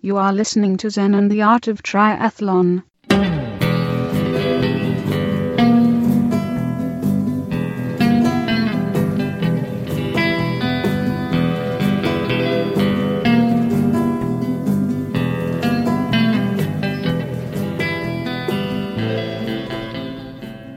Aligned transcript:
You 0.00 0.16
are 0.16 0.32
listening 0.32 0.76
to 0.76 0.90
Zen 0.90 1.12
and 1.12 1.28
the 1.28 1.42
Art 1.42 1.66
of 1.66 1.82
Triathlon. 1.82 2.84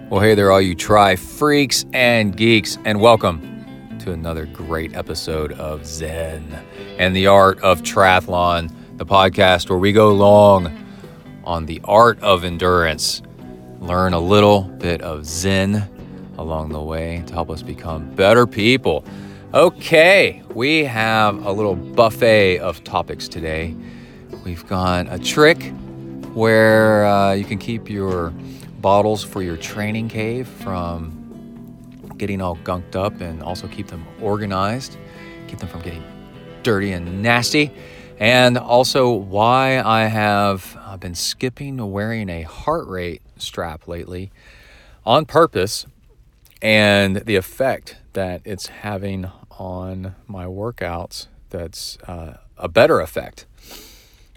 Well, 0.09 0.19
hey 0.19 0.33
there, 0.33 0.51
all 0.51 0.59
you 0.59 0.73
tri 0.73 1.15
freaks 1.15 1.85
and 1.93 2.35
geeks, 2.35 2.79
and 2.85 2.99
welcome 2.99 3.97
to 3.99 4.11
another 4.11 4.47
great 4.47 4.95
episode 4.95 5.51
of 5.53 5.85
Zen 5.85 6.59
and 6.97 7.15
the 7.15 7.27
Art 7.27 7.59
of 7.59 7.83
Triathlon, 7.83 8.75
the 9.02 9.05
podcast 9.07 9.68
where 9.68 9.79
we 9.79 9.91
go 9.91 10.13
long 10.13 10.71
on 11.44 11.66
the 11.66 11.81
art 11.85 12.21
of 12.21 12.44
endurance, 12.44 13.23
learn 13.80 14.13
a 14.13 14.20
little 14.20 14.62
bit 14.62 15.02
of 15.02 15.25
Zen 15.25 15.89
along 16.38 16.70
the 16.70 16.80
way 16.80 17.23
to 17.25 17.34
help 17.34 17.49
us 17.49 17.63
become 17.63 18.13
better 18.13 18.45
people. 18.45 19.03
Okay, 19.55 20.44
we 20.53 20.84
have 20.84 21.44
a 21.48 21.52
little 21.52 21.75
buffet 21.75 22.59
of 22.59 22.84
topics 22.84 23.27
today. 23.27 23.75
We've 24.45 24.67
got 24.67 25.11
a 25.11 25.17
trick 25.17 25.73
where 26.36 27.03
uh, 27.08 27.33
you 27.33 27.44
can 27.44 27.58
keep 27.58 27.89
your 27.89 28.30
bottles 28.81 29.23
for 29.23 29.41
your 29.41 29.58
training 29.58 30.09
cave 30.09 30.47
from 30.47 32.13
getting 32.17 32.39
all 32.39 32.58
gunked 32.58 32.95
up 32.95 33.20
and 33.20 33.41
also 33.41 33.67
keep 33.67 33.88
them 33.88 34.05
organized, 34.22 34.95
keep 35.47 35.58
them 35.58 35.70
from 35.70 35.81
getting 35.81 36.03
dirty 36.61 36.91
and 36.91 37.23
nasty. 37.23 37.72
And 38.21 38.55
also, 38.55 39.11
why 39.11 39.81
I 39.81 40.05
have 40.05 40.77
been 40.99 41.16
skipping 41.16 41.91
wearing 41.91 42.30
a 42.30 42.44
heart 42.44 42.88
rate 42.88 43.23
strap 43.38 43.88
lately 43.88 44.31
on 45.03 45.25
purpose 45.25 45.88
and 46.61 47.16
the 47.17 47.36
effect 47.36 47.97
that 48.14 48.44
it's 48.45 48.67
having 48.67 49.31
on 49.58 50.14
my 50.27 50.45
workouts 50.45 51.25
that's 51.49 51.97
uh, 52.08 52.38
a 52.59 52.69
better 52.69 52.99
effect 52.99 53.47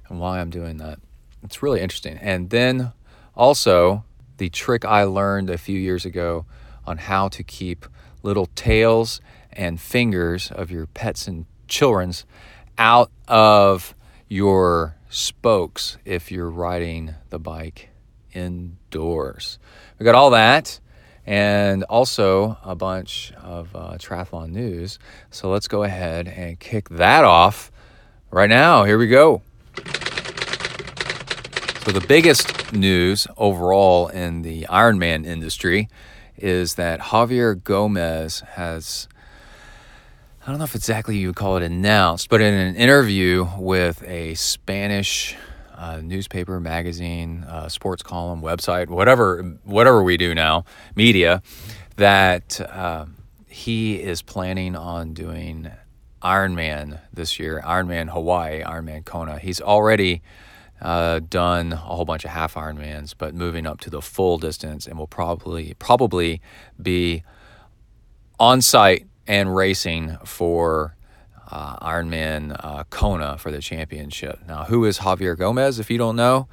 and 0.08 0.18
why 0.18 0.40
I'm 0.40 0.48
doing 0.48 0.78
that. 0.78 0.98
It's 1.42 1.62
really 1.62 1.82
interesting. 1.82 2.16
And 2.16 2.48
then 2.48 2.92
also, 3.36 4.02
the 4.38 4.48
trick 4.48 4.86
I 4.86 5.04
learned 5.04 5.50
a 5.50 5.58
few 5.58 5.78
years 5.78 6.06
ago 6.06 6.46
on 6.86 6.96
how 6.96 7.28
to 7.28 7.42
keep 7.42 7.84
little 8.22 8.46
tails 8.54 9.20
and 9.52 9.78
fingers 9.78 10.50
of 10.50 10.70
your 10.70 10.86
pets 10.86 11.28
and 11.28 11.44
children's 11.68 12.24
out 12.78 13.10
of 13.28 13.94
your 14.28 14.96
spokes 15.08 15.96
if 16.04 16.32
you're 16.32 16.50
riding 16.50 17.14
the 17.30 17.38
bike 17.38 17.90
indoors. 18.32 19.58
We 19.98 20.04
got 20.04 20.14
all 20.14 20.30
that 20.30 20.80
and 21.26 21.84
also 21.84 22.58
a 22.62 22.74
bunch 22.74 23.32
of 23.42 23.74
uh, 23.74 23.92
triathlon 23.98 24.50
news. 24.50 24.98
So 25.30 25.50
let's 25.50 25.68
go 25.68 25.84
ahead 25.84 26.28
and 26.28 26.58
kick 26.58 26.88
that 26.90 27.24
off 27.24 27.70
right 28.30 28.50
now. 28.50 28.84
Here 28.84 28.98
we 28.98 29.06
go. 29.06 29.42
So, 31.84 31.92
the 31.92 32.04
biggest 32.08 32.72
news 32.72 33.26
overall 33.36 34.08
in 34.08 34.40
the 34.40 34.66
Ironman 34.70 35.26
industry 35.26 35.90
is 36.34 36.76
that 36.76 36.98
Javier 36.98 37.62
Gomez 37.62 38.40
has, 38.52 39.06
I 40.46 40.48
don't 40.48 40.58
know 40.58 40.64
if 40.64 40.74
exactly 40.74 41.16
you 41.16 41.28
would 41.28 41.36
call 41.36 41.56
it 41.56 41.62
announced, 41.62 42.28
but 42.28 42.42
in 42.42 42.52
an 42.52 42.76
interview 42.76 43.48
with 43.56 44.02
a 44.02 44.34
Spanish 44.34 45.34
uh, 45.74 46.02
newspaper, 46.02 46.60
magazine, 46.60 47.44
uh, 47.44 47.70
sports 47.70 48.02
column, 48.02 48.42
website, 48.42 48.88
whatever, 48.88 49.58
whatever 49.64 50.02
we 50.02 50.18
do 50.18 50.34
now, 50.34 50.66
media, 50.94 51.42
that 51.96 52.60
uh, 52.60 53.06
he 53.48 53.94
is 53.94 54.20
planning 54.20 54.76
on 54.76 55.14
doing 55.14 55.70
Ironman 56.22 57.00
this 57.10 57.38
year, 57.38 57.62
Ironman 57.64 58.10
Hawaii, 58.10 58.62
Ironman 58.62 59.02
Kona. 59.06 59.38
He's 59.38 59.62
already 59.62 60.20
uh, 60.82 61.20
done 61.20 61.72
a 61.72 61.76
whole 61.76 62.04
bunch 62.04 62.26
of 62.26 62.32
half 62.32 62.52
Ironmans, 62.52 63.14
but 63.16 63.34
moving 63.34 63.66
up 63.66 63.80
to 63.80 63.88
the 63.88 64.02
full 64.02 64.36
distance, 64.36 64.86
and 64.86 64.98
will 64.98 65.06
probably 65.06 65.72
probably 65.78 66.42
be 66.82 67.22
on 68.38 68.60
site 68.60 69.06
and 69.26 69.54
racing 69.54 70.16
for 70.24 70.96
uh, 71.50 71.76
Ironman 71.86 72.58
uh, 72.62 72.84
Kona 72.90 73.38
for 73.38 73.50
the 73.50 73.60
championship. 73.60 74.40
Now, 74.46 74.64
who 74.64 74.84
is 74.84 74.98
Javier 74.98 75.36
Gomez? 75.36 75.78
If 75.78 75.90
you 75.90 75.98
don't 75.98 76.16
know, 76.16 76.48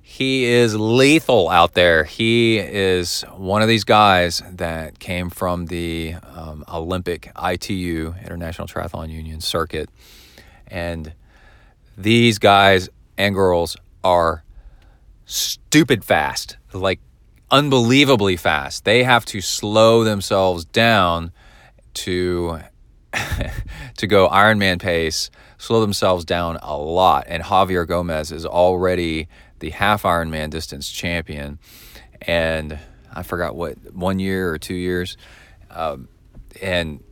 he 0.00 0.44
is 0.44 0.74
lethal 0.74 1.48
out 1.48 1.74
there. 1.74 2.04
He 2.04 2.58
is 2.58 3.22
one 3.36 3.62
of 3.62 3.68
these 3.68 3.84
guys 3.84 4.42
that 4.50 4.98
came 4.98 5.28
from 5.28 5.66
the 5.66 6.14
um, 6.34 6.64
Olympic 6.72 7.30
ITU 7.36 8.14
International 8.24 8.66
Triathlon 8.66 9.10
Union 9.10 9.40
circuit, 9.40 9.90
and 10.66 11.12
these 11.96 12.38
guys 12.38 12.88
and 13.18 13.34
girls 13.34 13.76
are 14.02 14.44
stupid 15.26 16.04
fast, 16.04 16.56
like 16.72 17.00
unbelievably 17.50 18.36
fast. 18.36 18.84
They 18.84 19.04
have 19.04 19.24
to 19.26 19.40
slow 19.40 20.04
themselves 20.04 20.64
down 20.64 21.32
to 22.04 22.60
to 23.96 24.06
go 24.06 24.28
Ironman 24.28 24.80
pace, 24.80 25.30
slow 25.56 25.80
themselves 25.80 26.24
down 26.24 26.58
a 26.62 26.76
lot. 26.76 27.24
And 27.26 27.42
Javier 27.42 27.86
Gomez 27.86 28.30
is 28.32 28.44
already 28.44 29.28
the 29.60 29.70
half 29.70 30.02
Ironman 30.02 30.50
distance 30.50 30.90
champion, 30.90 31.58
and 32.22 32.78
I 33.14 33.22
forgot 33.22 33.56
what 33.56 33.94
one 33.94 34.18
year 34.18 34.52
or 34.52 34.58
two 34.58 34.74
years, 34.74 35.16
um, 35.70 36.08
and 36.62 37.02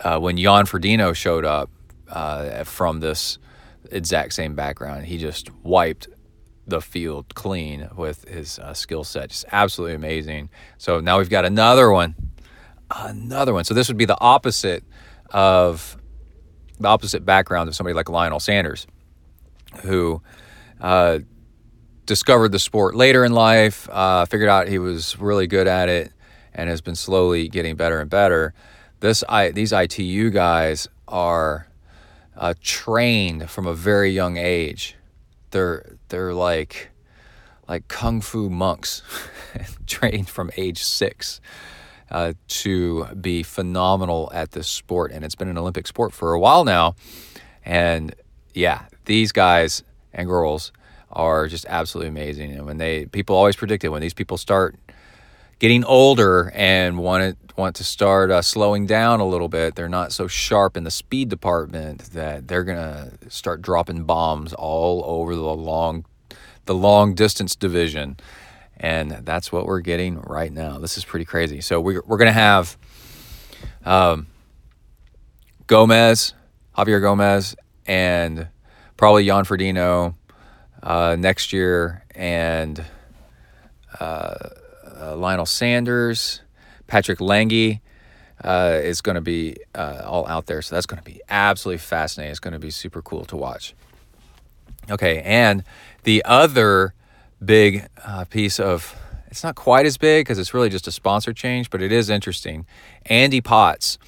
uh, 0.00 0.18
when 0.18 0.36
Jan 0.36 0.66
Frodeno 0.66 1.14
showed 1.14 1.44
up 1.44 1.70
uh, 2.08 2.64
from 2.64 3.00
this 3.00 3.38
exact 3.90 4.34
same 4.34 4.54
background. 4.54 5.06
He 5.06 5.18
just 5.18 5.50
wiped 5.62 6.08
the 6.66 6.80
field 6.80 7.34
clean 7.34 7.88
with 7.96 8.28
his 8.28 8.58
uh, 8.58 8.74
skill 8.74 9.04
set. 9.04 9.30
Just 9.30 9.46
absolutely 9.52 9.94
amazing. 9.94 10.50
So 10.76 11.00
now 11.00 11.18
we've 11.18 11.30
got 11.30 11.44
another 11.44 11.90
one, 11.90 12.14
another 12.90 13.52
one. 13.52 13.64
So 13.64 13.74
this 13.74 13.88
would 13.88 13.96
be 13.96 14.04
the 14.04 14.20
opposite 14.20 14.84
of 15.30 15.96
the 16.80 16.88
opposite 16.88 17.24
background 17.24 17.68
of 17.68 17.74
somebody 17.74 17.94
like 17.94 18.08
Lionel 18.08 18.40
Sanders, 18.40 18.86
who 19.82 20.22
uh, 20.80 21.18
discovered 22.06 22.52
the 22.52 22.58
sport 22.58 22.94
later 22.94 23.24
in 23.24 23.32
life, 23.32 23.88
uh, 23.90 24.24
figured 24.24 24.48
out 24.48 24.68
he 24.68 24.78
was 24.78 25.18
really 25.18 25.46
good 25.46 25.66
at 25.66 25.88
it, 25.88 26.12
and 26.54 26.70
has 26.70 26.80
been 26.80 26.94
slowly 26.94 27.48
getting 27.48 27.76
better 27.76 28.00
and 28.00 28.10
better. 28.10 28.54
This 29.00 29.22
I, 29.28 29.50
these 29.50 29.72
ITU 29.72 30.30
guys 30.30 30.88
are 31.06 31.68
uh, 32.36 32.54
trained 32.62 33.50
from 33.50 33.66
a 33.66 33.74
very 33.74 34.10
young 34.10 34.36
age. 34.36 34.96
They're 35.50 35.96
they're 36.08 36.34
like 36.34 36.90
like 37.68 37.88
kung 37.88 38.20
fu 38.20 38.48
monks, 38.48 39.02
trained 39.86 40.28
from 40.28 40.50
age 40.56 40.82
six 40.82 41.40
uh, 42.10 42.32
to 42.48 43.04
be 43.20 43.42
phenomenal 43.42 44.30
at 44.34 44.52
this 44.52 44.68
sport, 44.68 45.12
and 45.12 45.24
it's 45.24 45.34
been 45.34 45.48
an 45.48 45.58
Olympic 45.58 45.86
sport 45.86 46.12
for 46.12 46.32
a 46.32 46.40
while 46.40 46.64
now. 46.64 46.94
And 47.64 48.14
yeah, 48.54 48.86
these 49.04 49.32
guys 49.32 49.82
and 50.12 50.26
girls 50.26 50.72
are 51.10 51.46
just 51.48 51.66
absolutely 51.68 52.08
amazing. 52.08 52.52
And 52.52 52.66
when 52.66 52.78
they 52.78 53.06
people 53.06 53.36
always 53.36 53.56
predicted 53.56 53.90
when 53.90 54.02
these 54.02 54.14
people 54.14 54.36
start 54.36 54.76
getting 55.58 55.84
older 55.84 56.52
and 56.54 56.98
want 56.98 57.22
to 57.22 57.48
want 57.58 57.74
to 57.76 57.84
start 57.84 58.30
uh, 58.30 58.40
slowing 58.40 58.86
down 58.86 59.20
a 59.20 59.26
little 59.26 59.48
bit. 59.48 59.74
They're 59.74 59.88
not 59.88 60.12
so 60.12 60.28
sharp 60.28 60.76
in 60.76 60.84
the 60.84 60.90
speed 60.90 61.28
department 61.28 62.12
that 62.12 62.46
they're 62.46 62.64
gonna 62.64 63.12
start 63.28 63.60
dropping 63.60 64.04
bombs 64.04 64.52
all 64.54 65.02
over 65.04 65.34
the 65.34 65.42
long 65.42 66.04
the 66.66 66.74
long 66.74 67.14
distance 67.14 67.56
division, 67.56 68.16
and 68.78 69.10
that's 69.24 69.52
what 69.52 69.66
we're 69.66 69.80
getting 69.80 70.20
right 70.20 70.52
now. 70.52 70.78
This 70.78 70.96
is 70.96 71.04
pretty 71.04 71.24
crazy. 71.24 71.60
So 71.60 71.80
we're 71.80 72.02
we're 72.06 72.18
gonna 72.18 72.32
have 72.32 72.76
um, 73.84 74.26
Gomez, 75.66 76.34
Javier 76.76 77.00
Gomez, 77.00 77.56
and 77.86 78.48
probably 78.96 79.26
Jan 79.26 79.44
Frodeno 79.44 80.14
uh, 80.82 81.16
next 81.18 81.52
year, 81.52 82.04
and. 82.14 82.84
Uh, 83.98 84.34
uh, 85.00 85.16
Lionel 85.16 85.46
Sanders, 85.46 86.40
Patrick 86.86 87.20
Lange 87.20 87.80
uh, 88.42 88.80
is 88.82 89.00
going 89.00 89.14
to 89.14 89.20
be 89.20 89.56
uh, 89.74 90.02
all 90.04 90.26
out 90.26 90.46
there. 90.46 90.62
So 90.62 90.74
that's 90.74 90.86
going 90.86 90.98
to 90.98 91.04
be 91.04 91.20
absolutely 91.28 91.78
fascinating. 91.78 92.30
It's 92.30 92.40
going 92.40 92.52
to 92.52 92.58
be 92.58 92.70
super 92.70 93.02
cool 93.02 93.24
to 93.26 93.36
watch. 93.36 93.74
Okay, 94.90 95.20
and 95.22 95.64
the 96.04 96.24
other 96.24 96.94
big 97.44 97.88
uh, 98.04 98.24
piece 98.24 98.58
of 98.60 98.96
it's 99.30 99.44
not 99.44 99.54
quite 99.54 99.86
as 99.86 99.98
big 99.98 100.24
because 100.24 100.38
it's 100.38 100.54
really 100.54 100.70
just 100.70 100.86
a 100.86 100.92
sponsor 100.92 101.32
change, 101.32 101.70
but 101.70 101.82
it 101.82 101.92
is 101.92 102.08
interesting. 102.08 102.66
Andy 103.06 103.40
Potts 103.40 103.98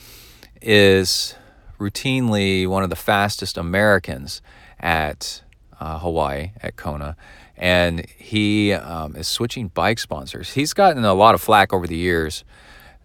is 0.63 1.35
routinely 1.79 2.67
one 2.67 2.83
of 2.83 2.91
the 2.91 2.97
fastest 2.97 3.59
Americans 3.59 4.41
at 4.79 5.43
uh, 5.79 5.99
Hawaii 5.99 6.53
at 6.63 6.77
Kona, 6.77 7.17
and 7.57 8.07
he 8.17 8.73
um, 8.73 9.15
is 9.15 9.29
switching 9.29 9.69
bike 9.69 9.99
sponsors. 9.99 10.55
He's 10.55 10.73
gotten 10.73 11.05
a 11.05 11.15
lot 11.15 11.35
of 11.35 11.41
flack 11.41 11.73
over 11.73 11.87
the 11.87 11.97
years 11.97 12.45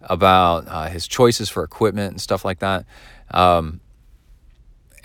about 0.02 0.66
uh, 0.68 0.88
his 0.88 1.06
choices 1.06 1.48
for 1.48 1.64
equipment 1.64 2.12
and 2.12 2.20
stuff 2.20 2.44
like 2.44 2.60
that. 2.60 2.86
Um, 3.30 3.80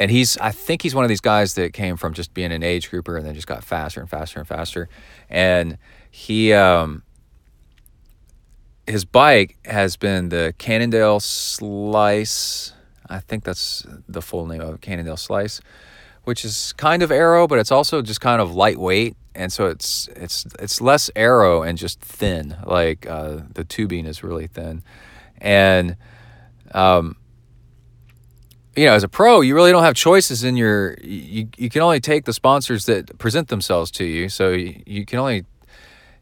and 0.01 0.09
he's, 0.09 0.35
I 0.39 0.49
think 0.49 0.81
he's 0.81 0.95
one 0.95 1.05
of 1.05 1.09
these 1.09 1.21
guys 1.21 1.53
that 1.53 1.73
came 1.73 1.95
from 1.95 2.15
just 2.15 2.33
being 2.33 2.51
an 2.51 2.63
age 2.63 2.89
grouper 2.89 3.17
and 3.17 3.25
then 3.25 3.35
just 3.35 3.45
got 3.45 3.63
faster 3.63 3.99
and 4.01 4.09
faster 4.09 4.39
and 4.39 4.47
faster. 4.47 4.89
And 5.29 5.77
he, 6.09 6.53
um, 6.53 7.03
his 8.87 9.05
bike 9.05 9.57
has 9.63 9.97
been 9.97 10.29
the 10.29 10.55
Cannondale 10.57 11.19
Slice. 11.19 12.73
I 13.09 13.19
think 13.19 13.43
that's 13.43 13.85
the 14.09 14.23
full 14.23 14.47
name 14.47 14.61
of 14.61 14.73
it, 14.73 14.81
Cannondale 14.81 15.17
Slice, 15.17 15.61
which 16.23 16.43
is 16.43 16.73
kind 16.73 17.03
of 17.03 17.11
aero, 17.11 17.45
but 17.45 17.59
it's 17.59 17.71
also 17.71 18.01
just 18.01 18.21
kind 18.21 18.41
of 18.41 18.55
lightweight, 18.55 19.15
and 19.35 19.53
so 19.53 19.67
it's 19.67 20.09
it's 20.15 20.47
it's 20.57 20.81
less 20.81 21.11
aero 21.15 21.61
and 21.61 21.77
just 21.77 22.01
thin. 22.01 22.57
Like 22.65 23.05
uh, 23.05 23.41
the 23.53 23.63
tubing 23.63 24.07
is 24.07 24.23
really 24.23 24.47
thin, 24.47 24.81
and 25.37 25.95
um, 26.73 27.17
you 28.75 28.85
know, 28.85 28.93
as 28.93 29.03
a 29.03 29.09
pro, 29.09 29.41
you 29.41 29.55
really 29.55 29.71
don't 29.71 29.83
have 29.83 29.95
choices 29.95 30.43
in 30.43 30.55
your. 30.55 30.97
You 31.01 31.47
you 31.57 31.69
can 31.69 31.81
only 31.81 31.99
take 31.99 32.25
the 32.25 32.33
sponsors 32.33 32.85
that 32.85 33.17
present 33.17 33.49
themselves 33.49 33.91
to 33.91 34.05
you. 34.05 34.29
So 34.29 34.51
you, 34.51 34.81
you 34.85 35.05
can 35.05 35.19
only 35.19 35.45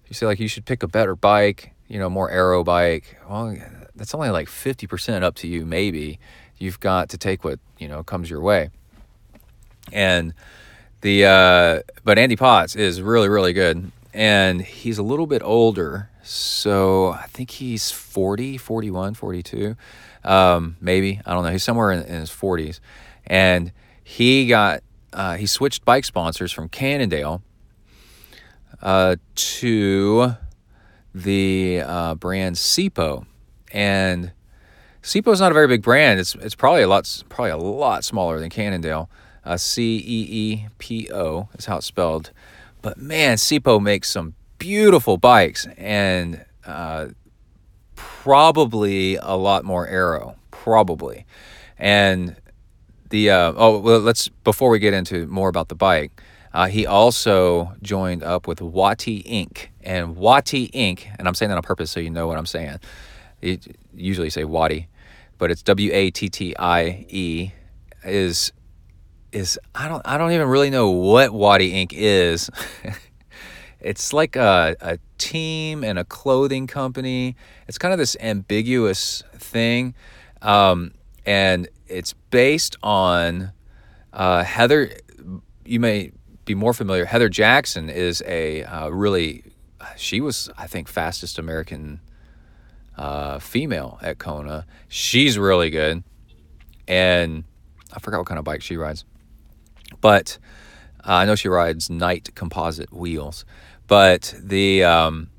you 0.08 0.14
say 0.14 0.26
like 0.26 0.40
you 0.40 0.48
should 0.48 0.66
pick 0.66 0.82
a 0.84 0.88
better 0.88 1.16
bike 1.16 1.74
you 1.90 2.00
know, 2.00 2.10
more 2.10 2.30
aero 2.30 2.64
bike, 2.64 3.18
well, 3.28 3.58
that's 3.96 4.14
only 4.14 4.30
like 4.30 4.48
50% 4.48 5.24
up 5.24 5.36
to 5.36 5.48
you, 5.48 5.66
maybe. 5.66 6.20
You've 6.58 6.80
got 6.80 7.10
to 7.10 7.18
take 7.18 7.44
what, 7.44 7.60
you 7.80 7.88
know, 7.88 8.04
comes 8.04 8.30
your 8.30 8.42
way. 8.42 8.70
And 9.92 10.34
the, 11.02 11.26
uh, 11.26 11.82
but 12.04 12.20
Andy 12.20 12.36
Potts 12.36 12.76
is 12.76 13.02
really, 13.02 13.28
really 13.28 13.54
good. 13.54 13.92
And 14.14 14.62
he's 14.62 15.00
a 15.00 15.04
little 15.04 15.26
bit 15.26 15.42
older. 15.44 16.10
So 16.22 17.10
I 17.10 17.26
think 17.28 17.52
he's 17.52 17.92
40, 17.92 18.58
41, 18.58 19.16
42, 19.16 19.76
um, 20.24 20.78
maybe. 20.82 21.22
I 21.26 21.34
don't 21.34 21.44
know. 21.44 21.52
He's 21.52 21.64
somewhere 21.64 21.92
in, 21.92 22.04
in 22.04 22.20
his 22.20 22.30
40s. 22.30 22.80
And 23.26 23.72
he 24.04 24.48
got, 24.48 24.82
uh, 25.14 25.36
he 25.36 25.46
switched 25.46 25.86
bike 25.86 26.06
sponsors 26.06 26.52
from 26.52 26.70
Cannondale 26.70 27.42
uh, 28.82 29.16
to 29.36 30.36
the 31.14 31.82
uh, 31.86 32.16
brand 32.16 32.56
Ceepo, 32.56 33.26
and 33.72 34.32
Ceepo 35.02 35.32
is 35.32 35.40
not 35.40 35.52
a 35.52 35.54
very 35.54 35.68
big 35.68 35.82
brand. 35.82 36.20
It's 36.20 36.36
it's 36.36 36.56
probably 36.56 36.84
a 36.84 36.88
lot 36.88 37.24
probably 37.30 37.52
a 37.52 37.58
lot 37.58 38.04
smaller 38.04 38.40
than 38.40 38.50
Cannondale. 38.50 39.10
Uh, 39.46 39.58
C 39.58 39.98
E 39.98 40.28
E 40.30 40.68
P 40.78 41.10
O 41.12 41.50
is 41.58 41.66
how 41.66 41.78
it's 41.78 41.86
spelled. 41.86 42.32
But 42.82 42.98
man, 42.98 43.38
Ceepo 43.38 43.82
makes 43.82 44.10
some 44.10 44.36
beautiful 44.58 45.18
bikes 45.18 45.68
and 45.78 46.46
uh, 46.66 47.08
probably 48.24 49.16
a 49.16 49.36
lot 49.36 49.64
more 49.64 49.88
aero, 49.88 50.36
probably. 50.52 51.26
And 51.78 52.36
the 53.10 53.30
uh, 53.30 53.54
oh 53.56 53.80
well, 53.80 54.00
let's 54.00 54.28
before 54.28 54.70
we 54.70 54.80
get 54.80 54.94
into 54.94 55.26
more 55.28 55.48
about 55.48 55.70
the 55.70 55.76
bike. 55.76 56.22
Uh, 56.54 56.68
he 56.68 56.86
also 56.86 57.74
joined 57.82 58.24
up 58.24 58.48
with 58.48 58.60
Wattie 58.60 59.18
Ink. 59.20 59.72
And 59.84 60.16
Wattie 60.16 60.66
Ink., 60.74 61.08
and 61.20 61.28
I'm 61.28 61.36
saying 61.36 61.50
that 61.50 61.58
on 61.58 61.62
purpose 61.62 61.92
so 61.92 62.00
you 62.00 62.10
know 62.10 62.26
what 62.26 62.40
I'm 62.40 62.48
saying. 62.48 62.80
You 63.42 63.60
usually 63.96 64.32
say 64.32 64.44
Wattie, 64.44 64.88
but 65.38 65.52
it's 65.52 65.62
W 65.64 65.92
A 65.94 66.12
T 66.12 66.28
T 66.28 66.56
I 66.58 67.06
E. 67.08 67.52
Is 68.04 68.52
is 69.32 69.58
I 69.74 69.88
don't 69.88 70.02
I 70.06 70.18
don't 70.18 70.32
even 70.34 70.48
really 70.50 70.70
know 70.70 70.90
what 70.90 71.32
Wattie 71.32 71.72
Ink. 71.74 71.94
is. 71.94 72.50
it's 73.82 74.14
like 74.14 74.36
a, 74.36 74.76
a 74.82 75.00
team 75.18 75.84
and 75.84 75.98
a 76.00 76.04
clothing 76.04 76.68
company. 76.68 77.36
It's 77.68 77.78
kind 77.78 77.94
of 77.94 77.98
this 77.98 78.18
ambiguous 78.20 79.24
thing, 79.36 79.96
um, 80.42 80.94
and 81.26 81.68
it's 81.88 82.14
based 82.32 82.76
on 82.84 83.52
uh, 84.14 84.44
Heather. 84.44 84.92
You 85.66 85.80
may 85.80 86.12
be 86.50 86.56
more 86.56 86.74
familiar, 86.74 87.06
Heather 87.06 87.30
Jackson 87.30 87.92
is 87.92 88.24
a 88.26 88.64
uh, 88.64 88.90
really, 88.90 89.44
she 89.96 90.20
was, 90.20 90.50
I 90.58 90.66
think, 90.66 90.88
fastest 90.88 91.38
American 91.38 92.02
uh, 92.98 93.38
female 93.38 94.00
at 94.02 94.18
Kona. 94.18 94.66
She's 94.88 95.38
really 95.38 95.70
good. 95.70 96.04
And 96.88 97.44
I 97.94 98.00
forgot 98.00 98.18
what 98.18 98.26
kind 98.26 98.40
of 98.40 98.46
bike 98.46 98.64
she 98.64 98.78
rides. 98.78 99.06
But 100.02 100.40
uh, 101.08 101.14
I 101.14 101.26
know 101.26 101.36
she 101.36 101.50
rides 101.50 101.88
Knight 101.88 102.34
composite 102.34 102.92
wheels. 102.92 103.46
But 103.90 104.34
the, 104.42 104.86
um, 104.86 105.30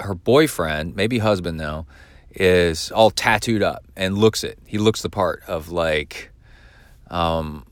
her 0.00 0.14
boyfriend, 0.14 0.96
maybe 0.96 1.18
husband 1.18 1.56
now, 1.56 1.86
is 2.32 2.90
all 2.92 3.10
tattooed 3.10 3.62
up 3.62 3.84
and 3.96 4.18
looks 4.18 4.44
it. 4.44 4.58
He 4.66 4.76
looks 4.76 5.00
the 5.00 5.08
part 5.08 5.42
of 5.46 5.70
like, 5.70 6.30
um, 7.08 7.64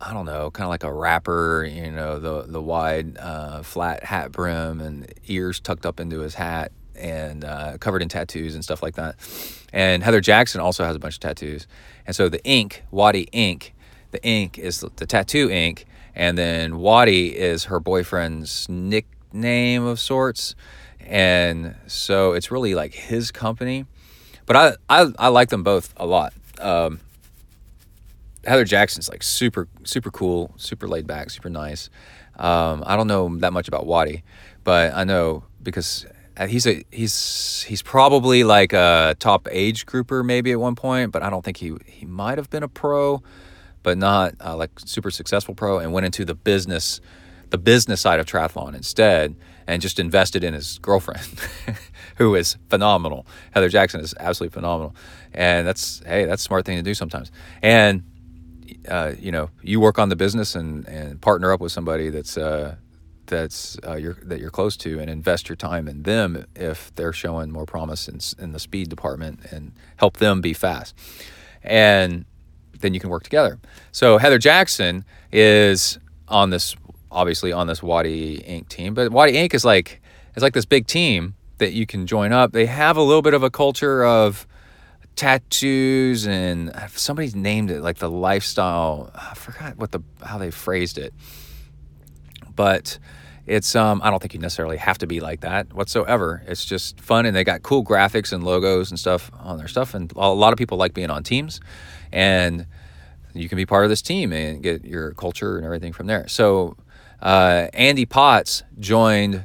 I 0.00 0.12
don't 0.12 0.26
know, 0.26 0.50
kind 0.50 0.64
of 0.64 0.70
like 0.70 0.84
a 0.84 0.92
rapper, 0.92 1.64
you 1.64 1.90
know, 1.90 2.18
the 2.20 2.42
the 2.42 2.62
wide 2.62 3.18
uh, 3.18 3.62
flat 3.62 4.04
hat 4.04 4.30
brim 4.30 4.80
and 4.80 5.12
ears 5.26 5.58
tucked 5.58 5.84
up 5.84 5.98
into 5.98 6.20
his 6.20 6.34
hat 6.34 6.70
and 6.94 7.44
uh, 7.44 7.78
covered 7.78 8.02
in 8.02 8.08
tattoos 8.08 8.54
and 8.54 8.62
stuff 8.62 8.82
like 8.82 8.94
that. 8.94 9.16
And 9.72 10.02
Heather 10.02 10.20
Jackson 10.20 10.60
also 10.60 10.84
has 10.84 10.94
a 10.94 10.98
bunch 10.98 11.14
of 11.14 11.20
tattoos. 11.20 11.66
And 12.06 12.14
so 12.14 12.28
the 12.28 12.44
ink, 12.44 12.84
Wattie 12.90 13.28
ink, 13.32 13.74
the 14.12 14.22
ink 14.24 14.58
is 14.58 14.80
the 14.80 15.06
tattoo 15.06 15.50
ink, 15.50 15.86
and 16.18 16.36
then 16.36 16.78
Wattie 16.78 17.28
is 17.28 17.64
her 17.64 17.78
boyfriend's 17.78 18.68
nickname 18.68 19.84
of 19.84 20.00
sorts. 20.00 20.56
And 20.98 21.76
so 21.86 22.32
it's 22.32 22.50
really 22.50 22.74
like 22.74 22.92
his 22.92 23.30
company. 23.30 23.86
But 24.44 24.56
I 24.56 24.72
I, 24.88 25.12
I 25.18 25.28
like 25.28 25.48
them 25.48 25.62
both 25.62 25.94
a 25.96 26.04
lot. 26.04 26.34
Um, 26.60 27.00
Heather 28.44 28.64
Jackson's 28.64 29.08
like 29.08 29.22
super 29.22 29.68
super 29.84 30.10
cool, 30.10 30.52
super 30.56 30.88
laid 30.88 31.06
back, 31.06 31.30
super 31.30 31.48
nice. 31.48 31.88
Um, 32.36 32.82
I 32.84 32.96
don't 32.96 33.06
know 33.06 33.36
that 33.38 33.52
much 33.52 33.68
about 33.68 33.86
Wattie, 33.86 34.24
but 34.64 34.92
I 34.94 35.04
know 35.04 35.44
because 35.62 36.04
he's 36.48 36.66
a 36.66 36.84
he's 36.90 37.62
he's 37.68 37.82
probably 37.82 38.42
like 38.42 38.72
a 38.72 39.14
top 39.20 39.46
age 39.52 39.86
grouper 39.86 40.24
maybe 40.24 40.50
at 40.50 40.58
one 40.58 40.74
point, 40.74 41.12
but 41.12 41.22
I 41.22 41.30
don't 41.30 41.44
think 41.44 41.58
he 41.58 41.76
he 41.86 42.06
might 42.06 42.38
have 42.38 42.50
been 42.50 42.64
a 42.64 42.68
pro, 42.68 43.22
but 43.82 43.98
not 43.98 44.34
uh, 44.44 44.56
like 44.56 44.70
super 44.78 45.10
successful 45.10 45.54
pro, 45.54 45.78
and 45.78 45.92
went 45.92 46.06
into 46.06 46.24
the 46.24 46.34
business 46.34 47.00
the 47.50 47.58
business 47.58 47.98
side 48.02 48.20
of 48.20 48.26
triathlon 48.26 48.74
instead, 48.74 49.34
and 49.66 49.80
just 49.80 49.98
invested 49.98 50.44
in 50.44 50.52
his 50.52 50.78
girlfriend, 50.80 51.26
who 52.16 52.34
is 52.34 52.58
phenomenal. 52.68 53.26
Heather 53.52 53.70
Jackson 53.70 54.00
is 54.00 54.14
absolutely 54.20 54.52
phenomenal, 54.52 54.94
and 55.32 55.66
that's 55.66 56.02
hey 56.04 56.24
that's 56.24 56.42
a 56.42 56.44
smart 56.44 56.66
thing 56.66 56.76
to 56.76 56.82
do 56.82 56.94
sometimes, 56.94 57.30
and 57.62 58.02
uh, 58.88 59.12
you 59.18 59.32
know, 59.32 59.50
you 59.62 59.80
work 59.80 59.98
on 59.98 60.08
the 60.08 60.16
business 60.16 60.54
and, 60.54 60.86
and 60.88 61.20
partner 61.20 61.52
up 61.52 61.60
with 61.60 61.72
somebody 61.72 62.10
that's 62.10 62.36
uh, 62.36 62.76
that's 63.26 63.78
uh, 63.86 63.96
you're, 63.96 64.18
that 64.22 64.40
you're 64.40 64.50
close 64.50 64.76
to 64.78 64.98
and 64.98 65.10
invest 65.10 65.48
your 65.48 65.56
time 65.56 65.88
in 65.88 66.02
them 66.02 66.46
if 66.56 66.94
they're 66.94 67.12
showing 67.12 67.50
more 67.50 67.66
promise 67.66 68.08
in, 68.08 68.20
in 68.42 68.52
the 68.52 68.58
speed 68.58 68.88
department 68.88 69.40
and 69.50 69.72
help 69.96 70.16
them 70.16 70.40
be 70.40 70.52
fast. 70.52 70.94
And 71.62 72.24
then 72.80 72.94
you 72.94 73.00
can 73.00 73.10
work 73.10 73.22
together. 73.22 73.58
So 73.92 74.18
Heather 74.18 74.38
Jackson 74.38 75.04
is 75.32 75.98
on 76.28 76.50
this 76.50 76.76
obviously 77.10 77.52
on 77.52 77.66
this 77.66 77.82
Wattie 77.82 78.36
Ink. 78.36 78.68
team, 78.68 78.94
but 78.94 79.10
Wattie 79.12 79.36
Ink. 79.36 79.54
is 79.54 79.64
like 79.64 80.00
it's 80.34 80.42
like 80.42 80.54
this 80.54 80.66
big 80.66 80.86
team 80.86 81.34
that 81.58 81.72
you 81.72 81.86
can 81.86 82.06
join 82.06 82.32
up. 82.32 82.52
They 82.52 82.66
have 82.66 82.96
a 82.96 83.02
little 83.02 83.22
bit 83.22 83.34
of 83.34 83.42
a 83.42 83.50
culture 83.50 84.04
of 84.04 84.46
tattoos 85.16 86.26
and 86.26 86.72
somebody 86.90 87.30
named 87.34 87.70
it 87.70 87.82
like 87.82 87.98
the 87.98 88.10
lifestyle. 88.10 89.10
I 89.14 89.34
forgot 89.34 89.76
what 89.76 89.92
the 89.92 90.00
how 90.24 90.38
they 90.38 90.50
phrased 90.50 90.98
it, 90.98 91.12
but 92.54 92.98
it's 93.46 93.74
um 93.74 94.00
I 94.04 94.10
don't 94.10 94.20
think 94.20 94.34
you 94.34 94.40
necessarily 94.40 94.76
have 94.76 94.98
to 94.98 95.06
be 95.06 95.20
like 95.20 95.40
that 95.40 95.72
whatsoever. 95.72 96.42
It's 96.46 96.64
just 96.64 97.00
fun 97.00 97.26
and 97.26 97.34
they 97.34 97.42
got 97.42 97.62
cool 97.62 97.82
graphics 97.82 98.32
and 98.32 98.44
logos 98.44 98.90
and 98.90 99.00
stuff 99.00 99.30
on 99.40 99.58
their 99.58 99.68
stuff 99.68 99.94
and 99.94 100.12
a 100.14 100.32
lot 100.32 100.52
of 100.52 100.58
people 100.58 100.78
like 100.78 100.94
being 100.94 101.10
on 101.10 101.24
teams 101.24 101.60
and 102.12 102.66
you 103.34 103.48
can 103.48 103.56
be 103.56 103.66
part 103.66 103.84
of 103.84 103.90
this 103.90 104.02
team 104.02 104.32
and 104.32 104.62
get 104.62 104.84
your 104.84 105.12
culture 105.14 105.56
and 105.56 105.64
everything 105.64 105.92
from 105.92 106.06
there. 106.06 106.26
So 106.28 106.76
uh, 107.20 107.68
Andy 107.72 108.06
Potts 108.06 108.62
joined 108.78 109.44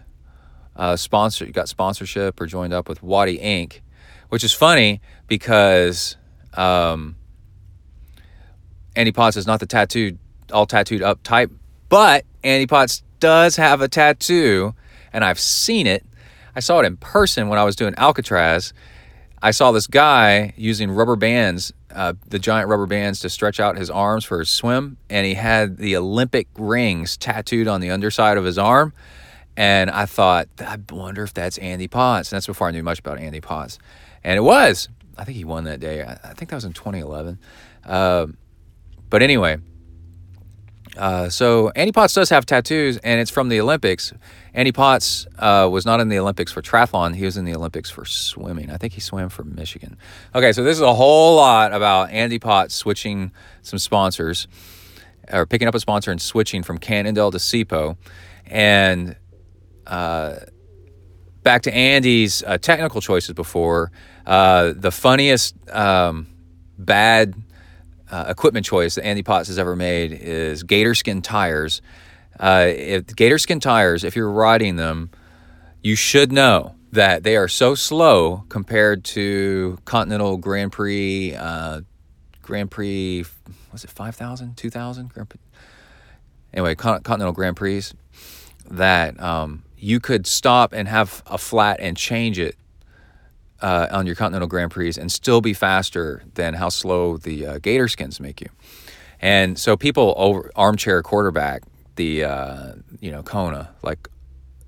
uh, 0.75 0.95
sponsor 0.95 1.45
got 1.47 1.69
sponsorship 1.69 2.41
or 2.41 2.47
joined 2.47 2.73
up 2.73 2.89
with 2.89 3.03
Wattie 3.03 3.39
Ink 3.39 3.83
which 4.33 4.43
is 4.43 4.51
funny 4.51 4.99
because 5.27 6.17
um, 6.55 7.15
Andy 8.95 9.11
Potts 9.11 9.37
is 9.37 9.45
not 9.45 9.59
the 9.59 9.67
tattooed, 9.67 10.17
all 10.51 10.65
tattooed 10.65 11.03
up 11.03 11.21
type, 11.21 11.51
but 11.87 12.25
Andy 12.43 12.65
Potts 12.65 13.03
does 13.19 13.57
have 13.57 13.81
a 13.81 13.87
tattoo, 13.87 14.73
and 15.13 15.23
I've 15.23 15.39
seen 15.39 15.85
it. 15.85 16.03
I 16.55 16.61
saw 16.61 16.79
it 16.79 16.85
in 16.87 16.97
person 16.97 17.47
when 17.47 17.59
I 17.59 17.63
was 17.63 17.75
doing 17.75 17.93
Alcatraz. 17.95 18.73
I 19.39 19.51
saw 19.51 19.71
this 19.71 19.85
guy 19.85 20.55
using 20.57 20.89
rubber 20.89 21.15
bands 21.15 21.71
uh, 21.93 22.13
the 22.27 22.39
giant 22.39 22.69
rubber 22.69 22.85
bands 22.85 23.19
to 23.21 23.29
stretch 23.29 23.59
out 23.59 23.77
his 23.77 23.89
arms 23.89 24.25
for 24.25 24.39
his 24.39 24.49
swim, 24.49 24.97
and 25.09 25.25
he 25.25 25.35
had 25.35 25.77
the 25.77 25.95
Olympic 25.95 26.47
rings 26.57 27.17
tattooed 27.17 27.67
on 27.67 27.81
the 27.81 27.89
underside 27.89 28.37
of 28.37 28.45
his 28.45 28.57
arm. 28.57 28.93
And 29.55 29.89
I 29.91 30.05
thought, 30.05 30.47
I 30.59 30.77
wonder 30.89 31.23
if 31.23 31.33
that's 31.33 31.57
Andy 31.59 31.87
Potts. 31.87 32.31
And 32.31 32.37
that's 32.37 32.47
before 32.47 32.67
I 32.67 32.71
knew 32.71 32.83
much 32.83 32.99
about 32.99 33.19
Andy 33.19 33.39
Potts. 33.39 33.77
And 34.23 34.37
it 34.37 34.41
was. 34.41 34.89
I 35.17 35.25
think 35.25 35.37
he 35.37 35.43
won 35.43 35.65
that 35.65 35.79
day. 35.79 36.01
I, 36.01 36.33
think 36.33 36.49
that 36.49 36.55
was 36.55 36.65
in 36.65 36.73
2011. 36.73 37.37
Uh, 37.85 38.27
but 39.09 39.21
anyway, 39.21 39.57
uh, 40.97 41.29
so 41.29 41.69
Andy 41.69 41.91
Potts 41.91 42.13
does 42.13 42.29
have 42.29 42.45
tattoos, 42.45 42.97
and 42.97 43.19
it's 43.19 43.31
from 43.31 43.49
the 43.49 43.59
Olympics. 43.59 44.13
Andy 44.53 44.71
Potts 44.71 45.25
uh, 45.39 45.67
was 45.71 45.85
not 45.85 45.99
in 45.99 46.09
the 46.09 46.19
Olympics 46.19 46.51
for 46.51 46.61
triathlon; 46.61 47.15
he 47.15 47.25
was 47.25 47.37
in 47.37 47.45
the 47.45 47.55
Olympics 47.55 47.89
for 47.89 48.05
swimming. 48.05 48.69
I 48.69 48.77
think 48.77 48.93
he 48.93 49.01
swam 49.01 49.29
for 49.29 49.43
Michigan. 49.43 49.97
Okay, 50.35 50.51
so 50.51 50.63
this 50.63 50.77
is 50.77 50.81
a 50.81 50.93
whole 50.93 51.35
lot 51.35 51.73
about 51.73 52.11
Andy 52.11 52.39
Potts 52.39 52.75
switching 52.75 53.31
some 53.63 53.79
sponsors, 53.79 54.47
or 55.31 55.45
picking 55.45 55.67
up 55.67 55.75
a 55.75 55.79
sponsor 55.79 56.11
and 56.11 56.21
switching 56.21 56.61
from 56.61 56.77
Cannondale 56.77 57.31
to 57.31 57.39
Ceepo, 57.39 57.97
and 58.45 59.15
uh, 59.87 60.35
back 61.41 61.63
to 61.63 61.73
Andy's 61.73 62.43
uh, 62.43 62.57
technical 62.57 63.01
choices 63.01 63.33
before. 63.33 63.91
Uh, 64.25 64.73
the 64.75 64.91
funniest 64.91 65.55
um, 65.71 66.27
bad 66.77 67.33
uh, 68.13 68.25
equipment 68.29 68.63
choice 68.63 68.93
that 68.93 69.03
Andy 69.03 69.23
Potts 69.23 69.47
has 69.47 69.57
ever 69.57 69.75
made 69.75 70.11
is 70.11 70.61
gator 70.61 70.93
skin 70.93 71.23
tires. 71.23 71.81
Uh, 72.39 72.67
if 72.67 73.07
gator 73.07 73.39
skin 73.39 73.59
tires, 73.59 74.03
if 74.03 74.15
you're 74.15 74.29
riding 74.29 74.75
them, 74.75 75.09
you 75.81 75.95
should 75.95 76.31
know 76.31 76.75
that 76.91 77.23
they 77.23 77.35
are 77.35 77.47
so 77.47 77.73
slow 77.73 78.45
compared 78.49 79.03
to 79.03 79.79
Continental 79.85 80.37
Grand 80.37 80.71
Prix, 80.71 81.33
uh, 81.35 81.81
Grand 82.43 82.69
Prix, 82.69 83.25
was 83.71 83.83
it 83.83 83.89
5,000, 83.89 84.57
2,000? 84.57 85.11
Anyway, 86.53 86.75
Continental 86.75 87.31
Grand 87.31 87.55
Prix, 87.55 87.83
that 88.69 89.19
um, 89.19 89.63
you 89.75 89.99
could 89.99 90.27
stop 90.27 90.71
and 90.71 90.87
have 90.87 91.23
a 91.25 91.39
flat 91.39 91.79
and 91.79 91.97
change 91.97 92.37
it 92.37 92.55
uh, 93.63 93.87
on 93.91 94.05
your 94.05 94.15
Continental 94.15 94.47
Grand 94.47 94.69
Prix 94.69 94.93
and 94.99 95.11
still 95.11 95.41
be 95.41 95.53
faster 95.53 96.23
than 96.35 96.53
how 96.53 96.69
slow 96.69 97.17
the 97.17 97.47
uh, 97.47 97.57
Gator 97.59 97.87
skins 97.87 98.19
make 98.19 98.41
you. 98.41 98.49
And 99.19 99.57
so 99.57 99.77
people 99.77 100.13
over 100.17 100.51
armchair 100.55 101.01
quarterback 101.01 101.63
the 101.95 102.25
uh, 102.25 102.73
you 102.99 103.11
know 103.11 103.23
Kona 103.23 103.69
like 103.81 104.07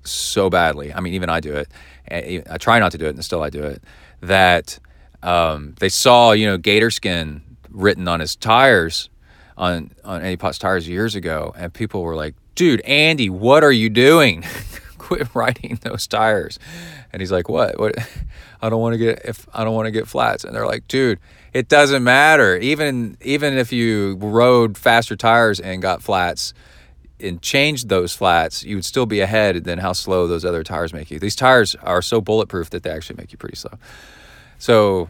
so 0.02 0.48
badly. 0.48 0.92
I 0.94 1.00
mean, 1.00 1.14
even 1.14 1.28
I 1.28 1.40
do 1.40 1.54
it. 1.54 1.68
I 2.10 2.56
try 2.58 2.78
not 2.78 2.92
to 2.92 2.98
do 2.98 3.06
it, 3.06 3.10
and 3.10 3.24
still 3.24 3.42
I 3.42 3.50
do 3.50 3.62
it. 3.64 3.82
That 4.20 4.78
um, 5.22 5.74
they 5.78 5.88
saw 5.88 6.32
you 6.32 6.46
know 6.46 6.56
gator 6.56 6.90
skin 6.90 7.42
written 7.70 8.08
on 8.08 8.20
his 8.20 8.34
tires 8.34 9.10
on 9.56 9.90
on 10.04 10.22
Andy 10.22 10.36
Potts 10.36 10.58
tires 10.58 10.88
years 10.88 11.14
ago, 11.14 11.52
and 11.56 11.72
people 11.72 12.02
were 12.02 12.16
like, 12.16 12.34
"Dude, 12.54 12.80
Andy, 12.82 13.28
what 13.28 13.62
are 13.64 13.72
you 13.72 13.90
doing? 13.90 14.44
Quit 14.98 15.34
riding 15.34 15.78
those 15.82 16.06
tires." 16.06 16.58
And 17.12 17.20
he's 17.20 17.32
like, 17.32 17.48
"What? 17.48 17.78
What? 17.78 17.96
I 18.60 18.68
don't 18.68 18.80
want 18.80 18.94
to 18.94 18.98
get 18.98 19.22
if 19.24 19.46
I 19.52 19.64
don't 19.64 19.74
want 19.74 19.86
to 19.86 19.90
get 19.90 20.08
flats." 20.08 20.44
And 20.44 20.54
they're 20.54 20.66
like, 20.66 20.88
"Dude, 20.88 21.18
it 21.52 21.68
doesn't 21.68 22.02
matter. 22.02 22.56
Even 22.56 23.16
even 23.22 23.56
if 23.56 23.72
you 23.72 24.16
rode 24.16 24.76
faster 24.76 25.16
tires 25.16 25.60
and 25.60 25.82
got 25.82 26.02
flats." 26.02 26.54
and 27.18 27.40
changed 27.40 27.88
those 27.88 28.12
flats, 28.12 28.62
you 28.62 28.76
would 28.76 28.84
still 28.84 29.06
be 29.06 29.20
ahead 29.20 29.64
than 29.64 29.78
how 29.78 29.92
slow 29.92 30.26
those 30.26 30.44
other 30.44 30.62
tires 30.62 30.92
make 30.92 31.10
you. 31.10 31.18
These 31.18 31.36
tires 31.36 31.74
are 31.76 32.02
so 32.02 32.20
bulletproof 32.20 32.70
that 32.70 32.82
they 32.82 32.90
actually 32.90 33.16
make 33.16 33.32
you 33.32 33.38
pretty 33.38 33.56
slow. 33.56 33.72
So, 34.58 35.08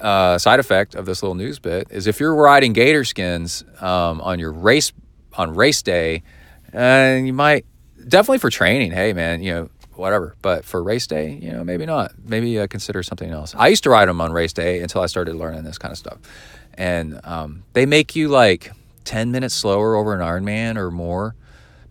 uh, 0.00 0.38
side 0.38 0.58
effect 0.58 0.94
of 0.94 1.06
this 1.06 1.22
little 1.22 1.34
news 1.34 1.58
bit 1.58 1.88
is 1.90 2.06
if 2.06 2.18
you're 2.18 2.34
riding 2.34 2.72
gator 2.72 3.04
skins 3.04 3.64
um, 3.80 4.20
on 4.20 4.38
your 4.38 4.52
race 4.52 4.92
on 5.34 5.54
race 5.54 5.82
day, 5.82 6.22
and 6.72 7.24
uh, 7.24 7.26
you 7.26 7.32
might 7.32 7.66
definitely 8.08 8.38
for 8.38 8.50
training. 8.50 8.92
Hey, 8.92 9.12
man, 9.12 9.42
you 9.42 9.52
know 9.52 9.70
whatever. 9.96 10.36
But 10.42 10.64
for 10.64 10.82
race 10.82 11.06
day, 11.06 11.38
you 11.40 11.50
know, 11.52 11.64
maybe 11.64 11.86
not. 11.86 12.12
Maybe 12.22 12.58
uh, 12.58 12.66
consider 12.66 13.02
something 13.02 13.30
else. 13.30 13.54
I 13.56 13.68
used 13.68 13.84
to 13.84 13.90
ride 13.90 14.08
them 14.08 14.20
on 14.20 14.32
race 14.32 14.52
day 14.52 14.80
until 14.80 15.00
I 15.00 15.06
started 15.06 15.36
learning 15.36 15.64
this 15.64 15.78
kind 15.78 15.92
of 15.92 15.98
stuff. 15.98 16.18
And 16.74 17.20
um, 17.24 17.64
they 17.72 17.86
make 17.86 18.16
you 18.16 18.28
like 18.28 18.72
10 19.04 19.30
minutes 19.30 19.54
slower 19.54 19.96
over 19.96 20.14
an 20.14 20.20
Ironman 20.20 20.76
or 20.76 20.90
more, 20.90 21.34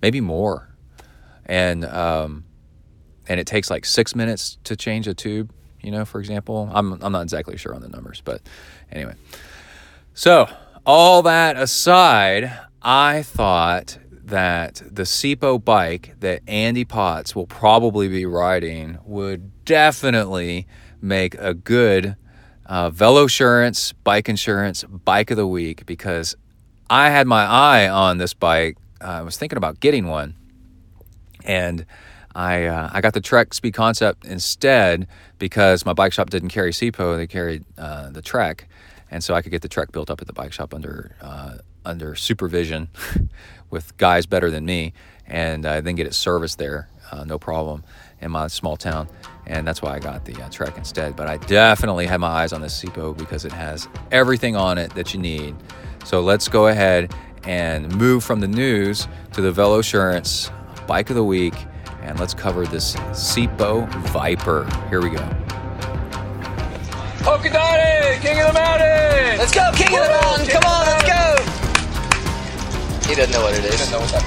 maybe 0.01 0.21
more. 0.21 0.69
And, 1.45 1.85
um, 1.85 2.45
and 3.27 3.39
it 3.39 3.47
takes 3.47 3.69
like 3.69 3.85
six 3.85 4.15
minutes 4.15 4.57
to 4.65 4.75
change 4.75 5.07
a 5.07 5.13
tube, 5.13 5.51
you 5.81 5.91
know, 5.91 6.05
for 6.05 6.19
example. 6.19 6.69
I'm, 6.73 7.01
I'm 7.01 7.11
not 7.11 7.21
exactly 7.21 7.57
sure 7.57 7.73
on 7.73 7.81
the 7.81 7.89
numbers, 7.89 8.21
but 8.23 8.41
anyway. 8.91 9.15
So, 10.13 10.47
all 10.85 11.21
that 11.23 11.55
aside, 11.55 12.51
I 12.81 13.23
thought 13.23 13.97
that 14.25 14.81
the 14.89 15.03
Ceepo 15.03 15.63
bike 15.63 16.15
that 16.19 16.41
Andy 16.47 16.85
Potts 16.85 17.35
will 17.35 17.47
probably 17.47 18.07
be 18.07 18.25
riding 18.25 18.97
would 19.05 19.65
definitely 19.65 20.65
make 21.01 21.35
a 21.35 21.53
good 21.53 22.15
uh, 22.65 22.89
Velosurance 22.89 23.93
bike 24.03 24.29
insurance 24.29 24.83
bike 24.83 25.29
of 25.31 25.37
the 25.37 25.47
week 25.47 25.85
because 25.85 26.35
I 26.89 27.09
had 27.09 27.27
my 27.27 27.43
eye 27.43 27.89
on 27.89 28.17
this 28.17 28.33
bike. 28.33 28.77
Uh, 29.01 29.07
I 29.07 29.21
was 29.21 29.37
thinking 29.37 29.57
about 29.57 29.79
getting 29.79 30.07
one, 30.07 30.35
and 31.43 31.85
I 32.33 32.65
uh, 32.65 32.89
I 32.93 33.01
got 33.01 33.13
the 33.13 33.21
Trek 33.21 33.53
Speed 33.53 33.73
Concept 33.73 34.25
instead 34.25 35.07
because 35.39 35.85
my 35.85 35.93
bike 35.93 36.13
shop 36.13 36.29
didn't 36.29 36.49
carry 36.49 36.71
Ceepo; 36.71 37.17
they 37.17 37.27
carried 37.27 37.65
uh, 37.77 38.09
the 38.09 38.21
Trek, 38.21 38.67
and 39.11 39.23
so 39.23 39.33
I 39.33 39.41
could 39.41 39.51
get 39.51 39.61
the 39.61 39.67
Trek 39.67 39.91
built 39.91 40.09
up 40.09 40.21
at 40.21 40.27
the 40.27 40.33
bike 40.33 40.53
shop 40.53 40.73
under 40.73 41.15
uh, 41.21 41.57
under 41.85 42.15
supervision 42.15 42.87
with 43.73 43.97
guys 43.97 44.27
better 44.27 44.51
than 44.51 44.65
me, 44.65 44.93
and 45.25 45.65
uh, 45.65 45.81
then 45.81 45.95
get 45.95 46.05
it 46.05 46.13
serviced 46.13 46.59
there, 46.59 46.87
uh, 47.11 47.23
no 47.25 47.39
problem, 47.39 47.83
in 48.21 48.31
my 48.31 48.47
small 48.47 48.77
town. 48.77 49.09
And 49.47 49.67
that's 49.67 49.81
why 49.81 49.95
I 49.95 49.99
got 49.99 50.23
the 50.23 50.41
uh, 50.41 50.49
Trek 50.49 50.77
instead. 50.77 51.15
But 51.15 51.27
I 51.27 51.37
definitely 51.37 52.05
had 52.05 52.21
my 52.21 52.27
eyes 52.27 52.53
on 52.53 52.61
this 52.61 52.79
Ceepo 52.81 53.17
because 53.17 53.43
it 53.43 53.51
has 53.51 53.89
everything 54.11 54.55
on 54.55 54.77
it 54.77 54.93
that 54.93 55.13
you 55.13 55.19
need. 55.19 55.55
So 56.05 56.21
let's 56.21 56.47
go 56.47 56.67
ahead 56.67 57.13
and 57.45 57.93
move 57.97 58.23
from 58.23 58.39
the 58.39 58.47
news 58.47 59.07
to 59.33 59.41
the 59.41 59.51
Velosurance 59.51 60.51
Bike 60.87 61.09
of 61.09 61.15
the 61.15 61.23
Week, 61.23 61.55
and 62.03 62.17
let's 62.19 62.33
cover 62.33 62.65
this 62.65 62.95
Ceepo 62.95 63.89
Viper. 64.11 64.69
Here 64.89 65.01
we 65.01 65.09
go. 65.09 65.27
Polka 67.23 67.49
Dotted, 67.49 68.21
King 68.21 68.39
of 68.39 68.47
the 68.47 68.53
Mountain! 68.53 69.37
Let's 69.39 69.53
go, 69.53 69.71
King 69.73 69.93
Woo! 69.93 69.99
of 69.99 70.07
the 70.07 70.11
Mountain! 70.11 70.47
Come 70.47 70.63
on, 70.63 70.85
let's 70.85 71.07
go! 71.07 71.32
He 73.07 73.15
doesn't 73.15 73.31
know 73.31 73.43
what 73.43 73.53
it 73.53 73.63
is. 73.65 73.71
He 73.71 73.77
doesn't 73.77 73.91
know 73.91 73.99
what 73.99 74.11
that 74.11 74.23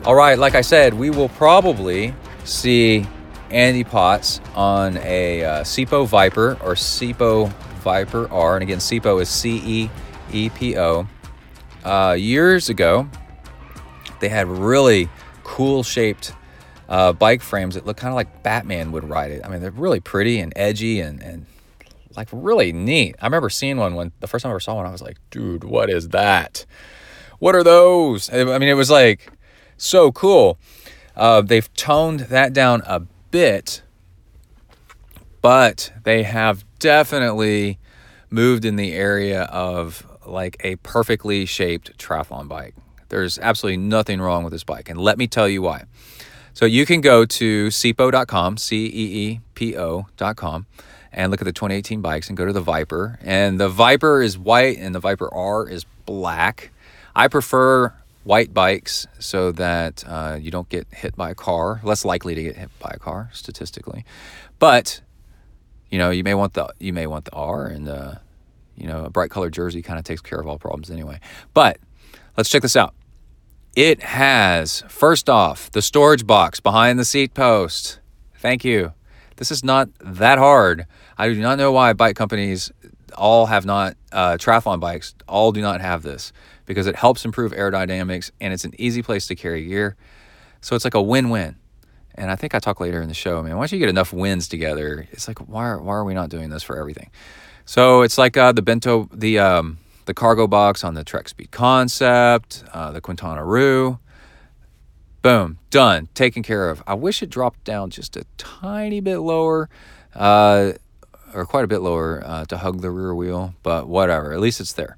means. 0.00 0.06
All 0.06 0.14
right, 0.14 0.38
like 0.38 0.54
I 0.54 0.62
said, 0.62 0.94
we 0.94 1.10
will 1.10 1.28
probably 1.28 2.14
see 2.44 3.06
Andy 3.50 3.84
Potts 3.84 4.40
on 4.54 4.96
a 4.98 5.44
uh, 5.44 5.60
Ceepo 5.62 6.06
Viper 6.06 6.58
or 6.62 6.74
Ceepo 6.74 7.52
Viper 7.82 8.28
R. 8.32 8.56
And 8.56 8.62
again, 8.62 8.78
Ceepo 8.78 9.20
is 9.20 9.28
C 9.28 9.62
E 9.64 9.90
E 10.32 10.48
P 10.48 10.76
O. 10.76 11.06
Uh, 11.84 12.16
years 12.18 12.68
ago, 12.68 13.08
they 14.20 14.28
had 14.28 14.48
really 14.48 15.08
cool 15.44 15.82
shaped 15.82 16.32
uh, 16.88 17.12
bike 17.12 17.42
frames 17.42 17.74
that 17.74 17.86
look 17.86 17.96
kind 17.96 18.10
of 18.10 18.16
like 18.16 18.42
Batman 18.42 18.92
would 18.92 19.08
ride 19.08 19.30
it. 19.30 19.42
I 19.44 19.48
mean, 19.48 19.60
they're 19.60 19.70
really 19.70 20.00
pretty 20.00 20.40
and 20.40 20.52
edgy 20.56 21.00
and, 21.00 21.22
and 21.22 21.46
like 22.16 22.28
really 22.32 22.72
neat. 22.72 23.16
I 23.20 23.26
remember 23.26 23.50
seeing 23.50 23.76
one 23.76 23.94
when 23.94 24.12
the 24.20 24.26
first 24.26 24.42
time 24.42 24.50
I 24.50 24.52
ever 24.52 24.60
saw 24.60 24.74
one, 24.74 24.86
I 24.86 24.90
was 24.90 25.02
like, 25.02 25.18
dude, 25.30 25.64
what 25.64 25.90
is 25.90 26.08
that? 26.08 26.64
What 27.38 27.54
are 27.54 27.64
those? 27.64 28.32
I 28.32 28.44
mean, 28.44 28.68
it 28.68 28.74
was 28.74 28.90
like 28.90 29.32
so 29.76 30.12
cool. 30.12 30.58
Uh, 31.16 31.42
they've 31.42 31.72
toned 31.74 32.20
that 32.20 32.52
down 32.52 32.82
a 32.86 33.00
bit, 33.30 33.82
but 35.40 35.92
they 36.04 36.22
have 36.22 36.64
definitely 36.78 37.78
moved 38.30 38.64
in 38.64 38.76
the 38.76 38.92
area 38.92 39.42
of 39.44 40.06
like 40.26 40.56
a 40.60 40.76
perfectly 40.76 41.44
shaped 41.44 41.98
triathlon 41.98 42.48
bike. 42.48 42.74
There's 43.08 43.38
absolutely 43.38 43.78
nothing 43.78 44.20
wrong 44.20 44.44
with 44.44 44.52
this 44.52 44.64
bike, 44.64 44.88
and 44.88 44.98
let 44.98 45.18
me 45.18 45.26
tell 45.26 45.48
you 45.48 45.60
why. 45.62 45.84
So 46.54 46.64
you 46.64 46.86
can 46.86 47.00
go 47.00 47.24
to 47.24 47.68
ceepo.com, 47.68 48.56
C 48.56 48.86
E 48.86 48.90
E 48.90 49.40
P 49.54 49.76
O.com, 49.76 50.66
and 51.12 51.30
look 51.30 51.40
at 51.40 51.44
the 51.44 51.52
2018 51.52 52.00
bikes 52.00 52.28
and 52.28 52.36
go 52.36 52.46
to 52.46 52.52
the 52.52 52.60
Viper. 52.60 53.18
And 53.22 53.60
the 53.60 53.68
Viper 53.68 54.22
is 54.22 54.38
white 54.38 54.78
and 54.78 54.94
the 54.94 55.00
Viper 55.00 55.32
R 55.32 55.68
is 55.68 55.84
black. 56.06 56.70
I 57.14 57.28
prefer 57.28 57.92
white 58.24 58.54
bikes 58.54 59.06
so 59.18 59.52
that 59.52 60.04
uh, 60.06 60.38
you 60.40 60.50
don't 60.50 60.68
get 60.68 60.86
hit 60.90 61.16
by 61.16 61.30
a 61.30 61.34
car, 61.34 61.80
less 61.82 62.04
likely 62.04 62.34
to 62.34 62.42
get 62.42 62.56
hit 62.56 62.70
by 62.78 62.92
a 62.94 62.98
car 62.98 63.30
statistically. 63.32 64.04
But 64.58 65.00
you 65.90 65.98
know, 65.98 66.10
you 66.10 66.24
may 66.24 66.34
want 66.34 66.54
the 66.54 66.72
you 66.78 66.92
may 66.92 67.06
want 67.06 67.26
the 67.26 67.32
R 67.32 67.66
and 67.66 67.88
uh, 67.88 68.14
you 68.76 68.86
know 68.86 69.04
a 69.04 69.10
bright 69.10 69.30
colored 69.30 69.52
jersey 69.52 69.82
kind 69.82 69.98
of 69.98 70.04
takes 70.04 70.22
care 70.22 70.40
of 70.40 70.46
all 70.46 70.58
problems 70.58 70.90
anyway. 70.90 71.20
But 71.52 71.78
let's 72.36 72.48
check 72.48 72.62
this 72.62 72.76
out. 72.76 72.94
It 73.74 74.02
has 74.02 74.84
first 74.88 75.28
off 75.28 75.70
the 75.70 75.82
storage 75.82 76.26
box 76.26 76.60
behind 76.60 76.98
the 76.98 77.04
seat 77.04 77.34
post. 77.34 78.00
Thank 78.36 78.64
you. 78.64 78.92
This 79.36 79.50
is 79.50 79.64
not 79.64 79.88
that 80.00 80.38
hard. 80.38 80.86
I 81.18 81.28
do 81.28 81.40
not 81.40 81.58
know 81.58 81.72
why 81.72 81.92
bike 81.92 82.16
companies 82.16 82.72
all 83.16 83.46
have 83.46 83.66
not 83.66 83.96
uh, 84.10 84.32
triathlon 84.32 84.80
bikes 84.80 85.14
all 85.28 85.52
do 85.52 85.60
not 85.60 85.80
have 85.80 86.02
this 86.02 86.32
because 86.66 86.86
it 86.86 86.96
helps 86.96 87.24
improve 87.24 87.52
aerodynamics 87.52 88.30
and 88.40 88.52
it's 88.52 88.64
an 88.64 88.72
easy 88.78 89.02
place 89.02 89.26
to 89.26 89.34
carry 89.34 89.64
gear. 89.66 89.96
So 90.60 90.76
it's 90.76 90.84
like 90.84 90.94
a 90.94 91.02
win-win. 91.02 91.56
And 92.14 92.30
I 92.30 92.36
think 92.36 92.54
I 92.54 92.58
talk 92.58 92.80
later 92.80 93.00
in 93.00 93.08
the 93.08 93.14
show, 93.14 93.42
man. 93.42 93.56
Once 93.56 93.72
you 93.72 93.78
get 93.78 93.88
enough 93.88 94.12
wins 94.12 94.48
together, 94.48 95.08
it's 95.12 95.26
like 95.28 95.38
why 95.40 95.64
are, 95.64 95.80
why 95.80 95.94
are 95.94 96.04
we 96.04 96.14
not 96.14 96.28
doing 96.28 96.50
this 96.50 96.62
for 96.62 96.76
everything? 96.78 97.10
So 97.64 98.02
it's 98.02 98.18
like 98.18 98.36
uh, 98.36 98.52
the 98.52 98.62
bento, 98.62 99.08
the 99.12 99.38
um, 99.38 99.78
the 100.04 100.14
cargo 100.14 100.46
box 100.46 100.84
on 100.84 100.94
the 100.94 101.04
Trek 101.04 101.28
Speed 101.28 101.50
Concept, 101.50 102.64
uh, 102.72 102.90
the 102.90 103.00
Quintana 103.00 103.44
Roo. 103.44 103.98
Boom, 105.22 105.58
done, 105.70 106.08
taken 106.14 106.42
care 106.42 106.68
of. 106.68 106.82
I 106.86 106.94
wish 106.94 107.22
it 107.22 107.30
dropped 107.30 107.62
down 107.62 107.90
just 107.90 108.16
a 108.16 108.24
tiny 108.38 109.00
bit 109.00 109.18
lower, 109.18 109.70
uh, 110.14 110.72
or 111.34 111.46
quite 111.46 111.64
a 111.64 111.68
bit 111.68 111.80
lower 111.80 112.22
uh, 112.24 112.44
to 112.46 112.58
hug 112.58 112.80
the 112.80 112.90
rear 112.90 113.14
wheel, 113.14 113.54
but 113.62 113.88
whatever. 113.88 114.32
At 114.32 114.40
least 114.40 114.60
it's 114.60 114.72
there. 114.72 114.96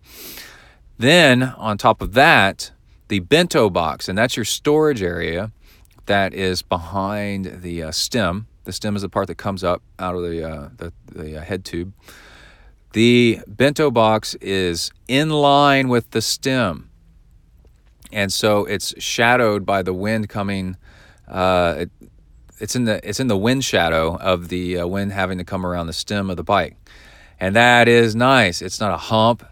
Then 0.98 1.42
on 1.42 1.78
top 1.78 2.00
of 2.00 2.14
that, 2.14 2.70
the 3.08 3.20
bento 3.20 3.70
box, 3.70 4.08
and 4.08 4.16
that's 4.16 4.36
your 4.36 4.44
storage 4.44 5.02
area 5.02 5.52
that 6.06 6.34
is 6.34 6.62
behind 6.62 7.62
the 7.62 7.82
uh, 7.82 7.90
stem. 7.90 8.46
The 8.64 8.72
stem 8.72 8.96
is 8.96 9.02
the 9.02 9.08
part 9.08 9.26
that 9.28 9.36
comes 9.36 9.62
up 9.62 9.82
out 9.98 10.14
of 10.14 10.22
the 10.22 10.48
uh, 10.48 10.68
the, 10.76 10.92
the 11.12 11.38
uh, 11.38 11.42
head 11.42 11.64
tube. 11.64 11.92
The 12.92 13.40
bento 13.46 13.90
box 13.90 14.34
is 14.36 14.90
in 15.08 15.30
line 15.30 15.88
with 15.88 16.10
the 16.10 16.22
stem, 16.22 16.90
and 18.12 18.32
so 18.32 18.64
it's 18.64 18.94
shadowed 19.02 19.66
by 19.66 19.82
the 19.82 19.92
wind 19.92 20.28
coming. 20.28 20.76
Uh, 21.26 21.74
it, 21.78 21.90
it's 22.58 22.76
in 22.76 22.84
the 22.84 23.06
it's 23.06 23.20
in 23.20 23.28
the 23.28 23.36
wind 23.36 23.64
shadow 23.64 24.16
of 24.16 24.48
the 24.48 24.78
uh, 24.78 24.86
wind 24.86 25.12
having 25.12 25.38
to 25.38 25.44
come 25.44 25.66
around 25.66 25.86
the 25.86 25.92
stem 25.92 26.30
of 26.30 26.36
the 26.36 26.44
bike, 26.44 26.76
and 27.40 27.56
that 27.56 27.88
is 27.88 28.14
nice. 28.14 28.62
It's 28.62 28.80
not 28.80 28.92
a 28.92 28.96
hump. 28.96 29.44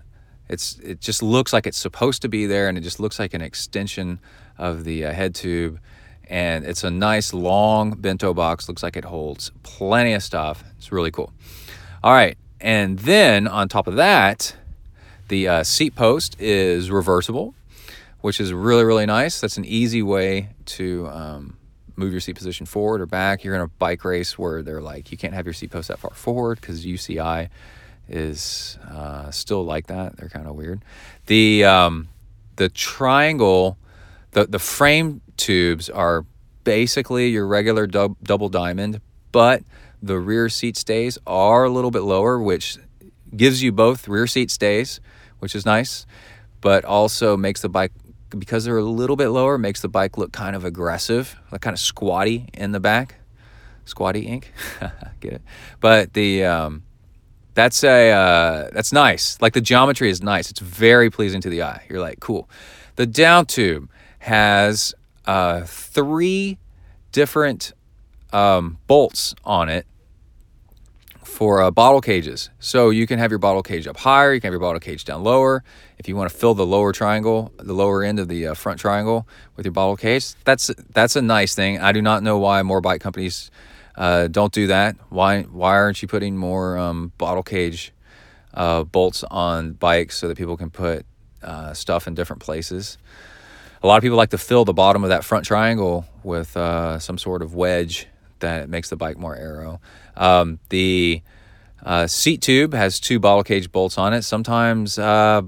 It's 0.49 0.78
it 0.80 1.00
just 1.00 1.23
looks 1.23 1.52
like 1.52 1.66
it's 1.66 1.78
supposed 1.78 2.23
to 2.23 2.28
be 2.28 2.47
there, 2.47 2.68
and 2.68 2.78
it 2.78 2.82
just 2.82 3.00
looks 3.00 3.18
like 3.18 3.35
an 3.35 3.40
extension 3.40 4.21
of 4.59 4.85
the 4.85 5.04
uh, 5.06 5.12
head 5.12 5.35
tube. 5.35 5.80
And 6.28 6.64
it's 6.64 6.85
a 6.85 6.90
nice 6.90 7.35
long 7.35 7.90
bento 7.90 8.32
box. 8.32 8.68
Looks 8.68 8.82
like 8.82 8.97
it 8.97 9.04
holds 9.04 9.50
plenty 9.64 10.12
of 10.14 10.23
stuff. 10.23 10.64
It's 10.78 10.92
really 10.92 11.11
cool. 11.11 11.32
All 12.02 12.12
right, 12.12 12.38
and 12.61 12.99
then 13.00 13.49
on 13.49 13.68
top 13.68 13.87
of 13.87 13.97
that, 13.97 14.54
the 15.28 15.49
uh, 15.49 15.62
seat 15.64 15.94
post 15.94 16.40
is 16.40 16.90
reversible, 16.90 17.54
which 18.21 18.40
is 18.40 18.52
really 18.52 18.85
really 18.85 19.06
nice. 19.06 19.40
That's 19.40 19.56
an 19.56 19.64
easy 19.64 20.02
way 20.02 20.50
to 20.66 21.09
um, 21.09 21.56
move 21.96 22.12
your 22.12 22.20
seat 22.20 22.34
position 22.34 22.66
forward 22.66 23.00
or 23.00 23.06
back. 23.06 23.44
You're 23.44 23.54
in 23.54 23.61
a 23.61 23.68
bike 23.68 24.04
race 24.04 24.38
where 24.38 24.62
they're 24.62 24.82
like 24.82 25.11
you 25.11 25.18
can't 25.18 25.34
have 25.34 25.46
your 25.46 25.52
seat 25.52 25.70
post 25.70 25.88
that 25.88 25.99
far 25.99 26.12
forward 26.12 26.61
because 26.61 26.84
UCI 26.84 27.49
is 28.08 28.78
uh, 28.90 29.30
still 29.30 29.64
like 29.64 29.87
that. 29.87 30.16
They're 30.16 30.28
kind 30.28 30.46
of 30.46 30.54
weird. 30.54 30.82
The 31.26 31.64
um, 31.64 32.08
the 32.56 32.68
triangle, 32.68 33.78
the 34.32 34.46
the 34.46 34.58
frame 34.58 35.20
tubes 35.37 35.88
are 35.88 36.25
basically 36.64 37.28
your 37.28 37.46
regular 37.46 37.87
dub, 37.87 38.16
double 38.22 38.49
diamond, 38.49 39.00
but 39.32 39.62
the 40.02 40.18
rear 40.18 40.49
seat 40.49 40.76
stays 40.76 41.18
are 41.26 41.64
a 41.64 41.70
little 41.70 41.90
bit 41.90 42.02
lower, 42.02 42.40
which 42.40 42.78
gives 43.37 43.62
you 43.62 43.72
both 43.72 44.08
rear 44.08 44.26
seat 44.26 44.50
stays, 44.50 45.00
which 45.38 45.54
is 45.54 45.64
nice, 45.64 46.06
but 46.61 46.84
also 46.84 47.37
makes 47.37 47.62
the 47.62 47.68
bike 47.68 47.92
because 48.38 48.64
they're 48.64 48.78
a 48.78 48.84
little 48.84 49.16
bit 49.16 49.28
lower 49.28 49.58
makes 49.58 49.80
the 49.80 49.88
bike 49.88 50.18
look 50.18 50.32
kind 50.32 50.56
of 50.56 50.64
aggressive, 50.64 51.36
like 51.50 51.60
kind 51.60 51.74
of 51.74 51.80
squatty 51.80 52.48
in 52.54 52.72
the 52.72 52.80
back. 52.80 53.16
Squatty 53.84 54.26
ink, 54.26 54.52
get 55.20 55.32
it? 55.34 55.42
But 55.80 56.12
the 56.12 56.44
um, 56.44 56.84
that's 57.54 57.82
a 57.82 58.10
uh, 58.10 58.70
that's 58.72 58.92
nice. 58.92 59.40
Like 59.40 59.54
the 59.54 59.60
geometry 59.60 60.08
is 60.08 60.22
nice. 60.22 60.50
It's 60.50 60.60
very 60.60 61.10
pleasing 61.10 61.40
to 61.40 61.50
the 61.50 61.62
eye. 61.62 61.84
You're 61.88 62.00
like, 62.00 62.20
cool. 62.20 62.48
The 62.96 63.06
down 63.06 63.46
tube 63.46 63.90
has 64.20 64.94
uh, 65.26 65.62
three 65.62 66.58
different 67.10 67.73
um, 68.32 68.78
bolts 68.86 69.34
on 69.45 69.68
it 69.68 69.86
for 71.32 71.62
uh, 71.62 71.71
bottle 71.71 72.00
cages. 72.00 72.50
So 72.60 72.90
you 72.90 73.06
can 73.06 73.18
have 73.18 73.30
your 73.30 73.38
bottle 73.38 73.62
cage 73.62 73.86
up 73.86 73.97
higher, 73.97 74.34
you 74.34 74.40
can 74.40 74.49
have 74.49 74.52
your 74.52 74.60
bottle 74.60 74.80
cage 74.80 75.04
down 75.04 75.25
lower. 75.25 75.64
If 75.99 76.06
you 76.06 76.14
want 76.14 76.30
to 76.30 76.36
fill 76.36 76.54
the 76.54 76.66
lower 76.66 76.92
triangle, 76.92 77.52
the 77.56 77.73
lower 77.73 78.04
end 78.04 78.21
of 78.21 78.28
the 78.28 78.49
uh, 78.49 78.54
front 78.54 78.78
triangle 78.78 79.26
with 79.56 79.64
your 79.64 79.73
bottle 79.73 79.97
cage, 79.97 80.34
that's 80.45 80.71
that's 80.92 81.16
a 81.16 81.23
nice 81.23 81.54
thing. 81.54 81.80
I 81.80 81.92
do 81.92 82.02
not 82.02 82.23
know 82.23 82.38
why 82.38 82.62
more 82.62 82.80
bike 82.80 83.00
companies 83.00 83.50
uh, 83.97 84.28
don't 84.28 84.52
do 84.52 84.66
that. 84.66 84.97
Why 85.08 85.42
why 85.42 85.71
aren't 85.71 86.02
you 86.02 86.08
putting 86.08 86.36
more 86.36 86.76
um, 86.76 87.12
bottle 87.18 87.42
cage 87.42 87.92
uh, 88.54 88.84
bolts 88.84 89.25
on 89.25 89.73
bikes 89.73 90.18
so 90.18 90.28
that 90.28 90.36
people 90.36 90.56
can 90.56 90.71
put 90.71 91.06
uh, 91.42 91.73
stuff 91.73 92.06
in 92.06 92.14
different 92.14 92.42
places? 92.42 92.99
A 93.82 93.86
lot 93.86 93.97
of 93.97 94.02
people 94.02 94.18
like 94.18 94.30
to 94.30 94.38
fill 94.38 94.64
the 94.64 94.75
bottom 94.75 95.02
of 95.02 95.08
that 95.08 95.25
front 95.25 95.45
triangle 95.45 96.04
with 96.23 96.56
uh, 96.56 96.99
some 97.00 97.18
sort 97.18 97.42
of 97.42 97.54
wedge 97.54 98.06
that 98.42 98.68
makes 98.68 98.90
the 98.90 98.97
bike 98.97 99.16
more 99.16 99.34
aero. 99.34 99.80
Um, 100.16 100.58
the 100.68 101.22
uh, 101.84 102.06
seat 102.06 102.40
tube 102.42 102.75
has 102.75 103.00
two 103.00 103.18
bottle 103.18 103.42
cage 103.42 103.72
bolts 103.72 103.98
on 103.98 104.12
it. 104.12 104.22
Sometimes 104.22 104.98
uh, 104.98 105.42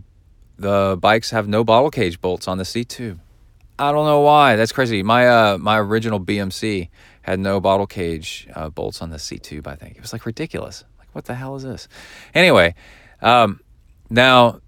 the 0.58 0.98
bikes 1.00 1.30
have 1.30 1.48
no 1.48 1.64
bottle 1.64 1.90
cage 1.90 2.20
bolts 2.20 2.48
on 2.48 2.58
the 2.58 2.64
seat 2.64 2.88
tube. 2.88 3.20
I 3.78 3.92
don't 3.92 4.06
know 4.06 4.20
why. 4.20 4.56
That's 4.56 4.72
crazy. 4.72 5.02
My 5.02 5.28
uh, 5.28 5.58
my 5.58 5.78
original 5.78 6.20
BMC 6.20 6.88
had 7.22 7.40
no 7.40 7.60
bottle 7.60 7.86
cage 7.86 8.46
uh, 8.54 8.68
bolts 8.68 9.02
on 9.02 9.10
the 9.10 9.18
seat 9.18 9.42
tube. 9.42 9.66
I 9.66 9.74
think 9.74 9.96
it 9.96 10.00
was 10.00 10.12
like 10.12 10.26
ridiculous. 10.26 10.84
Like 10.98 11.08
what 11.12 11.24
the 11.24 11.34
hell 11.34 11.56
is 11.56 11.64
this? 11.64 11.88
Anyway, 12.34 12.74
um, 13.20 13.60
now 14.10 14.60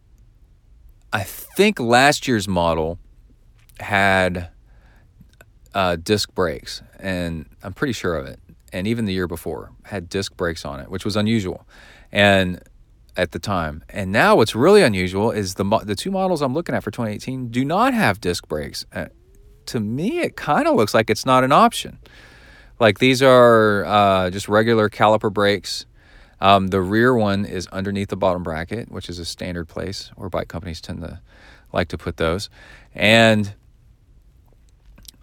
I 1.12 1.22
think 1.22 1.78
last 1.78 2.26
year's 2.26 2.48
model 2.48 2.98
had 3.78 4.50
uh, 5.72 5.96
disc 5.96 6.34
brakes, 6.34 6.82
and 6.98 7.46
I'm 7.62 7.74
pretty 7.74 7.92
sure 7.92 8.16
of 8.16 8.26
it. 8.26 8.40
And 8.72 8.86
even 8.86 9.04
the 9.04 9.12
year 9.12 9.28
before 9.28 9.72
had 9.84 10.08
disc 10.08 10.36
brakes 10.36 10.64
on 10.64 10.80
it, 10.80 10.90
which 10.90 11.04
was 11.04 11.16
unusual, 11.16 11.66
and 12.10 12.60
at 13.16 13.32
the 13.32 13.38
time. 13.38 13.82
And 13.88 14.12
now 14.12 14.36
what's 14.36 14.54
really 14.54 14.82
unusual 14.82 15.30
is 15.30 15.54
the 15.54 15.64
the 15.84 15.94
two 15.94 16.10
models 16.10 16.42
I'm 16.42 16.54
looking 16.54 16.74
at 16.74 16.82
for 16.82 16.90
2018 16.90 17.48
do 17.48 17.64
not 17.64 17.94
have 17.94 18.20
disc 18.20 18.46
brakes. 18.48 18.84
Uh, 18.92 19.06
to 19.66 19.80
me, 19.80 20.18
it 20.20 20.36
kind 20.36 20.68
of 20.68 20.76
looks 20.76 20.94
like 20.94 21.10
it's 21.10 21.26
not 21.26 21.42
an 21.44 21.52
option. 21.52 21.98
Like 22.78 22.98
these 22.98 23.22
are 23.22 23.84
uh, 23.84 24.30
just 24.30 24.48
regular 24.48 24.88
caliper 24.88 25.32
brakes. 25.32 25.86
Um, 26.40 26.68
the 26.68 26.82
rear 26.82 27.14
one 27.14 27.46
is 27.46 27.66
underneath 27.68 28.08
the 28.08 28.16
bottom 28.16 28.42
bracket, 28.42 28.90
which 28.90 29.08
is 29.08 29.18
a 29.18 29.24
standard 29.24 29.68
place 29.68 30.10
where 30.16 30.28
bike 30.28 30.48
companies 30.48 30.80
tend 30.80 31.00
to 31.00 31.20
like 31.72 31.88
to 31.88 31.98
put 31.98 32.18
those. 32.18 32.50
And 32.94 33.54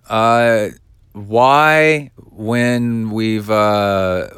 uh, 0.09 0.69
why, 1.13 2.11
when 2.17 3.11
we've 3.11 3.49
uh, 3.49 4.29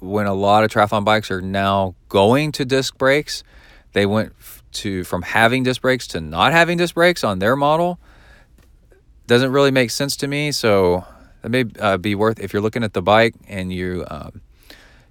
when 0.00 0.26
a 0.26 0.34
lot 0.34 0.64
of 0.64 0.70
triathlon 0.70 1.04
bikes 1.04 1.30
are 1.30 1.40
now 1.40 1.94
going 2.08 2.52
to 2.52 2.64
disc 2.64 2.96
brakes, 2.98 3.44
they 3.92 4.06
went 4.06 4.32
to 4.72 5.04
from 5.04 5.22
having 5.22 5.62
disc 5.62 5.82
brakes 5.82 6.06
to 6.08 6.20
not 6.20 6.52
having 6.52 6.78
disc 6.78 6.94
brakes 6.94 7.22
on 7.22 7.38
their 7.38 7.56
model. 7.56 7.98
Doesn't 9.26 9.52
really 9.52 9.70
make 9.70 9.90
sense 9.90 10.16
to 10.16 10.28
me. 10.28 10.52
So 10.52 11.04
that 11.42 11.50
may 11.50 11.64
uh, 11.78 11.98
be 11.98 12.14
worth 12.14 12.40
if 12.40 12.52
you're 12.52 12.62
looking 12.62 12.84
at 12.84 12.92
the 12.92 13.02
bike 13.02 13.34
and 13.46 13.72
you 13.72 14.04
um, 14.08 14.40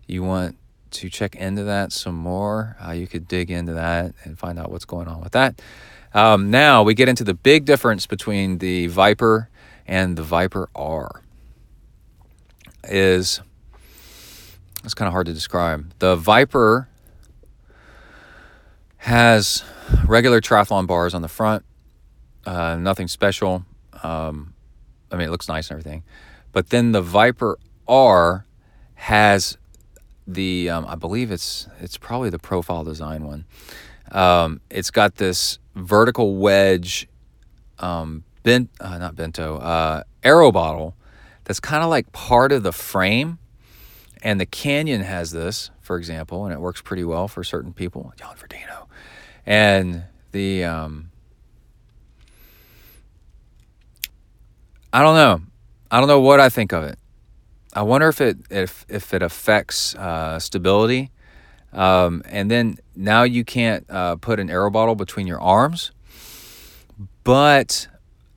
you 0.07 0.23
want 0.23 0.57
to 0.91 1.09
check 1.09 1.35
into 1.35 1.63
that 1.63 1.91
some 1.91 2.15
more. 2.15 2.77
Uh, 2.85 2.91
you 2.91 3.07
could 3.07 3.27
dig 3.27 3.51
into 3.51 3.73
that 3.73 4.13
and 4.23 4.39
find 4.39 4.57
out 4.57 4.71
what's 4.71 4.85
going 4.85 5.07
on 5.07 5.21
with 5.21 5.33
that. 5.33 5.61
Um, 6.13 6.49
now 6.49 6.83
we 6.83 6.93
get 6.93 7.09
into 7.09 7.25
the 7.25 7.33
big 7.33 7.65
difference 7.65 8.07
between 8.07 8.59
the 8.59 8.87
Viper 8.87 9.49
and 9.87 10.17
the 10.17 10.23
Viper 10.23 10.69
R. 10.75 11.21
Is 12.83 13.41
it's 14.83 14.93
kind 14.93 15.07
of 15.07 15.13
hard 15.13 15.25
to 15.25 15.33
describe. 15.33 15.93
The 15.99 16.15
Viper 16.15 16.87
has 18.97 19.63
regular 20.05 20.41
triathlon 20.41 20.85
bars 20.87 21.13
on 21.13 21.21
the 21.21 21.27
front, 21.27 21.65
uh, 22.45 22.75
nothing 22.75 23.07
special. 23.07 23.65
Um, 24.03 24.53
I 25.11 25.15
mean, 25.15 25.27
it 25.27 25.31
looks 25.31 25.47
nice 25.47 25.69
and 25.69 25.79
everything. 25.79 26.03
But 26.51 26.69
then 26.69 26.91
the 26.91 27.01
Viper 27.01 27.57
R 27.87 28.45
has 28.95 29.57
the 30.27 30.69
um, 30.69 30.85
I 30.87 30.95
believe 30.95 31.31
it's 31.31 31.67
it's 31.79 31.97
probably 31.97 32.29
the 32.29 32.39
profile 32.39 32.83
design 32.83 33.25
one. 33.25 33.45
Um, 34.11 34.61
it's 34.69 34.91
got 34.91 35.15
this 35.15 35.59
vertical 35.75 36.37
wedge, 36.37 37.07
um, 37.79 38.23
bent 38.45 38.69
uh, 38.79 38.97
not 38.97 39.15
bento 39.17 39.57
uh, 39.57 40.03
aero 40.23 40.51
bottle 40.51 40.95
that's 41.43 41.59
kind 41.59 41.83
of 41.83 41.89
like 41.89 42.11
part 42.13 42.51
of 42.51 42.63
the 42.63 42.71
frame. 42.71 43.39
And 44.21 44.39
the 44.39 44.45
Canyon 44.45 45.01
has 45.01 45.31
this, 45.31 45.69
for 45.81 45.97
example, 45.97 46.45
and 46.45 46.53
it 46.53 46.59
works 46.59 46.81
pretty 46.81 47.03
well 47.03 47.27
for 47.27 47.43
certain 47.43 47.73
people. 47.73 48.11
Jan 48.15 48.35
Frodeno, 48.35 48.87
and 49.45 50.03
the 50.31 50.63
um, 50.63 51.11
I 54.91 55.01
don't 55.03 55.15
know. 55.15 55.41
I 55.91 55.99
don't 55.99 56.07
know 56.07 56.21
what 56.21 56.39
I 56.39 56.49
think 56.49 56.71
of 56.71 56.83
it. 56.83 56.97
I 57.73 57.83
wonder 57.83 58.07
if 58.07 58.19
it 58.19 58.37
if 58.49 58.85
if 58.89 59.13
it 59.13 59.21
affects 59.21 59.93
uh, 59.95 60.39
stability. 60.39 61.11
Um, 61.71 62.23
and 62.25 62.49
then 62.49 62.79
now 62.95 63.23
you 63.23 63.43
can't 63.43 63.85
uh, 63.89 64.15
put 64.15 64.39
an 64.39 64.49
aero 64.49 64.71
bottle 64.71 64.95
between 64.95 65.27
your 65.27 65.41
arms. 65.41 65.91
But 67.23 67.89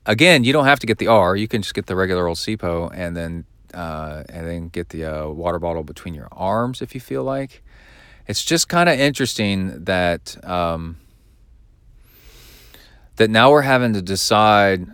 again, 0.05 0.43
you 0.43 0.53
don't 0.53 0.65
have 0.65 0.79
to 0.79 0.87
get 0.87 0.97
the 0.97 1.07
R. 1.07 1.35
You 1.35 1.47
can 1.47 1.61
just 1.61 1.73
get 1.73 1.85
the 1.85 1.95
regular 1.95 2.27
old 2.27 2.37
Ceepo 2.37 2.91
and 2.93 3.15
then 3.15 3.45
uh, 3.73 4.23
and 4.29 4.47
then 4.47 4.69
get 4.69 4.89
the 4.89 5.05
uh, 5.05 5.27
water 5.29 5.59
bottle 5.59 5.83
between 5.83 6.13
your 6.13 6.27
arms 6.31 6.81
if 6.81 6.95
you 6.95 7.01
feel 7.01 7.23
like. 7.23 7.63
It's 8.27 8.43
just 8.43 8.69
kind 8.69 8.89
of 8.89 8.99
interesting 8.99 9.85
that 9.85 10.37
um, 10.47 10.97
that 13.15 13.29
now 13.29 13.51
we're 13.51 13.63
having 13.63 13.93
to 13.93 14.01
decide, 14.01 14.87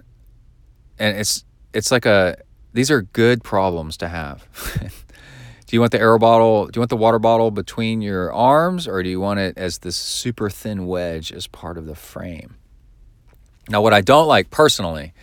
and 0.98 1.18
it's 1.18 1.44
it's 1.74 1.92
like 1.92 2.06
a 2.06 2.38
these 2.74 2.92
are 2.92 3.02
good 3.02 3.44
problems 3.44 3.98
to 3.98 4.08
have. 4.08 4.48
do 5.66 5.76
you 5.76 5.80
want 5.80 5.92
the 5.92 6.00
air 6.00 6.18
bottle? 6.18 6.68
Do 6.68 6.78
you 6.78 6.82
want 6.82 6.90
the 6.90 6.98
water 6.98 7.20
bottle 7.20 7.52
between 7.52 8.02
your 8.02 8.34
arms, 8.34 8.88
or 8.88 9.04
do 9.04 9.10
you 9.10 9.20
want 9.20 9.40
it 9.40 9.58
as 9.58 9.80
this 9.80 9.96
super 9.96 10.50
thin 10.50 10.86
wedge 10.88 11.32
as 11.32 11.48
part 11.48 11.78
of 11.78 11.86
the 11.86 11.96
frame? 11.96 12.56
Now, 13.70 13.82
what 13.82 13.94
I 13.94 14.02
don't 14.02 14.28
like 14.28 14.52
personally, 14.52 15.14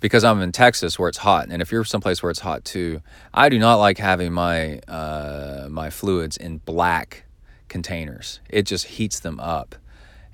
because 0.00 0.24
I'm 0.24 0.40
in 0.40 0.52
Texas 0.52 0.98
where 0.98 1.08
it's 1.08 1.18
hot, 1.18 1.48
and 1.50 1.60
if 1.60 1.70
you're 1.70 1.84
someplace 1.84 2.22
where 2.22 2.30
it's 2.30 2.40
hot 2.40 2.64
too, 2.64 3.02
I 3.34 3.48
do 3.48 3.58
not 3.58 3.76
like 3.76 3.98
having 3.98 4.32
my 4.32 4.78
uh, 4.88 5.68
my 5.70 5.90
fluids 5.90 6.36
in 6.36 6.58
black 6.58 7.24
containers. 7.68 8.40
It 8.48 8.62
just 8.62 8.86
heats 8.86 9.20
them 9.20 9.38
up, 9.40 9.74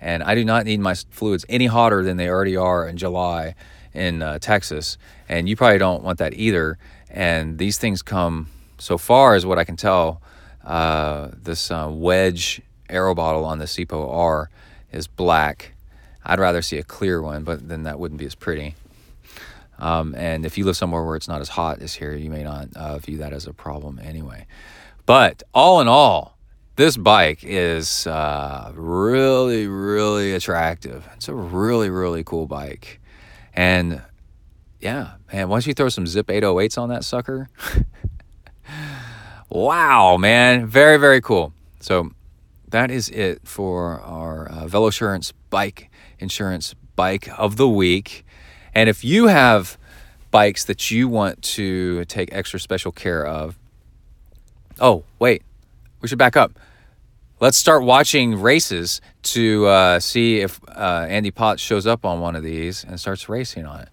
and 0.01 0.23
I 0.23 0.35
do 0.35 0.45
not 0.45 0.65
need 0.65 0.81
my 0.81 0.95
fluids 0.95 1.45
any 1.49 1.67
hotter 1.67 2.05
than 2.05 2.19
they 2.19 2.29
already 2.29 2.57
are 2.57 2.87
in 2.87 2.97
July 2.97 3.55
in 3.93 4.23
uh, 4.23 4.39
Texas, 4.39 4.97
and 5.29 5.49
you 5.49 5.57
probably 5.57 5.79
don't 5.79 6.03
want 6.03 6.19
that 6.19 6.35
either. 6.35 6.79
And 7.11 7.59
these 7.59 7.79
things 7.79 8.03
come 8.03 8.49
so 8.79 8.99
far 8.99 9.35
as 9.35 9.47
what 9.47 9.59
I 9.59 9.65
can 9.65 9.77
tell. 9.77 10.21
Uh, 10.65 11.31
this 11.43 11.71
uh, 11.71 11.89
wedge 11.91 12.63
aero 12.89 13.15
bottle 13.15 13.45
on 13.45 13.59
the 13.59 13.67
Ceepo 13.67 14.11
R 14.11 14.51
is 14.93 15.07
black. 15.07 15.74
I'd 16.25 16.41
rather 16.41 16.63
see 16.63 16.79
a 16.79 16.83
clear 16.83 17.21
one, 17.21 17.45
but 17.45 17.69
then 17.69 17.83
that 17.83 17.99
wouldn't 17.99 18.19
be 18.19 18.27
as 18.27 18.35
pretty. 18.35 18.75
Um, 19.79 20.15
and 20.15 20.47
if 20.47 20.57
you 20.57 20.65
live 20.65 20.77
somewhere 20.77 21.03
where 21.03 21.17
it's 21.17 21.29
not 21.29 21.41
as 21.41 21.51
hot 21.51 21.81
as 21.81 21.95
here, 21.95 22.15
you 22.15 22.31
may 22.31 22.45
not 22.45 22.69
uh, 22.77 22.99
view 22.99 23.19
that 23.19 23.33
as 23.33 23.47
a 23.47 23.53
problem 23.53 24.01
anyway. 24.03 24.47
But 25.07 25.43
all 25.53 25.81
in 25.81 25.89
all, 25.89 26.39
this 26.77 26.97
bike 26.97 27.41
is 27.43 28.07
uh, 28.07 28.73
really, 28.75 29.67
really 29.67 30.33
attractive. 30.33 31.09
It's 31.15 31.29
a 31.29 31.35
really, 31.35 31.91
really 31.91 32.25
cool 32.25 32.47
bike. 32.47 33.01
And 33.53 34.03
yeah, 34.81 35.13
man, 35.33 35.49
once 35.49 35.67
you 35.67 35.75
throw 35.75 35.89
some 35.89 36.05
Zipp 36.05 36.25
808s 36.25 36.79
on 36.79 36.89
that 36.89 37.05
sucker, 37.05 37.49
wow, 39.49 40.17
man, 40.17 40.67
very, 40.67 40.99
very 40.99 41.21
cool. 41.21 41.53
So 41.81 42.11
that 42.69 42.91
is 42.91 43.09
it 43.11 43.47
for 43.47 44.01
our 44.01 44.49
uh, 44.49 44.65
Velosurance 44.65 45.33
bike 45.51 45.91
insurance 46.19 46.75
bike 46.97 47.29
of 47.39 47.57
the 47.57 47.69
week. 47.69 48.25
And 48.75 48.89
if 48.89 49.05
you 49.05 49.27
have 49.29 49.79
bikes 50.31 50.65
that 50.65 50.91
you 50.91 51.09
want 51.09 51.43
to 51.43 52.05
take 52.07 52.33
extra 52.33 52.59
special 52.59 52.93
care 52.93 53.25
of, 53.25 53.57
oh, 54.81 55.05
wait, 55.19 55.43
we 56.01 56.09
should 56.09 56.19
back 56.19 56.37
up. 56.37 56.59
Let's 57.41 57.57
start 57.57 57.83
watching 57.83 58.41
races 58.41 59.01
to 59.23 59.67
uh, 59.67 60.01
see 60.01 60.41
if 60.41 60.61
uh, 60.69 61.07
Andy 61.09 61.31
Potts 61.31 61.63
shows 61.63 61.87
up 61.87 62.05
on 62.05 62.21
one 62.21 62.37
of 62.37 62.43
these 62.43 62.85
and 62.85 62.99
starts 62.99 63.29
racing 63.29 63.67
on 63.67 63.81
it. 63.81 63.89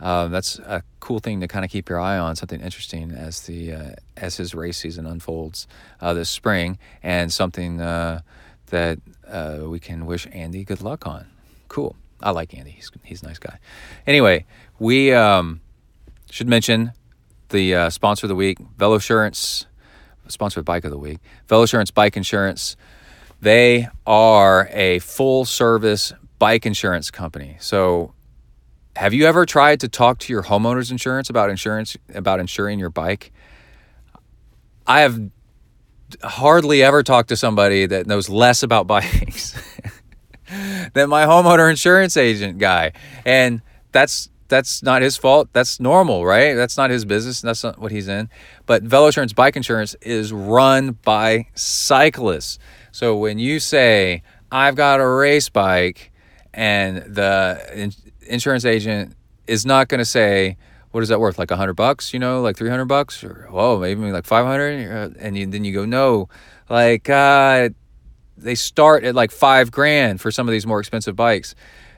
Uh, 0.00 0.28
that's 0.28 0.58
a 0.58 0.82
cool 1.00 1.20
thing 1.20 1.40
to 1.40 1.48
kind 1.48 1.64
of 1.64 1.70
keep 1.70 1.88
your 1.88 2.00
eye 2.00 2.18
on, 2.18 2.36
something 2.36 2.60
interesting 2.60 3.12
as 3.12 3.42
the 3.42 3.72
uh, 3.72 3.90
as 4.16 4.36
his 4.36 4.54
race 4.54 4.76
season 4.76 5.06
unfolds 5.06 5.68
uh, 6.00 6.12
this 6.12 6.28
spring, 6.28 6.76
and 7.02 7.32
something 7.32 7.80
uh, 7.80 8.20
that 8.66 8.98
we 9.62 9.78
can 9.78 10.04
wish 10.06 10.26
Andy 10.32 10.64
good 10.64 10.82
luck 10.82 11.06
on. 11.06 11.31
Cool. 11.72 11.96
I 12.22 12.32
like 12.32 12.52
Andy. 12.54 12.70
He's 12.70 12.90
he's 13.02 13.22
a 13.22 13.26
nice 13.26 13.38
guy. 13.38 13.58
Anyway, 14.06 14.44
we 14.78 15.12
um, 15.12 15.62
should 16.30 16.48
mention 16.48 16.92
the 17.48 17.88
sponsor 17.88 18.26
of 18.26 18.28
the 18.28 18.34
week, 18.34 18.58
Velosurance 18.76 19.64
sponsored 20.28 20.66
bike 20.66 20.84
of 20.84 20.90
the 20.90 20.98
week. 20.98 21.18
Velosurance 21.48 21.92
Bike 21.92 22.16
Insurance. 22.16 22.76
They 23.40 23.88
are 24.06 24.68
a 24.70 24.98
full 25.00 25.44
service 25.46 26.12
bike 26.38 26.66
insurance 26.66 27.10
company. 27.10 27.56
So, 27.58 28.12
have 28.96 29.14
you 29.14 29.26
ever 29.26 29.46
tried 29.46 29.80
to 29.80 29.88
talk 29.88 30.18
to 30.20 30.32
your 30.32 30.42
homeowner's 30.42 30.90
insurance 30.90 31.30
about 31.30 31.48
insurance 31.50 31.96
about 32.14 32.38
insuring 32.38 32.78
your 32.78 32.90
bike? 32.90 33.32
I 34.86 35.00
have 35.00 35.18
hardly 36.22 36.82
ever 36.82 37.02
talked 37.02 37.30
to 37.30 37.36
somebody 37.36 37.86
that 37.86 38.06
knows 38.06 38.28
less 38.28 38.62
about 38.62 38.86
bikes 38.94 39.56
than 40.94 41.08
my 41.08 41.24
homeowner 41.24 41.70
insurance 41.70 42.16
agent 42.16 42.58
guy. 42.58 42.92
And 43.24 43.62
that's 43.92 44.28
that's 44.48 44.82
not 44.82 45.00
his 45.00 45.16
fault. 45.16 45.48
That's 45.54 45.80
normal, 45.80 46.26
right? 46.26 46.54
That's 46.54 46.76
not 46.76 46.90
his 46.90 47.06
business. 47.06 47.40
That's 47.40 47.64
not 47.64 47.78
what 47.78 47.90
he's 47.90 48.06
in. 48.06 48.28
But 48.66 48.84
Velosurance 48.84 49.34
Bike 49.34 49.56
Insurance 49.56 49.94
is 50.02 50.30
run 50.30 50.98
by 51.02 51.46
cyclists. 51.54 52.58
So 52.90 53.16
when 53.16 53.38
you 53.38 53.60
say, 53.60 54.22
I've 54.50 54.76
got 54.76 55.00
a 55.00 55.08
race 55.08 55.48
bike, 55.48 56.12
and 56.52 56.98
the 56.98 57.94
insurance 58.26 58.66
agent 58.66 59.14
is 59.46 59.64
not 59.64 59.88
going 59.88 60.00
to 60.00 60.04
say, 60.04 60.58
what 60.90 61.02
is 61.02 61.08
that 61.08 61.18
worth? 61.18 61.38
Like 61.38 61.50
a 61.50 61.56
hundred 61.56 61.74
bucks, 61.74 62.12
you 62.12 62.18
know, 62.18 62.42
like 62.42 62.56
300 62.56 62.84
bucks 62.84 63.24
or, 63.24 63.48
whoa, 63.50 63.78
maybe 63.78 64.12
like 64.12 64.26
500. 64.26 65.16
And 65.18 65.36
you, 65.36 65.46
then 65.46 65.64
you 65.64 65.72
go, 65.72 65.86
no, 65.86 66.28
like, 66.68 67.08
uh, 67.08 67.70
they 68.42 68.54
start 68.54 69.04
at 69.04 69.14
like 69.14 69.30
five 69.30 69.70
grand 69.70 70.20
for 70.20 70.30
some 70.30 70.48
of 70.48 70.52
these 70.52 70.66
more 70.66 70.80
expensive 70.80 71.16
bikes 71.16 71.54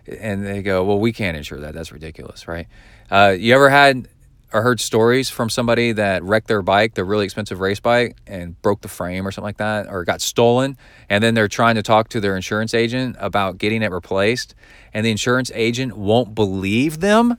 and 0.06 0.46
they 0.46 0.62
go, 0.62 0.84
"Well, 0.84 0.98
we 0.98 1.12
can't 1.12 1.36
insure 1.36 1.60
that. 1.60 1.74
That's 1.74 1.92
ridiculous, 1.92 2.46
right?" 2.46 2.66
Uh, 3.10 3.34
you 3.38 3.54
ever 3.54 3.70
had 3.70 4.08
or 4.52 4.62
heard 4.62 4.80
stories 4.80 5.28
from 5.28 5.50
somebody 5.50 5.90
that 5.90 6.22
wrecked 6.22 6.46
their 6.46 6.62
bike, 6.62 6.94
their 6.94 7.04
really 7.04 7.24
expensive 7.24 7.58
race 7.58 7.80
bike, 7.80 8.16
and 8.24 8.60
broke 8.62 8.82
the 8.82 8.88
frame 8.88 9.26
or 9.26 9.32
something 9.32 9.48
like 9.48 9.56
that, 9.56 9.88
or 9.88 10.04
got 10.04 10.20
stolen, 10.20 10.78
and 11.10 11.24
then 11.24 11.34
they're 11.34 11.48
trying 11.48 11.74
to 11.74 11.82
talk 11.82 12.08
to 12.08 12.20
their 12.20 12.36
insurance 12.36 12.72
agent 12.72 13.16
about 13.18 13.58
getting 13.58 13.82
it 13.82 13.90
replaced, 13.90 14.54
and 14.92 15.04
the 15.04 15.10
insurance 15.10 15.50
agent 15.54 15.96
won't 15.96 16.36
believe 16.36 17.00
them 17.00 17.36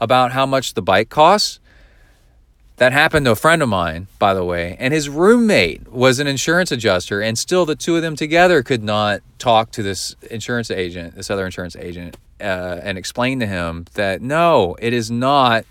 about 0.00 0.32
how 0.32 0.44
much 0.44 0.74
the 0.74 0.82
bike 0.82 1.08
costs? 1.08 1.60
That 2.80 2.94
happened 2.94 3.26
to 3.26 3.32
a 3.32 3.36
friend 3.36 3.62
of 3.62 3.68
mine, 3.68 4.06
by 4.18 4.32
the 4.32 4.42
way, 4.42 4.74
and 4.78 4.94
his 4.94 5.10
roommate 5.10 5.92
was 5.92 6.18
an 6.18 6.26
insurance 6.26 6.72
adjuster, 6.72 7.20
and 7.20 7.36
still 7.36 7.66
the 7.66 7.76
two 7.76 7.94
of 7.96 8.00
them 8.00 8.16
together 8.16 8.62
could 8.62 8.82
not 8.82 9.20
talk 9.38 9.70
to 9.72 9.82
this 9.82 10.16
insurance 10.30 10.70
agent, 10.70 11.14
this 11.14 11.28
other 11.28 11.44
insurance 11.44 11.76
agent, 11.76 12.16
uh, 12.40 12.80
and 12.82 12.96
explain 12.96 13.38
to 13.40 13.46
him 13.46 13.84
that 13.92 14.22
no, 14.22 14.76
it 14.80 14.94
is 14.94 15.10
not. 15.10 15.66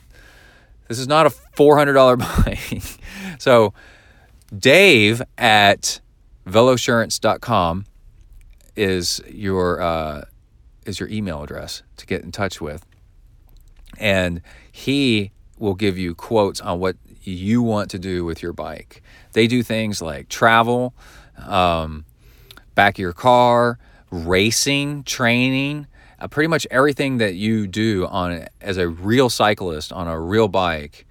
This 0.87 0.99
is 0.99 1.07
not 1.07 1.25
a 1.25 1.31
four 1.31 1.77
hundred 1.77 1.93
dollar 1.93 2.15
bike. 2.17 2.83
so, 3.39 3.73
Dave 4.55 5.23
at 5.35 6.01
velosurance.com 6.45 7.85
is 8.75 9.19
your 9.27 9.81
uh, 9.81 10.25
is 10.85 10.99
your 10.99 11.09
email 11.09 11.41
address 11.41 11.81
to 11.97 12.05
get 12.05 12.21
in 12.21 12.31
touch 12.31 12.61
with, 12.61 12.85
and 13.97 14.43
he 14.71 15.31
will 15.59 15.75
give 15.75 15.97
you 15.97 16.15
quotes 16.15 16.61
on 16.61 16.79
what 16.79 16.95
you 17.23 17.61
want 17.61 17.91
to 17.91 17.99
do 17.99 18.25
with 18.25 18.41
your 18.41 18.53
bike. 18.53 19.01
They 19.33 19.47
do 19.47 19.61
things 19.61 20.01
like 20.01 20.29
travel, 20.29 20.93
um, 21.37 22.05
back 22.75 22.95
of 22.95 22.99
your 22.99 23.13
car, 23.13 23.77
racing, 24.09 25.03
training, 25.03 25.87
uh, 26.19 26.27
pretty 26.27 26.47
much 26.47 26.67
everything 26.71 27.17
that 27.17 27.35
you 27.35 27.67
do 27.67 28.07
on 28.07 28.47
as 28.61 28.77
a 28.77 28.87
real 28.87 29.29
cyclist 29.29 29.91
on 29.91 30.07
a 30.07 30.19
real 30.19 30.47
bike. 30.47 31.05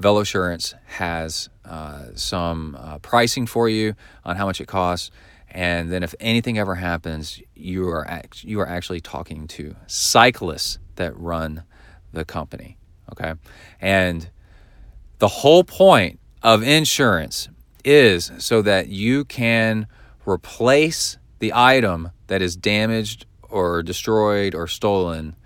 Velosurance 0.00 0.74
has 0.86 1.48
uh, 1.64 2.06
some 2.14 2.76
uh, 2.78 2.98
pricing 2.98 3.46
for 3.46 3.68
you 3.68 3.94
on 4.24 4.36
how 4.36 4.46
much 4.46 4.60
it 4.60 4.66
costs, 4.66 5.10
and 5.50 5.90
then 5.90 6.02
if 6.02 6.14
anything 6.20 6.58
ever 6.58 6.74
happens, 6.74 7.40
you 7.54 7.88
are 7.88 8.06
act- 8.06 8.44
you 8.44 8.60
are 8.60 8.68
actually 8.68 9.00
talking 9.00 9.48
to 9.48 9.74
cyclists 9.86 10.78
that 10.96 11.18
run 11.18 11.64
the 12.12 12.24
company. 12.24 12.76
Okay. 13.12 13.34
And 13.80 14.28
the 15.18 15.28
whole 15.28 15.64
point 15.64 16.18
of 16.42 16.62
insurance 16.62 17.48
is 17.84 18.32
so 18.38 18.62
that 18.62 18.88
you 18.88 19.24
can 19.24 19.86
replace 20.26 21.18
the 21.38 21.52
item 21.54 22.10
that 22.26 22.42
is 22.42 22.56
damaged 22.56 23.26
or 23.48 23.82
destroyed 23.82 24.54
or 24.54 24.66
stolen 24.66 25.36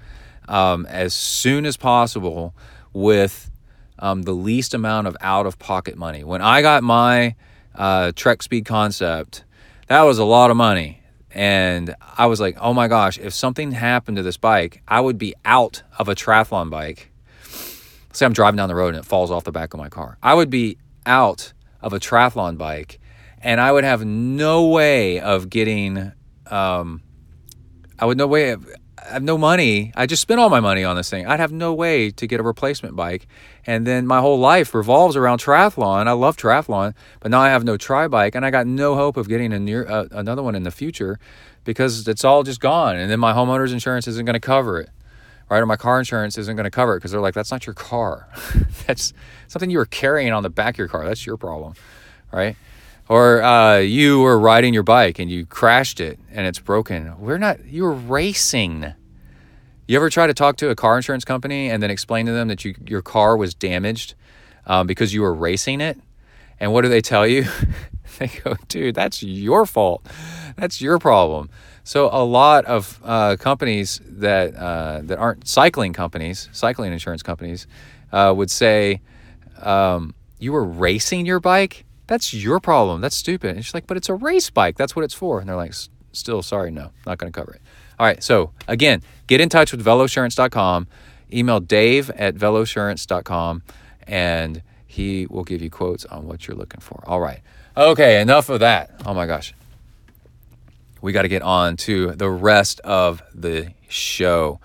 um, 0.48 0.86
as 0.86 1.14
soon 1.14 1.66
as 1.66 1.76
possible 1.76 2.54
with 2.92 3.50
um, 3.98 4.22
the 4.22 4.32
least 4.32 4.74
amount 4.74 5.06
of 5.06 5.16
out 5.20 5.46
of 5.46 5.58
pocket 5.58 5.96
money. 5.96 6.24
When 6.24 6.40
I 6.40 6.62
got 6.62 6.82
my 6.82 7.36
uh, 7.74 8.12
Trek 8.16 8.42
Speed 8.42 8.64
Concept, 8.64 9.44
that 9.86 10.02
was 10.02 10.18
a 10.18 10.24
lot 10.24 10.50
of 10.50 10.56
money. 10.56 11.02
And 11.32 11.94
I 12.18 12.26
was 12.26 12.40
like, 12.40 12.56
oh 12.60 12.74
my 12.74 12.88
gosh, 12.88 13.18
if 13.18 13.32
something 13.32 13.72
happened 13.72 14.16
to 14.16 14.22
this 14.22 14.36
bike, 14.36 14.82
I 14.88 15.00
would 15.00 15.18
be 15.18 15.34
out 15.44 15.82
of 15.98 16.08
a 16.08 16.14
triathlon 16.14 16.70
bike 16.70 17.09
say 18.12 18.26
I'm 18.26 18.32
driving 18.32 18.56
down 18.56 18.68
the 18.68 18.74
road 18.74 18.94
and 18.94 18.98
it 18.98 19.04
falls 19.04 19.30
off 19.30 19.44
the 19.44 19.52
back 19.52 19.74
of 19.74 19.78
my 19.78 19.88
car. 19.88 20.18
I 20.22 20.34
would 20.34 20.50
be 20.50 20.78
out 21.06 21.52
of 21.80 21.92
a 21.92 22.00
triathlon 22.00 22.58
bike 22.58 23.00
and 23.40 23.60
I 23.60 23.72
would 23.72 23.84
have 23.84 24.04
no 24.04 24.66
way 24.66 25.20
of 25.20 25.48
getting, 25.48 26.12
um, 26.50 27.02
I 27.98 28.04
would 28.04 28.18
no 28.18 28.26
way 28.26 28.50
of, 28.50 28.68
I 28.98 29.14
have 29.14 29.22
no 29.22 29.38
money. 29.38 29.92
I 29.96 30.06
just 30.06 30.20
spent 30.20 30.40
all 30.40 30.50
my 30.50 30.60
money 30.60 30.84
on 30.84 30.94
this 30.96 31.08
thing. 31.08 31.26
I'd 31.26 31.40
have 31.40 31.52
no 31.52 31.72
way 31.72 32.10
to 32.10 32.26
get 32.26 32.38
a 32.38 32.42
replacement 32.42 32.96
bike. 32.96 33.26
And 33.66 33.86
then 33.86 34.06
my 34.06 34.20
whole 34.20 34.38
life 34.38 34.74
revolves 34.74 35.16
around 35.16 35.38
triathlon. 35.40 36.06
I 36.06 36.12
love 36.12 36.36
triathlon, 36.36 36.94
but 37.20 37.30
now 37.30 37.40
I 37.40 37.48
have 37.48 37.64
no 37.64 37.76
tri 37.76 38.08
bike 38.08 38.34
and 38.34 38.44
I 38.44 38.50
got 38.50 38.66
no 38.66 38.94
hope 38.94 39.16
of 39.16 39.28
getting 39.28 39.52
a 39.52 39.58
near 39.58 39.86
uh, 39.88 40.06
another 40.10 40.42
one 40.42 40.54
in 40.54 40.64
the 40.64 40.70
future 40.70 41.18
because 41.64 42.06
it's 42.08 42.24
all 42.24 42.42
just 42.42 42.60
gone. 42.60 42.96
And 42.96 43.10
then 43.10 43.20
my 43.20 43.32
homeowner's 43.32 43.72
insurance 43.72 44.06
isn't 44.06 44.26
going 44.26 44.34
to 44.34 44.40
cover 44.40 44.80
it 44.80 44.90
right? 45.50 45.60
Or 45.60 45.66
my 45.66 45.76
car 45.76 45.98
insurance 45.98 46.38
isn't 46.38 46.56
going 46.56 46.64
to 46.64 46.70
cover 46.70 46.94
it 46.94 46.98
because 46.98 47.10
they're 47.10 47.20
like, 47.20 47.34
that's 47.34 47.50
not 47.50 47.66
your 47.66 47.74
car. 47.74 48.28
that's 48.86 49.12
something 49.48 49.68
you 49.68 49.78
were 49.78 49.86
carrying 49.86 50.32
on 50.32 50.42
the 50.42 50.50
back 50.50 50.74
of 50.74 50.78
your 50.78 50.88
car. 50.88 51.04
That's 51.04 51.26
your 51.26 51.36
problem, 51.36 51.74
right? 52.32 52.56
Or 53.08 53.42
uh, 53.42 53.78
you 53.78 54.20
were 54.20 54.38
riding 54.38 54.72
your 54.72 54.84
bike 54.84 55.18
and 55.18 55.28
you 55.28 55.44
crashed 55.44 55.98
it 55.98 56.20
and 56.30 56.46
it's 56.46 56.60
broken. 56.60 57.18
We're 57.18 57.38
not, 57.38 57.64
you 57.66 57.82
were 57.82 57.92
racing. 57.92 58.94
You 59.88 59.96
ever 59.96 60.08
try 60.08 60.28
to 60.28 60.34
talk 60.34 60.56
to 60.58 60.70
a 60.70 60.76
car 60.76 60.94
insurance 60.94 61.24
company 61.24 61.68
and 61.68 61.82
then 61.82 61.90
explain 61.90 62.26
to 62.26 62.32
them 62.32 62.46
that 62.46 62.64
you, 62.64 62.76
your 62.86 63.02
car 63.02 63.36
was 63.36 63.52
damaged 63.52 64.14
um, 64.66 64.86
because 64.86 65.12
you 65.12 65.22
were 65.22 65.34
racing 65.34 65.80
it? 65.80 65.98
And 66.60 66.72
what 66.72 66.82
do 66.82 66.88
they 66.88 67.00
tell 67.00 67.26
you? 67.26 67.46
they 68.20 68.28
go, 68.28 68.54
dude, 68.68 68.94
that's 68.94 69.24
your 69.24 69.66
fault. 69.66 70.06
That's 70.56 70.80
your 70.80 71.00
problem. 71.00 71.50
So 71.84 72.08
a 72.12 72.24
lot 72.24 72.64
of 72.66 73.00
uh, 73.04 73.36
companies 73.38 74.00
that 74.04 74.54
uh, 74.54 75.00
that 75.04 75.18
aren't 75.18 75.48
cycling 75.48 75.92
companies, 75.92 76.48
cycling 76.52 76.92
insurance 76.92 77.22
companies, 77.22 77.66
uh, 78.12 78.32
would 78.36 78.50
say, 78.50 79.00
um, 79.62 80.14
"You 80.38 80.52
were 80.52 80.64
racing 80.64 81.26
your 81.26 81.40
bike. 81.40 81.84
That's 82.06 82.34
your 82.34 82.60
problem. 82.60 83.00
That's 83.00 83.16
stupid." 83.16 83.56
And 83.56 83.64
she's 83.64 83.74
like, 83.74 83.86
"But 83.86 83.96
it's 83.96 84.08
a 84.08 84.14
race 84.14 84.50
bike. 84.50 84.76
That's 84.76 84.94
what 84.94 85.04
it's 85.04 85.14
for." 85.14 85.40
And 85.40 85.48
they're 85.48 85.56
like, 85.56 85.74
"Still, 86.12 86.42
sorry, 86.42 86.70
no, 86.70 86.90
not 87.06 87.18
going 87.18 87.32
to 87.32 87.38
cover 87.38 87.54
it." 87.54 87.62
All 87.98 88.06
right. 88.06 88.22
So 88.22 88.52
again, 88.68 89.02
get 89.26 89.40
in 89.40 89.48
touch 89.48 89.72
with 89.72 89.84
velosurance.com. 89.84 90.86
Email 91.32 91.60
Dave 91.60 92.10
at 92.10 92.34
velosurance.com, 92.34 93.62
and 94.06 94.62
he 94.86 95.26
will 95.26 95.44
give 95.44 95.62
you 95.62 95.70
quotes 95.70 96.04
on 96.06 96.26
what 96.26 96.46
you're 96.46 96.56
looking 96.56 96.80
for. 96.80 97.02
All 97.06 97.20
right. 97.20 97.40
Okay. 97.76 98.20
Enough 98.20 98.48
of 98.48 98.60
that. 98.60 98.90
Oh 99.06 99.14
my 99.14 99.26
gosh 99.26 99.54
we 101.02 101.12
got 101.12 101.22
to 101.22 101.28
get 101.28 101.42
on 101.42 101.76
to 101.78 102.12
the 102.12 102.30
rest 102.30 102.80
of 102.80 103.22
the 103.34 103.72
show. 103.88 104.60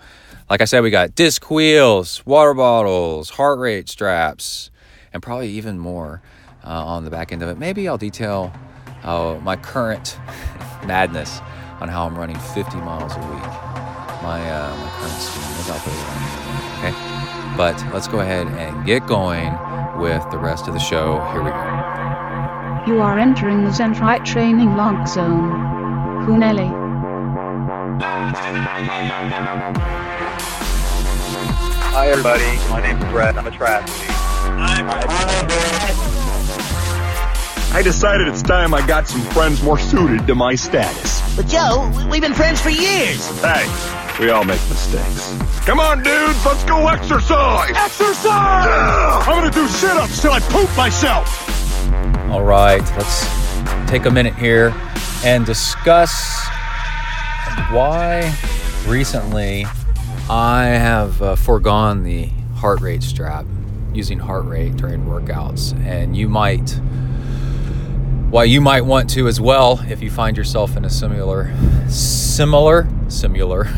Like 0.48 0.60
I 0.60 0.64
said, 0.64 0.80
we 0.80 0.90
got 0.90 1.14
disc 1.14 1.50
wheels, 1.50 2.24
water 2.24 2.54
bottles, 2.54 3.30
heart 3.30 3.58
rate 3.58 3.88
straps, 3.88 4.70
and 5.12 5.22
probably 5.22 5.48
even 5.50 5.78
more 5.78 6.22
uh, 6.64 6.68
on 6.68 7.04
the 7.04 7.10
back 7.10 7.32
end 7.32 7.42
of 7.42 7.48
it. 7.48 7.58
Maybe 7.58 7.88
I'll 7.88 7.98
detail 7.98 8.52
uh, 9.02 9.38
my 9.42 9.56
current 9.56 10.18
madness 10.86 11.40
on 11.80 11.88
how 11.88 12.06
I'm 12.06 12.16
running 12.16 12.38
50 12.38 12.76
miles 12.78 13.12
a 13.14 13.18
week. 13.18 13.42
My, 14.22 14.50
uh, 14.50 14.76
my 14.76 14.90
current 14.98 15.20
scheme 15.20 15.46
is. 15.60 15.70
Okay? 16.78 17.16
But 17.56 17.92
let's 17.92 18.08
go 18.08 18.20
ahead 18.20 18.46
and 18.46 18.86
get 18.86 19.06
going 19.06 19.52
with 19.98 20.22
the 20.30 20.38
rest 20.38 20.68
of 20.68 20.74
the 20.74 20.80
show. 20.80 21.20
Here 21.32 21.42
we 21.42 21.50
go. 21.50 22.86
You 22.86 23.00
are 23.00 23.18
entering 23.18 23.64
the 23.64 23.70
ZenTri 23.70 24.24
Training 24.24 24.76
Log 24.76 25.08
Zone. 25.08 25.75
Kuneli. 26.26 26.66
Hi, 31.94 32.08
everybody. 32.08 32.42
My 32.68 32.80
name's 32.82 33.04
Brett. 33.12 33.36
I'm 33.38 33.46
a 33.46 33.50
triathlete. 33.52 34.10
I 37.72 37.82
decided 37.84 38.26
it's 38.26 38.42
time 38.42 38.74
I 38.74 38.84
got 38.88 39.06
some 39.06 39.20
friends 39.20 39.62
more 39.62 39.78
suited 39.78 40.26
to 40.26 40.34
my 40.34 40.56
status. 40.56 41.36
But 41.36 41.46
Joe, 41.46 41.92
we've 42.10 42.22
been 42.22 42.34
friends 42.34 42.60
for 42.60 42.70
years. 42.70 43.24
Hey, 43.40 43.64
we 44.18 44.30
all 44.30 44.42
make 44.42 44.60
mistakes. 44.68 45.32
Come 45.64 45.78
on, 45.78 46.02
dudes, 46.02 46.44
let's 46.44 46.64
go 46.64 46.88
exercise! 46.88 47.70
Exercise! 47.70 48.66
Yeah! 48.66 49.22
I'm 49.26 49.44
gonna 49.44 49.52
do 49.52 49.68
sit-ups 49.68 50.20
till 50.22 50.32
I 50.32 50.40
poop 50.40 50.76
myself! 50.76 51.28
All 52.32 52.42
right, 52.42 52.82
let's 52.96 53.28
take 53.88 54.06
a 54.06 54.10
minute 54.10 54.34
here 54.34 54.74
and 55.24 55.46
discuss 55.46 56.46
why 57.70 58.34
recently 58.86 59.66
I 60.28 60.64
have 60.64 61.20
uh, 61.22 61.36
foregone 61.36 62.04
the 62.04 62.26
heart 62.56 62.80
rate 62.80 63.02
strap 63.02 63.46
using 63.92 64.18
heart 64.18 64.44
rate 64.44 64.76
during 64.76 65.06
workouts. 65.06 65.72
And 65.84 66.16
you 66.16 66.28
might, 66.28 66.70
why 68.30 68.44
you 68.44 68.60
might 68.60 68.82
want 68.82 69.08
to 69.10 69.26
as 69.26 69.40
well 69.40 69.80
if 69.88 70.02
you 70.02 70.10
find 70.10 70.36
yourself 70.36 70.76
in 70.76 70.84
a 70.84 70.90
similar, 70.90 71.52
similar, 71.88 72.88
similar 73.08 73.68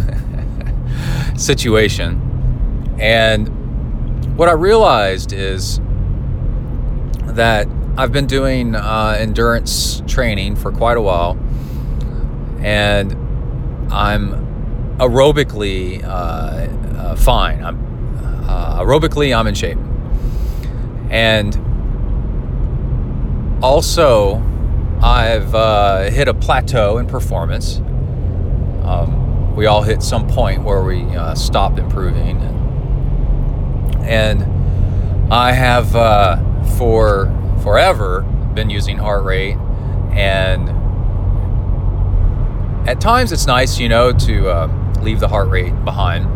situation. 1.37 2.97
And 2.99 4.37
what 4.37 4.49
I 4.49 4.53
realized 4.53 5.33
is 5.33 5.81
that 7.27 7.69
I've 7.99 8.13
been 8.13 8.29
doing 8.29 8.77
uh, 8.77 9.17
endurance 9.19 10.05
training 10.07 10.55
for 10.55 10.71
quite 10.71 10.97
a 10.97 11.01
while, 11.01 11.37
and 12.61 13.13
I'm 13.93 14.97
aerobically 14.99 16.05
uh, 16.05 16.07
uh, 16.07 17.17
fine. 17.17 17.61
I'm 17.65 17.77
uh, 18.49 18.85
aerobically 18.85 19.37
I'm 19.37 19.49
in 19.49 19.55
shape, 19.57 19.79
and 21.11 21.57
also 23.65 24.45
I've 25.03 25.53
uh, 25.53 26.03
hit 26.03 26.29
a 26.29 26.35
plateau 26.35 26.99
in 26.99 27.09
performance. 27.09 27.79
Um, 28.85 29.57
we 29.57 29.67
all 29.67 29.83
hit 29.83 30.05
some 30.05 30.29
point 30.29 30.63
where 30.63 30.85
we 30.85 31.03
uh, 31.17 31.35
stop 31.35 31.81
improving, 31.81 32.37
and 34.03 35.33
I 35.33 35.51
have 35.51 35.91
for 36.77 37.35
forever 37.59 38.23
been 38.55 38.71
using 38.71 38.99
heart 38.99 39.25
rate. 39.25 39.57
And 40.13 40.69
at 42.89 43.01
times 43.01 43.33
it's 43.33 43.47
nice 43.47 43.79
you 43.79 43.89
know 43.89 44.13
to 44.13 44.49
uh, 44.49 44.67
leave 45.01 45.21
the 45.21 45.29
heart 45.29 45.49
rate 45.49 45.85
behind. 45.85 46.27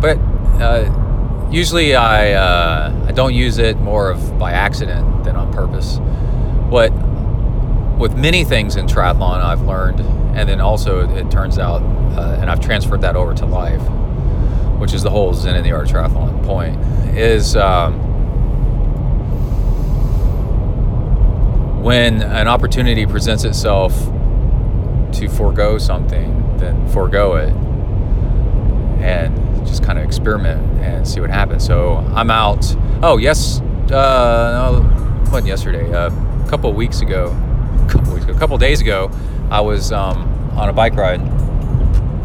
But 0.00 0.18
uh, 0.60 1.48
usually 1.50 1.94
I, 1.94 2.32
uh, 2.32 3.06
I 3.08 3.12
don't 3.12 3.34
use 3.34 3.58
it 3.58 3.78
more 3.78 4.10
of 4.10 4.38
by 4.38 4.52
accident 4.52 5.24
than 5.24 5.36
on 5.36 5.52
purpose. 5.52 5.98
What 6.68 6.90
with 7.98 8.16
many 8.16 8.42
things 8.42 8.74
in 8.74 8.86
triathlon 8.86 9.40
I've 9.40 9.62
learned 9.62 10.00
and 10.34 10.48
then 10.48 10.60
also 10.60 11.08
it, 11.08 11.30
turns 11.30 11.58
out 11.58 11.82
uh, 11.82 12.38
and 12.40 12.50
I've 12.50 12.60
transferred 12.60 13.02
that 13.02 13.14
over 13.14 13.32
to 13.34 13.46
life 13.46 13.82
which 14.80 14.92
is 14.92 15.04
the 15.04 15.10
whole 15.10 15.32
Zen 15.34 15.54
in 15.54 15.62
the 15.62 15.70
art 15.70 15.86
triathlon 15.86 16.44
point 16.44 16.80
is 17.16 17.54
um, 17.54 18.11
when 21.82 22.22
an 22.22 22.48
opportunity 22.48 23.06
presents 23.06 23.44
itself 23.44 23.92
to 25.12 25.28
forego 25.28 25.78
something, 25.78 26.56
then 26.58 26.88
forego 26.88 27.36
it 27.36 27.52
and 29.02 29.66
just 29.66 29.82
kind 29.82 29.98
of 29.98 30.04
experiment 30.04 30.80
and 30.80 31.06
see 31.06 31.20
what 31.20 31.30
happens. 31.30 31.64
So 31.66 31.96
I'm 32.14 32.30
out. 32.30 32.64
Oh, 33.02 33.16
yes. 33.16 33.60
Uh, 33.90 34.82
yesterday. 35.44 35.92
Uh, 35.92 36.10
a 36.10 36.48
couple 36.48 36.72
weeks 36.72 37.00
ago, 37.00 37.36
a 37.86 37.90
couple 37.90 38.12
weeks 38.12 38.24
ago, 38.24 38.34
a 38.34 38.38
couple 38.38 38.56
days 38.58 38.80
ago, 38.80 39.10
I 39.50 39.60
was 39.60 39.90
um, 39.92 40.22
on 40.56 40.68
a 40.68 40.72
bike 40.72 40.94
ride. 40.94 41.20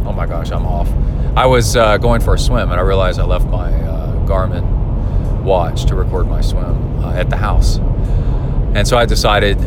Oh 0.05 0.13
my 0.13 0.25
gosh, 0.25 0.51
I'm 0.51 0.65
off. 0.65 0.89
I 1.35 1.45
was 1.45 1.75
uh, 1.75 1.97
going 1.97 2.21
for 2.21 2.35
a 2.35 2.39
swim 2.39 2.71
and 2.71 2.79
I 2.79 2.83
realized 2.83 3.19
I 3.19 3.23
left 3.23 3.47
my 3.47 3.73
uh, 3.73 4.25
Garmin 4.25 5.41
watch 5.43 5.85
to 5.85 5.95
record 5.95 6.27
my 6.27 6.41
swim 6.41 7.03
uh, 7.03 7.13
at 7.13 7.29
the 7.29 7.37
house. 7.37 7.79
And 8.77 8.87
so 8.87 8.95
I 8.95 9.07
decided, 9.07 9.59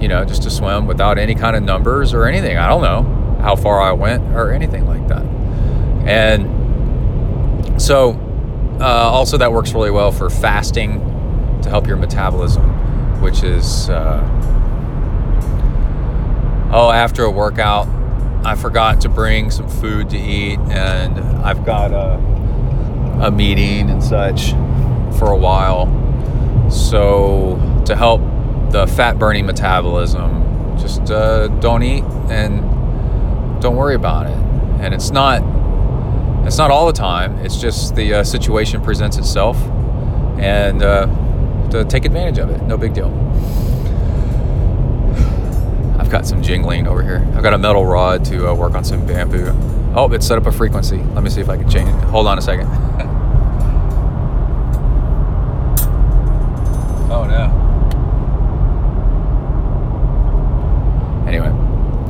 you 0.00 0.06
know, 0.06 0.24
just 0.24 0.44
to 0.44 0.50
swim 0.50 0.86
without 0.86 1.18
any 1.18 1.34
kind 1.34 1.56
of 1.56 1.64
numbers 1.64 2.14
or 2.14 2.26
anything. 2.26 2.56
I 2.56 2.68
don't 2.68 2.80
know 2.80 3.02
how 3.42 3.56
far 3.56 3.80
I 3.80 3.90
went 3.90 4.22
or 4.36 4.52
anything 4.52 4.86
like 4.86 5.08
that. 5.08 5.24
And 6.06 7.82
so, 7.82 8.12
uh, 8.80 8.84
also, 8.84 9.36
that 9.36 9.52
works 9.52 9.72
really 9.72 9.90
well 9.90 10.12
for 10.12 10.30
fasting 10.30 11.00
to 11.62 11.68
help 11.68 11.88
your 11.88 11.96
metabolism, 11.96 12.62
which 13.20 13.42
is, 13.42 13.90
uh, 13.90 14.20
oh, 16.72 16.92
after 16.92 17.24
a 17.24 17.30
workout, 17.32 17.88
I 18.44 18.54
forgot 18.54 19.00
to 19.00 19.08
bring 19.08 19.50
some 19.50 19.68
food 19.68 20.08
to 20.10 20.16
eat, 20.16 20.60
and 20.70 21.18
I've 21.44 21.66
got 21.66 21.90
a, 21.90 22.14
a 23.26 23.30
meeting 23.32 23.90
and 23.90 24.00
such 24.00 24.52
for 25.18 25.32
a 25.32 25.36
while. 25.36 25.88
So, 26.70 27.58
to 27.90 27.96
help 27.96 28.20
the 28.70 28.86
fat 28.86 29.18
burning 29.18 29.44
metabolism, 29.44 30.78
just 30.78 31.10
uh, 31.10 31.48
don't 31.58 31.82
eat 31.82 32.04
and 32.30 32.60
don't 33.60 33.74
worry 33.76 33.96
about 33.96 34.26
it. 34.26 34.36
And 34.80 34.94
it's 34.94 35.10
not 35.10 35.42
It's 36.46 36.56
not 36.56 36.70
all 36.70 36.86
the 36.86 36.92
time. 36.92 37.36
It's 37.44 37.60
just 37.60 37.94
the 37.96 38.14
uh, 38.14 38.24
situation 38.24 38.80
presents 38.80 39.18
itself, 39.18 39.56
and 40.38 40.82
uh, 40.82 41.06
to 41.70 41.84
take 41.84 42.04
advantage 42.04 42.38
of 42.38 42.48
it. 42.50 42.62
No 42.62 42.76
big 42.78 42.94
deal. 42.94 43.10
I've 45.98 46.10
got 46.10 46.26
some 46.26 46.42
jingling 46.42 46.86
over 46.86 47.02
here. 47.02 47.26
I've 47.34 47.42
got 47.42 47.52
a 47.54 47.58
metal 47.58 47.84
rod 47.84 48.24
to 48.26 48.48
uh, 48.48 48.54
work 48.54 48.74
on 48.74 48.84
some 48.84 49.04
bamboo. 49.06 49.52
Oh, 49.94 50.08
it's 50.12 50.26
set 50.26 50.38
up 50.38 50.46
a 50.46 50.52
frequency. 50.52 50.98
Let 51.14 51.22
me 51.24 51.30
see 51.30 51.40
if 51.40 51.48
I 51.48 51.56
can 51.56 51.68
change 51.68 51.88
it. 51.88 51.94
Hold 52.04 52.26
on 52.26 52.38
a 52.38 52.42
second. 52.42 52.66
oh 57.10 57.26
no. 57.28 57.66
Anyway, 61.28 61.50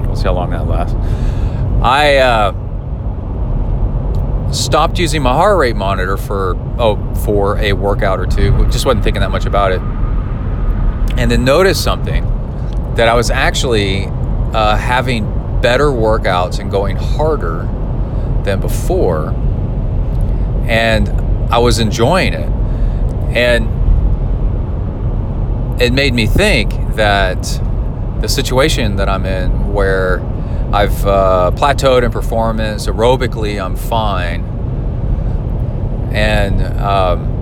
we'll 0.07 0.10
see 0.20 0.28
how 0.28 0.35
long 0.35 0.50
that 0.50 0.66
lasts. 0.66 0.94
I 1.83 2.16
uh, 2.16 2.52
stopped 4.52 4.98
using 4.98 5.22
my 5.22 5.33
heart 5.33 5.59
rate 5.59 5.76
monitor 5.76 6.16
for 6.16 6.56
oh 6.78 6.98
for 7.24 7.59
a 7.59 7.72
workout 7.72 8.20
or 8.20 8.26
two. 8.26 8.66
Just 8.66 8.85
wasn't 8.87 9.04
thinking 9.04 9.20
that 9.20 9.30
much 9.30 9.46
about 9.46 9.72
it, 9.72 9.80
and 11.18 11.30
then 11.30 11.44
noticed 11.44 11.83
something 11.83 12.24
that 12.96 13.09
I 13.09 13.14
was 13.14 13.30
actually 13.30 14.06
uh, 14.52 14.76
having 14.76 15.24
better 15.61 15.87
workouts 15.87 16.59
and 16.59 16.70
going 16.70 16.96
harder 16.96 17.68
than 18.44 18.61
before, 18.61 19.30
and 20.68 21.09
I 21.52 21.59
was 21.59 21.78
enjoying 21.78 22.35
it, 22.35 22.48
and 23.37 23.68
it 25.80 25.92
made 25.92 26.12
me 26.12 26.26
think 26.26 26.72
that 26.96 27.61
the 28.20 28.28
situation 28.28 28.96
that 28.96 29.09
I'm 29.09 29.24
in 29.24 29.72
where 29.72 30.20
I've 30.72 31.04
uh, 31.04 31.50
plateaued 31.54 32.04
in 32.04 32.11
performance. 32.11 32.87
Aerobically, 32.87 33.62
I'm 33.62 33.76
fine. 33.76 34.44
And 36.12 36.62
um, 36.80 37.40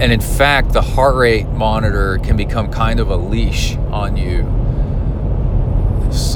and 0.00 0.12
in 0.12 0.20
fact, 0.20 0.72
the 0.72 0.82
heart 0.82 1.14
rate 1.14 1.48
monitor 1.48 2.18
can 2.18 2.36
become 2.36 2.70
kind 2.70 3.00
of 3.00 3.10
a 3.10 3.16
leash 3.16 3.76
on 3.90 4.16
you. 4.16 4.42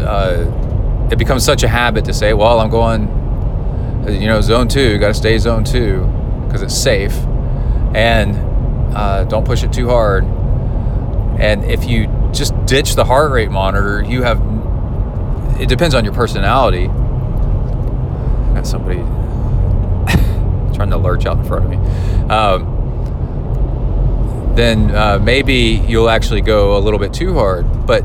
Uh, 0.05 1.09
it 1.11 1.19
becomes 1.19 1.45
such 1.45 1.63
a 1.63 1.69
habit 1.69 2.05
to 2.05 2.15
say, 2.15 2.35
"Well, 2.35 2.61
I'm 2.61 2.71
going, 2.71 3.03
you 4.09 4.27
know, 4.27 4.41
zone 4.41 4.69
two. 4.69 4.99
Got 4.99 5.09
to 5.09 5.15
stay 5.15 5.39
zone 5.39 5.65
two 5.65 6.03
because 6.47 6.63
it's 6.63 6.77
safe, 6.77 7.15
and 7.95 8.37
uh, 8.95 9.25
don't 9.25 9.45
push 9.45 9.63
it 9.63 9.73
too 9.73 9.89
hard." 9.89 10.25
And 11.39 11.65
if 11.65 11.85
you 11.85 12.09
just 12.33 12.55
ditch 12.67 12.95
the 12.95 13.05
heart 13.05 13.31
rate 13.31 13.51
monitor, 13.51 14.03
you 14.03 14.23
have 14.23 14.41
it 15.61 15.69
depends 15.69 15.95
on 15.95 16.05
your 16.05 16.15
personality. 16.15 16.87
Got 18.55 18.67
somebody 18.67 18.99
trying 20.75 20.91
to 20.91 20.97
lurch 20.97 21.27
out 21.27 21.39
in 21.39 21.45
front 21.45 21.65
of 21.65 21.71
me. 21.71 21.77
Um, 22.29 22.75
then 24.55 24.95
uh, 24.95 25.19
maybe 25.21 25.83
you'll 25.87 26.11
actually 26.11 26.41
go 26.41 26.77
a 26.77 26.81
little 26.81 26.99
bit 26.99 27.13
too 27.13 27.35
hard. 27.35 27.87
But 27.87 28.03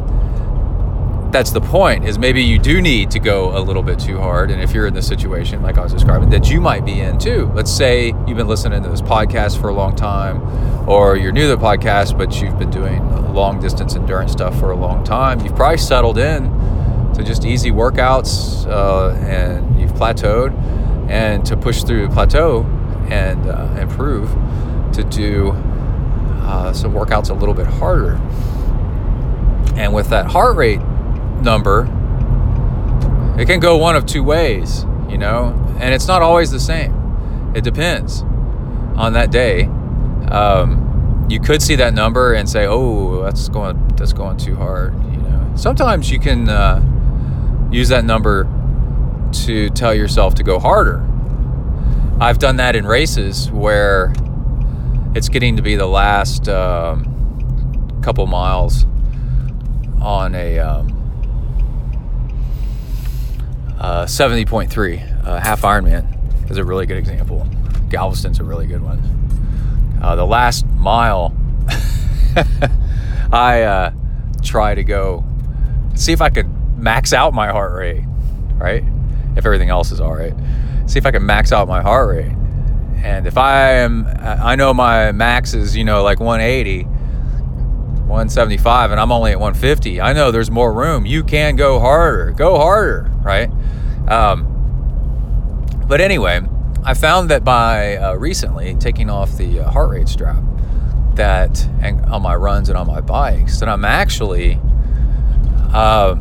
that's 1.33 1.51
the 1.51 1.61
point 1.61 2.05
is 2.05 2.19
maybe 2.19 2.43
you 2.43 2.59
do 2.59 2.79
need 2.79 3.09
to 3.09 3.19
go 3.19 3.57
a 3.57 3.59
little 3.59 3.81
bit 3.81 3.99
too 3.99 4.19
hard 4.19 4.51
and 4.51 4.61
if 4.61 4.71
you're 4.71 4.85
in 4.85 4.93
the 4.93 5.01
situation 5.01 5.63
like 5.63 5.79
i 5.79 5.81
was 5.81 5.91
describing 5.91 6.29
that 6.29 6.49
you 6.49 6.61
might 6.61 6.85
be 6.85 6.99
in 6.99 7.17
too. 7.17 7.51
Let's 7.55 7.71
say 7.71 8.07
you've 8.27 8.37
been 8.37 8.47
listening 8.47 8.83
to 8.83 8.89
this 8.89 9.01
podcast 9.01 9.59
for 9.59 9.69
a 9.69 9.73
long 9.73 9.95
time 9.95 10.87
or 10.87 11.17
you're 11.17 11.31
new 11.31 11.49
to 11.49 11.55
the 11.55 11.57
podcast 11.57 12.17
but 12.17 12.39
you've 12.39 12.57
been 12.59 12.69
doing 12.69 13.01
long 13.33 13.59
distance 13.59 13.95
endurance 13.95 14.31
stuff 14.31 14.57
for 14.59 14.71
a 14.71 14.75
long 14.75 15.03
time. 15.03 15.41
You've 15.41 15.55
probably 15.55 15.79
settled 15.79 16.17
in 16.17 16.43
to 17.15 17.23
just 17.23 17.45
easy 17.45 17.71
workouts 17.71 18.67
uh, 18.67 19.15
and 19.25 19.79
you've 19.79 19.93
plateaued 19.93 20.53
and 21.09 21.45
to 21.45 21.57
push 21.57 21.83
through 21.83 22.07
the 22.07 22.13
plateau 22.13 22.63
and 23.09 23.47
uh, 23.47 23.75
improve 23.79 24.29
to 24.93 25.03
do 25.03 25.51
uh, 26.43 26.71
some 26.73 26.93
workouts 26.93 27.29
a 27.29 27.33
little 27.33 27.55
bit 27.55 27.67
harder. 27.67 28.13
And 29.75 29.93
with 29.93 30.09
that 30.09 30.27
heart 30.27 30.55
rate 30.55 30.79
number, 31.43 31.83
it 33.37 33.45
can 33.45 33.59
go 33.59 33.77
one 33.77 33.95
of 33.95 34.05
two 34.05 34.23
ways, 34.23 34.85
you 35.09 35.17
know, 35.17 35.53
and 35.79 35.93
it's 35.93 36.07
not 36.07 36.21
always 36.21 36.51
the 36.51 36.59
same. 36.59 37.51
It 37.55 37.63
depends 37.63 38.21
on 38.95 39.13
that 39.13 39.31
day. 39.31 39.65
Um, 40.29 41.25
you 41.29 41.39
could 41.39 41.61
see 41.61 41.75
that 41.75 41.93
number 41.93 42.33
and 42.33 42.49
say, 42.49 42.65
"Oh, 42.67 43.23
that's 43.23 43.49
going 43.49 43.87
that's 43.95 44.13
going 44.13 44.37
too 44.37 44.55
hard," 44.55 44.93
you 45.11 45.17
know. 45.17 45.51
Sometimes 45.55 46.11
you 46.11 46.19
can 46.19 46.49
uh, 46.49 46.81
use 47.71 47.89
that 47.89 48.05
number 48.05 48.47
to 49.45 49.69
tell 49.71 49.93
yourself 49.93 50.35
to 50.35 50.43
go 50.43 50.59
harder. 50.59 51.03
I've 52.19 52.39
done 52.39 52.57
that 52.57 52.75
in 52.75 52.85
races 52.85 53.51
where 53.51 54.13
it's 55.15 55.29
getting 55.29 55.55
to 55.57 55.61
be 55.61 55.75
the 55.75 55.87
last 55.87 56.47
um, 56.47 57.99
couple 58.01 58.25
miles 58.27 58.85
on 60.01 60.35
a 60.35 60.59
um, 60.59 60.92
uh, 63.79 64.05
70.3 64.05 65.25
uh, 65.25 65.39
half 65.39 65.61
Ironman 65.61 66.49
is 66.49 66.57
a 66.57 66.63
really 66.63 66.85
good 66.85 66.97
example. 66.97 67.47
Galveston's 67.89 68.39
a 68.39 68.43
really 68.43 68.67
good 68.67 68.81
one. 68.81 69.01
Uh, 70.01 70.15
the 70.15 70.25
last 70.25 70.65
mile, 70.65 71.35
I 73.31 73.61
uh, 73.61 73.93
try 74.41 74.75
to 74.75 74.83
go 74.83 75.23
see 75.95 76.11
if 76.11 76.21
I 76.21 76.29
could 76.29 76.49
max 76.77 77.13
out 77.13 77.33
my 77.33 77.49
heart 77.49 77.73
rate, 77.73 78.03
right? 78.55 78.83
If 79.35 79.45
everything 79.45 79.69
else 79.69 79.91
is 79.91 79.99
all 79.99 80.13
right, 80.13 80.33
see 80.85 80.99
if 80.99 81.05
I 81.05 81.11
can 81.11 81.25
max 81.25 81.51
out 81.51 81.67
my 81.67 81.81
heart 81.81 82.09
rate. 82.09 82.35
And 83.03 83.27
if 83.27 83.37
I 83.37 83.71
am, 83.71 84.07
I 84.19 84.55
know 84.55 84.73
my 84.73 85.11
max 85.11 85.53
is, 85.53 85.75
you 85.75 85.83
know, 85.83 86.03
like 86.03 86.19
180, 86.19 86.83
175, 86.83 88.91
and 88.91 88.99
I'm 88.99 89.11
only 89.11 89.31
at 89.31 89.39
150. 89.39 89.99
I 89.99 90.13
know 90.13 90.31
there's 90.31 90.51
more 90.51 90.71
room. 90.71 91.05
You 91.05 91.23
can 91.23 91.55
go 91.55 91.79
harder. 91.79 92.31
Go 92.31 92.57
harder, 92.57 93.11
right? 93.21 93.49
Um, 94.07 94.49
but 95.87 96.01
anyway, 96.01 96.41
I 96.83 96.93
found 96.93 97.29
that 97.29 97.43
by 97.43 97.97
uh, 97.97 98.15
recently 98.15 98.75
taking 98.75 99.09
off 99.09 99.37
the 99.37 99.61
uh, 99.61 99.71
heart 99.71 99.89
rate 99.89 100.09
strap, 100.09 100.43
that 101.15 101.65
and 101.81 102.03
on 102.05 102.21
my 102.21 102.35
runs 102.35 102.69
and 102.69 102.77
on 102.77 102.87
my 102.87 102.99
bikes, 102.99 103.59
that 103.59 103.69
I'm 103.69 103.85
actually 103.85 104.59
uh, 105.71 106.15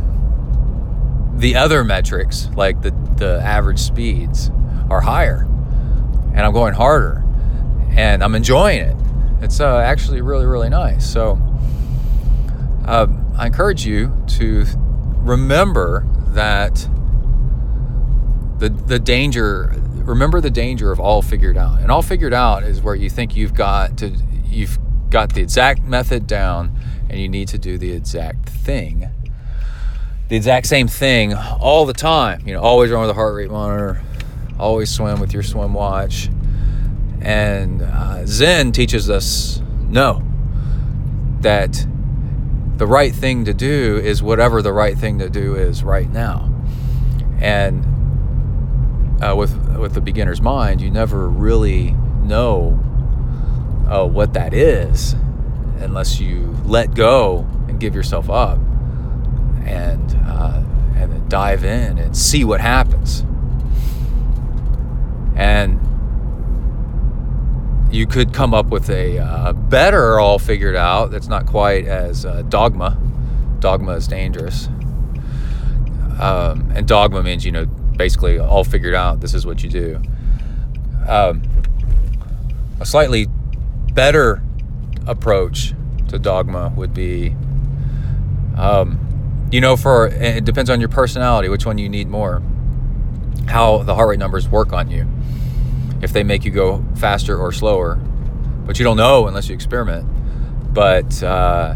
the 1.35 1.57
other 1.57 1.85
metrics 1.85 2.49
like 2.55 2.83
the 2.83 2.90
the 3.16 3.40
average 3.42 3.79
speeds 3.79 4.51
are 4.90 5.01
higher, 5.01 5.47
and 6.35 6.40
I'm 6.40 6.53
going 6.53 6.75
harder, 6.75 7.25
and 7.90 8.23
I'm 8.23 8.35
enjoying 8.35 8.81
it. 8.81 8.97
It's 9.40 9.61
uh, 9.61 9.79
actually 9.79 10.21
really 10.21 10.47
really 10.47 10.68
nice. 10.68 11.11
So 11.11 11.38
uh, 12.87 13.07
I 13.37 13.47
encourage 13.47 13.85
you 13.87 14.14
to 14.38 14.64
remember 15.23 16.07
that 16.29 16.88
the 18.62 18.68
the 18.68 18.98
danger 18.98 19.75
remember 20.05 20.40
the 20.40 20.51
danger 20.51 20.92
of 20.92 21.01
all 21.01 21.20
figured 21.20 21.57
out. 21.57 21.81
And 21.81 21.90
all 21.90 22.03
figured 22.03 22.33
out 22.33 22.62
is 22.62 22.81
where 22.81 22.94
you 22.94 23.11
think 23.11 23.37
you've 23.37 23.55
got 23.55 23.98
to 23.98 24.16
you've 24.44 24.79
got 25.11 25.35
the 25.35 25.42
exact 25.42 25.83
method 25.83 26.27
down 26.27 26.79
and 27.11 27.20
you 27.20 27.29
need 27.29 27.48
to 27.48 27.59
do 27.59 27.77
the 27.77 27.92
exact 27.92 28.48
thing. 28.48 29.11
The 30.29 30.37
exact 30.37 30.66
same 30.66 30.88
thing 30.88 31.35
all 31.35 31.87
the 31.87 31.92
time. 31.92 32.46
You 32.46 32.55
know 32.55 32.61
always 32.61 32.90
run 32.90 33.01
with 33.01 33.11
a 33.11 33.14
heart 33.14 33.35
rate 33.35 33.51
monitor 33.51 34.01
always 34.59 34.90
swim 34.90 35.18
with 35.18 35.33
your 35.33 35.42
swim 35.42 35.75
watch. 35.75 36.29
And 37.20 37.83
uh, 37.83 38.27
zen 38.27 38.72
teaches 38.72 39.11
us 39.11 39.61
no 39.88 40.22
that 41.40 41.87
the 42.77 42.87
right 42.87 43.12
thing 43.12 43.44
to 43.44 43.55
do 43.55 44.01
is 44.03 44.22
whatever 44.22 44.62
the 44.62 44.72
right 44.72 44.96
thing 44.96 45.18
to 45.18 45.29
do 45.29 45.57
is 45.57 45.83
right 45.83 46.11
now. 46.11 46.48
And 47.40 47.91
uh, 49.23 49.35
with 49.37 49.57
with 49.79 49.95
the 49.95 50.01
beginner's 50.01 50.41
mind, 50.41 50.81
you 50.81 50.91
never 50.91 51.29
really 51.29 51.93
know 52.25 52.79
uh, 53.89 54.05
what 54.05 54.33
that 54.35 54.53
is 54.53 55.15
unless 55.79 56.20
you 56.20 56.57
let 56.64 56.95
go 56.95 57.47
and 57.68 57.79
give 57.79 57.95
yourself 57.95 58.29
up 58.29 58.59
and 59.64 60.16
uh, 60.27 60.62
and 60.97 61.12
then 61.12 61.29
dive 61.29 61.64
in 61.64 61.99
and 61.99 62.16
see 62.16 62.45
what 62.45 62.61
happens. 62.61 63.25
And 65.37 65.81
you 67.93 68.07
could 68.07 68.33
come 68.33 68.55
up 68.55 68.66
with 68.66 68.91
a 68.91 69.18
uh, 69.18 69.53
better 69.53 70.18
all 70.18 70.39
figured 70.39 70.77
out 70.77 71.11
that's 71.11 71.29
not 71.29 71.47
quite 71.47 71.87
as 71.87 72.25
uh, 72.25 72.43
dogma. 72.43 72.99
Dogma 73.61 73.93
is 73.93 74.09
dangerous. 74.09 74.68
Um, 76.18 76.70
and 76.75 76.87
dogma 76.87 77.23
means, 77.23 77.45
you 77.45 77.53
know, 77.53 77.66
basically 77.97 78.38
all 78.38 78.64
figured 78.64 78.95
out. 78.95 79.20
This 79.20 79.34
is 79.34 79.45
what 79.47 79.62
you 79.62 79.70
do. 79.70 80.03
Um, 81.09 81.43
a 82.80 82.86
slightly 82.86 83.26
better 83.93 84.43
approach 85.07 85.74
to 86.09 86.18
dogma 86.18 86.72
would 86.76 86.95
be, 86.95 87.34
um, 88.57 89.49
you 89.51 89.61
know, 89.61 89.76
for 89.76 90.07
it 90.09 90.45
depends 90.45 90.70
on 90.70 90.80
your 90.80 90.88
personality, 90.88 91.49
which 91.49 91.66
one 91.66 91.78
you 91.78 91.88
need 91.88 92.09
more. 92.09 92.43
how 93.49 93.78
the 93.82 93.95
heart 93.95 94.09
rate 94.09 94.18
numbers 94.18 94.49
work 94.49 94.72
on 94.72 94.90
you. 94.90 95.07
If 96.01 96.12
they 96.12 96.22
make 96.24 96.45
you 96.45 96.51
go 96.51 96.84
faster 96.97 97.36
or 97.36 97.53
slower, 97.53 97.97
but 98.66 98.78
you 98.78 98.84
don't 98.84 98.97
know 98.97 99.26
unless 99.26 99.49
you 99.49 99.55
experiment. 99.55 100.09
But 100.72 101.22
uh, 101.22 101.74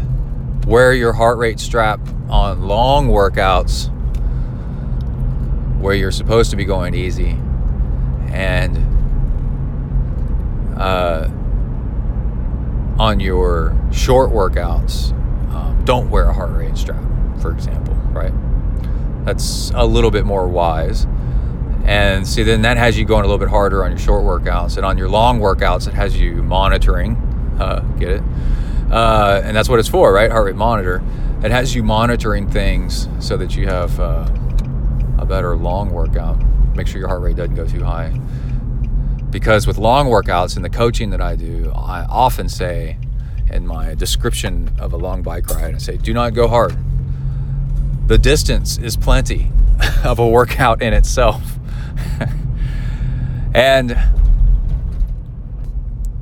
wear 0.65 0.93
your 0.93 1.13
heart 1.13 1.37
rate 1.37 1.59
strap 1.59 1.99
on 2.29 2.63
long 2.63 3.09
workouts 3.09 3.93
where 5.79 5.93
you're 5.93 6.11
supposed 6.11 6.49
to 6.51 6.55
be 6.55 6.65
going 6.65 6.93
easy. 6.93 7.37
And 8.31 8.77
uh, 10.77 11.29
on 12.99 13.19
your 13.19 13.75
short 13.91 14.31
workouts 14.31 15.11
um, 15.51 15.81
don't 15.85 16.09
wear 16.09 16.25
a 16.25 16.33
heart 16.33 16.51
rate 16.51 16.77
strap 16.77 17.03
for 17.41 17.51
example 17.51 17.97
right? 18.17 18.33
That's 19.25 19.71
a 19.75 19.85
little 19.85 20.11
bit 20.11 20.25
more 20.25 20.47
wise. 20.47 21.05
And 21.85 22.27
see 22.27 22.43
then 22.43 22.63
that 22.63 22.77
has 22.77 22.97
you 22.97 23.05
going 23.05 23.23
a 23.23 23.27
little 23.27 23.37
bit 23.37 23.49
harder 23.49 23.83
on 23.85 23.91
your 23.91 23.99
short 23.99 24.23
workouts. 24.23 24.77
And 24.77 24.85
on 24.85 24.97
your 24.97 25.09
long 25.09 25.39
workouts 25.39 25.87
it 25.87 25.93
has 25.93 26.17
you 26.17 26.43
monitoring 26.43 27.15
uh, 27.59 27.79
get 27.99 28.09
it? 28.09 28.23
Uh, 28.91 29.41
and 29.43 29.55
that's 29.55 29.69
what 29.69 29.79
it's 29.79 29.87
for 29.87 30.13
right? 30.13 30.31
Heart 30.31 30.45
rate 30.47 30.55
monitor. 30.55 31.01
It 31.43 31.51
has 31.51 31.75
you 31.75 31.83
monitoring 31.83 32.49
things 32.49 33.07
so 33.19 33.37
that 33.37 33.55
you 33.55 33.67
have 33.67 33.99
uh, 33.99 34.27
a 35.17 35.25
better 35.25 35.55
long 35.55 35.91
workout. 35.91 36.41
Make 36.75 36.87
sure 36.87 36.99
your 36.99 37.07
heart 37.07 37.21
rate 37.21 37.35
doesn't 37.35 37.55
go 37.55 37.65
too 37.65 37.83
high. 37.83 38.09
Because 39.29 39.67
with 39.67 39.77
long 39.77 40.07
workouts 40.07 40.55
and 40.55 40.63
the 40.63 40.69
coaching 40.69 41.09
that 41.09 41.21
I 41.21 41.35
do, 41.35 41.71
I 41.75 42.05
often 42.09 42.47
say 42.49 42.97
in 43.49 43.65
my 43.65 43.95
description 43.95 44.71
of 44.79 44.93
a 44.93 44.97
long 44.97 45.21
bike 45.21 45.47
ride, 45.49 45.75
I 45.75 45.77
say, 45.77 45.97
do 45.97 46.13
not 46.13 46.33
go 46.33 46.47
hard. 46.47 46.77
The 48.07 48.17
distance 48.17 48.77
is 48.77 48.95
plenty 48.95 49.51
of 50.03 50.19
a 50.19 50.27
workout 50.27 50.81
in 50.81 50.93
itself. 50.93 51.57
and 53.53 53.97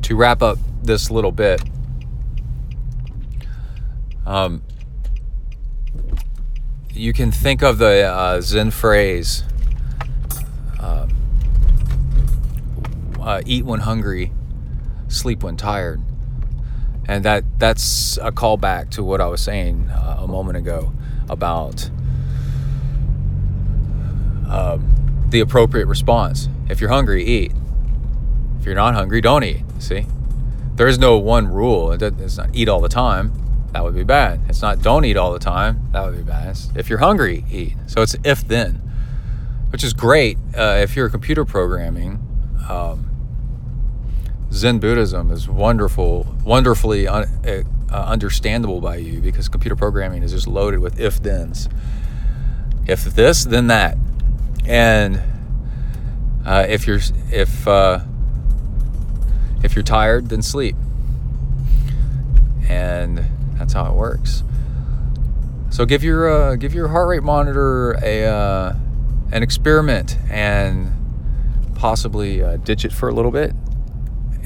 to 0.01 0.15
wrap 0.15 0.41
up 0.41 0.57
this 0.83 1.11
little 1.11 1.31
bit, 1.31 1.61
um, 4.25 4.63
you 6.95 7.11
can 7.11 7.31
think 7.31 7.61
of 7.61 7.77
the 7.77 8.03
uh, 8.03 8.41
Zen 8.41 8.71
phrase 8.71 9.43
uh, 10.79 11.07
uh, 13.19 13.41
eat 13.45 13.65
when 13.65 13.81
hungry, 13.81 14.31
sleep 15.07 15.43
when 15.43 15.57
tired. 15.57 16.01
And 17.07 17.23
that 17.23 17.43
that's 17.59 18.17
a 18.17 18.31
callback 18.31 18.89
to 18.91 19.03
what 19.03 19.21
I 19.21 19.27
was 19.27 19.41
saying 19.41 19.89
uh, 19.89 20.21
a 20.21 20.27
moment 20.27 20.57
ago 20.57 20.91
about 21.29 21.89
um, 24.49 25.25
the 25.29 25.41
appropriate 25.41 25.85
response. 25.85 26.49
If 26.67 26.81
you're 26.81 26.89
hungry, 26.89 27.23
eat. 27.23 27.51
If 28.59 28.65
you're 28.65 28.73
not 28.73 28.95
hungry, 28.95 29.21
don't 29.21 29.43
eat. 29.43 29.63
See? 29.77 30.07
There 30.75 30.87
is 30.87 30.97
no 30.97 31.17
one 31.17 31.47
rule. 31.47 31.91
It's 31.91 32.37
not 32.37 32.49
eat 32.53 32.67
all 32.67 32.81
the 32.81 32.89
time 32.89 33.44
that 33.76 33.84
would 33.84 33.93
be 33.93 34.05
bad. 34.05 34.39
It's 34.47 34.61
not 34.61 34.82
don't 34.82 35.03
eat 35.03 35.17
all 35.17 35.34
the 35.34 35.39
time, 35.39 35.89
that 35.91 36.05
would 36.05 36.15
be 36.15 36.23
bad. 36.23 36.51
It's 36.51 36.69
if 36.76 36.89
you're 36.89 36.99
hungry, 36.99 37.43
eat. 37.51 37.73
So 37.88 38.01
it's 38.01 38.15
if 38.23 38.47
then, 38.47 38.76
which 39.69 39.84
is 39.84 39.91
great 39.91 40.38
uh, 40.55 40.78
if 40.80 40.95
you're 40.95 41.09
computer 41.09 41.43
programming. 41.43 42.21
Um, 42.69 43.09
Zen 44.49 44.80
Buddhism 44.80 45.30
is 45.30 45.49
wonderful, 45.49 46.26
wonderfully 46.45 47.05
un- 47.05 47.28
uh, 47.45 47.63
understandable 47.91 48.80
by 48.80 48.95
you 48.95 49.19
because 49.19 49.49
computer 49.49 49.76
programming 49.76 50.23
is 50.23 50.32
just 50.32 50.47
loaded 50.47 50.80
with 50.80 50.97
if 50.97 51.15
thens. 51.15 51.67
If 52.88 53.03
this, 53.03 53.43
then 53.43 53.67
that, 53.67 53.97
and 54.63 55.21
uh, 56.45 56.65
if 56.69 56.88
you're 56.88 57.01
if 57.30 57.67
uh, 57.67 57.99
if 59.63 59.76
you're 59.76 59.84
tired, 59.84 60.30
then 60.30 60.41
sleep. 60.41 60.78
And 62.69 63.34
that's 63.57 63.73
how 63.73 63.85
it 63.91 63.93
works. 63.93 64.43
So 65.69 65.85
give 65.85 66.03
your 66.03 66.29
uh, 66.29 66.55
give 66.55 66.73
your 66.73 66.87
heart 66.87 67.09
rate 67.09 67.23
monitor 67.23 67.99
a 68.01 68.25
uh, 68.25 68.75
an 69.31 69.43
experiment 69.43 70.17
and 70.29 70.93
possibly 71.75 72.41
uh, 72.41 72.57
ditch 72.57 72.85
it 72.85 72.93
for 72.93 73.09
a 73.09 73.13
little 73.13 73.31
bit 73.31 73.53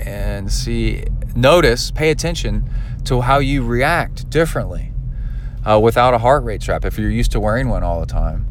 and 0.04 0.52
see 0.52 1.04
notice 1.36 1.92
pay 1.92 2.10
attention 2.10 2.68
to 3.04 3.22
how 3.22 3.40
you 3.40 3.64
react 3.64 4.30
differently 4.30 4.92
uh, 5.66 5.80
without 5.80 6.14
a 6.14 6.18
heart 6.18 6.44
rate 6.44 6.62
strap 6.62 6.86
if 6.86 6.98
you're 6.98 7.12
used 7.12 7.32
to 7.32 7.40
wearing 7.40 7.70
one 7.70 7.84
all 7.84 8.00
the 8.00 8.06
time 8.06 8.48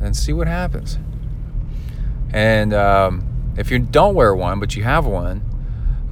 and 0.00 0.16
see 0.16 0.32
what 0.32 0.46
happens 0.46 0.98
and 2.32 2.72
um, 2.72 3.52
if 3.58 3.70
you 3.70 3.78
don't 3.78 4.14
wear 4.14 4.34
one 4.34 4.60
but 4.60 4.76
you 4.76 4.84
have 4.84 5.04
one 5.04 5.42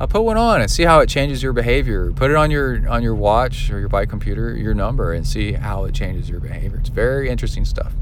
uh, 0.01 0.07
put 0.07 0.23
one 0.23 0.37
on 0.37 0.61
and 0.61 0.71
see 0.71 0.85
how 0.85 1.01
it 1.01 1.09
changes 1.09 1.43
your 1.43 1.53
behavior. 1.53 2.13
Put 2.13 2.31
it 2.31 2.37
on 2.37 2.51
your 2.51 2.89
on 2.89 3.03
your 3.03 3.15
watch 3.15 3.71
or 3.71 3.81
your 3.81 3.89
bike 3.89 4.09
computer, 4.09 4.57
your 4.57 4.75
number, 4.75 5.13
and 5.13 5.27
see 5.27 5.53
how 5.53 5.85
it 5.85 5.95
changes 5.95 6.31
your 6.31 6.41
behavior. 6.41 6.79
It's 6.79 6.89
very 6.89 7.29
interesting 7.29 7.65
stuff. 7.65 7.93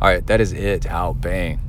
All 0.00 0.08
right, 0.08 0.26
that 0.26 0.40
is 0.40 0.52
it. 0.52 0.86
Out 0.86 1.20
bang. 1.20 1.60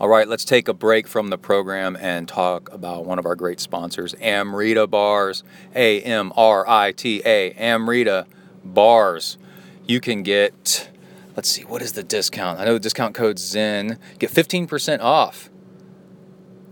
All 0.00 0.08
right, 0.08 0.28
let's 0.28 0.44
take 0.44 0.68
a 0.68 0.72
break 0.72 1.08
from 1.08 1.28
the 1.28 1.36
program 1.36 1.96
and 2.00 2.28
talk 2.28 2.72
about 2.72 3.04
one 3.04 3.18
of 3.18 3.26
our 3.26 3.34
great 3.34 3.58
sponsors, 3.58 4.14
Amrita 4.20 4.86
Bars. 4.86 5.42
A 5.74 6.00
M 6.02 6.32
R 6.36 6.66
I 6.68 6.92
T 6.92 7.20
A, 7.26 7.52
Amrita 7.52 8.26
Bars. 8.64 9.38
You 9.86 10.00
can 10.00 10.22
get, 10.22 10.88
let's 11.34 11.48
see, 11.48 11.62
what 11.64 11.82
is 11.82 11.92
the 11.92 12.02
discount? 12.02 12.60
I 12.60 12.66
know 12.66 12.74
the 12.74 12.80
discount 12.80 13.14
code 13.14 13.38
ZEN. 13.38 13.98
Get 14.18 14.30
15% 14.30 15.00
off 15.00 15.48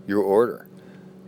your 0.05 0.21
order 0.21 0.66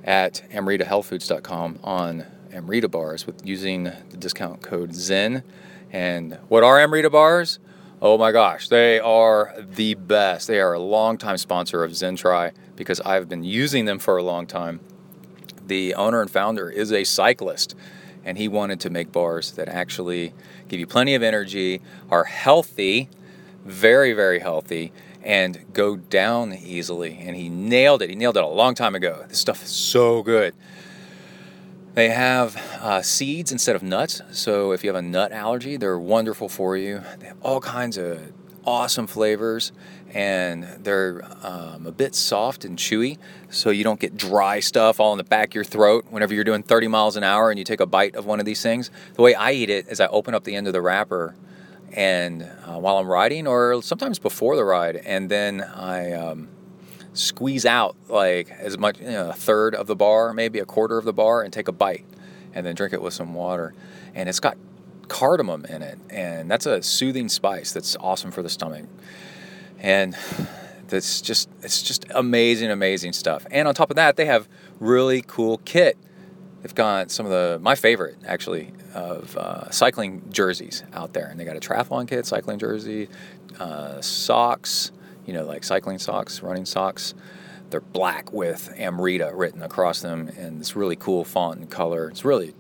at 0.10 0.42
amritahealthfoods.com 0.52 1.80
on 1.84 2.26
Amrita 2.52 2.90
bars 2.90 3.28
with 3.28 3.46
using 3.46 3.84
the 3.84 4.18
discount 4.18 4.60
code 4.64 4.96
ZEN. 4.96 5.44
And 5.92 6.40
what 6.48 6.64
are 6.64 6.80
Amrita 6.80 7.12
bars? 7.12 7.60
Oh 8.02 8.18
my 8.18 8.32
gosh, 8.32 8.70
they 8.70 9.00
are 9.00 9.54
the 9.60 9.94
best. 9.94 10.48
They 10.48 10.60
are 10.60 10.74
a 10.74 10.80
long-time 10.80 11.38
sponsor 11.38 11.84
of 11.84 11.92
ZenTri 11.92 12.54
because 12.76 13.00
I've 13.02 13.30
been 13.30 13.44
using 13.44 13.86
them 13.86 14.00
for 14.00 14.18
a 14.18 14.24
long 14.24 14.48
time. 14.48 14.80
The 15.68 15.94
owner 15.94 16.22
and 16.22 16.32
founder 16.32 16.72
is 16.72 16.92
a 16.92 17.04
cyclist, 17.04 17.76
and 18.26 18.36
he 18.36 18.48
wanted 18.48 18.80
to 18.80 18.90
make 18.90 19.12
bars 19.12 19.52
that 19.52 19.70
actually 19.70 20.34
give 20.70 20.80
you 20.80 20.88
plenty 20.88 21.14
of 21.14 21.22
energy, 21.22 21.82
are 22.10 22.24
healthy, 22.24 23.10
very, 23.66 24.14
very 24.14 24.40
healthy, 24.40 24.92
and 25.24 25.66
go 25.74 25.96
down 25.96 26.54
easily. 26.54 27.18
And 27.20 27.36
he 27.36 27.50
nailed 27.50 28.02
it. 28.02 28.10
He 28.10 28.16
nailed 28.16 28.38
it 28.38 28.44
a 28.44 28.48
long 28.48 28.76
time 28.76 28.96
ago. 28.96 29.26
This 29.28 29.40
stuff 29.40 29.64
is 29.64 29.70
so 29.70 30.24
good. 30.24 30.54
They 31.94 32.10
have 32.10 32.56
uh, 32.80 33.02
seeds 33.02 33.52
instead 33.52 33.76
of 33.76 33.84
nuts. 33.84 34.22
So 34.32 34.72
if 34.72 34.84
you 34.84 34.90
have 34.90 34.96
a 34.96 35.02
nut 35.02 35.32
allergy, 35.32 35.76
they're 35.76 36.00
wonderful 36.00 36.48
for 36.48 36.78
you. 36.78 37.02
They 37.20 37.28
have 37.28 37.38
all 37.42 37.60
kinds 37.60 37.98
of 37.98 38.32
awesome 38.66 39.08
flavors 39.08 39.72
and 40.14 40.64
they're 40.84 41.24
um, 41.44 41.86
a 41.86 41.92
bit 41.92 42.14
soft 42.16 42.66
and 42.66 42.78
chewy 42.78 43.18
so 43.50 43.70
you 43.70 43.84
don't 43.84 44.00
get 44.00 44.18
dry 44.18 44.60
stuff 44.60 45.00
all 45.00 45.12
in 45.12 45.18
the 45.18 45.24
back 45.24 45.50
of 45.50 45.56
your 45.56 45.64
throat 45.64 46.06
whenever 46.10 46.34
you're 46.34 46.44
doing 46.44 46.64
30 46.64 46.88
miles 46.88 47.16
an 47.16 47.24
hour 47.24 47.50
and 47.50 47.58
you 47.58 47.66
take 47.66 47.80
a 47.80 47.86
bite 47.86 48.16
of 48.16 48.26
one 48.26 48.40
of 48.40 48.46
these 48.46 48.62
things. 48.62 48.92
The 49.16 49.22
way 49.22 49.34
I 49.34 49.52
eat 49.52 49.70
it 49.70 49.88
is 49.88 50.00
I 50.00 50.08
open 50.08 50.34
up 50.34 50.44
the 50.44 50.56
end 50.56 50.68
of 50.68 50.74
the 50.74 50.82
wrapper 50.82 51.36
and 51.94 52.44
uh, 52.44 52.78
while 52.78 52.98
I'm 52.98 53.08
riding, 53.08 53.48
or 53.48 53.82
sometimes 53.82 54.20
before 54.20 54.56
the 54.56 54.64
ride, 54.64 54.98
and 54.98 55.30
then 55.30 55.62
I 55.62 56.14
um, 56.14 56.50
squeeze 57.14 57.66
out 57.66 57.96
like 58.08 58.50
as 58.52 58.78
much, 58.78 59.00
you 59.00 59.08
know, 59.08 59.30
a 59.30 59.34
third 59.34 59.76
of 59.76 59.88
the 59.88 59.96
bar, 59.96 60.34
maybe 60.34 60.60
a 60.60 60.66
quarter 60.66 60.98
of 60.98 61.06
the 61.06 61.14
bar, 61.14 61.42
and 61.42 61.52
take 61.52 61.68
a 61.68 61.72
bite, 61.72 62.06
and 62.54 62.66
then 62.66 62.76
drink 62.76 62.94
it 62.94 63.02
with 63.02 63.14
some 63.14 63.34
water. 63.34 63.74
And 64.14 64.30
it's 64.30 64.40
got 64.40 64.58
cardamom 65.08 65.66
in 65.66 65.82
it, 65.82 66.00
and 66.10 66.50
that's 66.50 66.66
a 66.66 66.82
soothing 66.82 67.30
spice 67.30 67.72
that's 67.72 67.96
awesome 68.00 68.32
for 68.32 68.42
the 68.42 68.50
stomach. 68.50 68.86
And 69.80 70.16
that's 70.88 71.22
just 71.22 71.50
it's 71.62 71.82
just 71.82 72.06
amazing, 72.14 72.70
amazing 72.70 73.14
stuff. 73.14 73.46
And 73.52 73.68
on 73.68 73.74
top 73.74 73.90
of 73.90 73.96
that, 73.96 74.16
they 74.16 74.26
have 74.26 74.48
really 74.80 75.24
cool 75.26 75.60
kit 75.66 75.98
They've 76.62 76.76
got 76.76 77.12
some 77.12 77.26
of 77.26 77.32
the 77.32 77.60
my 77.62 77.76
favorite 77.76 78.18
actually 78.26 78.72
of 78.94 79.38
uh, 79.38 79.70
cycling 79.72 80.24
jerseys 80.32 80.84
out 80.94 81.14
there, 81.14 81.28
and 81.28 81.40
they 81.40 81.46
got 81.46 81.56
a 81.56 81.60
triathlon 81.60 82.08
kit, 82.08 82.26
cycling 82.26 82.58
jersey, 82.60 83.08
uh, 83.60 84.02
socks, 84.02 84.92
you 85.26 85.34
know, 85.34 85.46
like 85.46 85.64
cycling 85.64 86.00
socks, 86.00 86.44
running 86.44 86.66
socks. 86.66 87.14
They're 87.70 87.80
black 87.82 88.34
with 88.34 88.74
Amrita 88.78 89.32
written 89.34 89.62
across 89.62 90.02
them 90.02 90.28
in 90.30 90.58
this 90.58 90.76
really 90.76 90.96
cool 90.96 91.24
font 91.24 91.60
and 91.60 91.70
color. 91.70 92.10
It's 92.10 92.26
really 92.26 92.56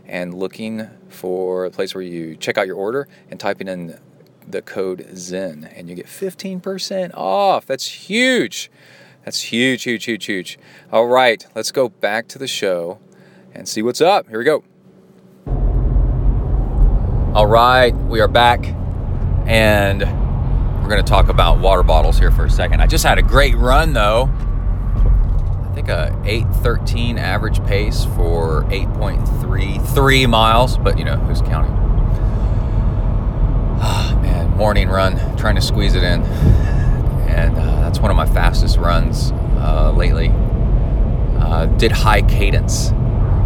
and 0.06 0.34
looking 0.34 0.88
for 1.08 1.64
a 1.66 1.70
place 1.70 1.94
where 1.94 2.02
you 2.02 2.36
check 2.36 2.58
out 2.58 2.66
your 2.66 2.76
order 2.76 3.08
and 3.30 3.40
typing 3.40 3.68
in 3.68 3.98
the 4.52 4.62
code 4.62 5.06
ZEN 5.14 5.64
and 5.74 5.88
you 5.88 5.94
get 5.94 6.06
15% 6.06 7.10
off. 7.14 7.66
That's 7.66 7.86
huge. 8.08 8.70
That's 9.24 9.42
huge, 9.42 9.82
huge, 9.82 10.04
huge, 10.04 10.24
huge. 10.24 10.58
All 10.90 11.06
right, 11.06 11.46
let's 11.54 11.70
go 11.70 11.88
back 11.88 12.28
to 12.28 12.38
the 12.38 12.46
show 12.46 12.98
and 13.54 13.68
see 13.68 13.82
what's 13.82 14.00
up. 14.00 14.28
Here 14.28 14.38
we 14.38 14.44
go. 14.44 14.64
All 17.34 17.46
right, 17.46 17.94
we 17.94 18.20
are 18.20 18.28
back, 18.28 18.64
and 19.46 20.00
we're 20.82 20.88
going 20.88 21.04
to 21.04 21.08
talk 21.08 21.28
about 21.28 21.58
water 21.58 21.82
bottles 21.82 22.18
here 22.18 22.30
for 22.30 22.46
a 22.46 22.50
second. 22.50 22.80
I 22.80 22.86
just 22.86 23.04
had 23.04 23.18
a 23.18 23.22
great 23.22 23.54
run 23.54 23.92
though. 23.92 24.30
I 25.64 25.72
think 25.74 25.88
a 25.88 26.10
8:13 26.24 27.18
average 27.18 27.62
pace 27.64 28.06
for 28.16 28.64
8.33 28.70 30.28
miles, 30.28 30.78
but 30.78 30.98
you 30.98 31.04
know 31.04 31.16
who's 31.16 31.42
counting? 31.42 31.87
Ah, 33.80 34.18
man, 34.22 34.50
morning 34.56 34.88
run, 34.88 35.36
trying 35.36 35.54
to 35.54 35.60
squeeze 35.60 35.94
it 35.94 36.02
in, 36.02 36.22
and 37.28 37.56
uh, 37.56 37.80
that's 37.82 38.00
one 38.00 38.10
of 38.10 38.16
my 38.16 38.26
fastest 38.26 38.76
runs 38.76 39.30
uh, 39.58 39.92
lately. 39.96 40.30
Uh, 41.38 41.66
did 41.76 41.92
high 41.92 42.22
cadence, 42.22 42.90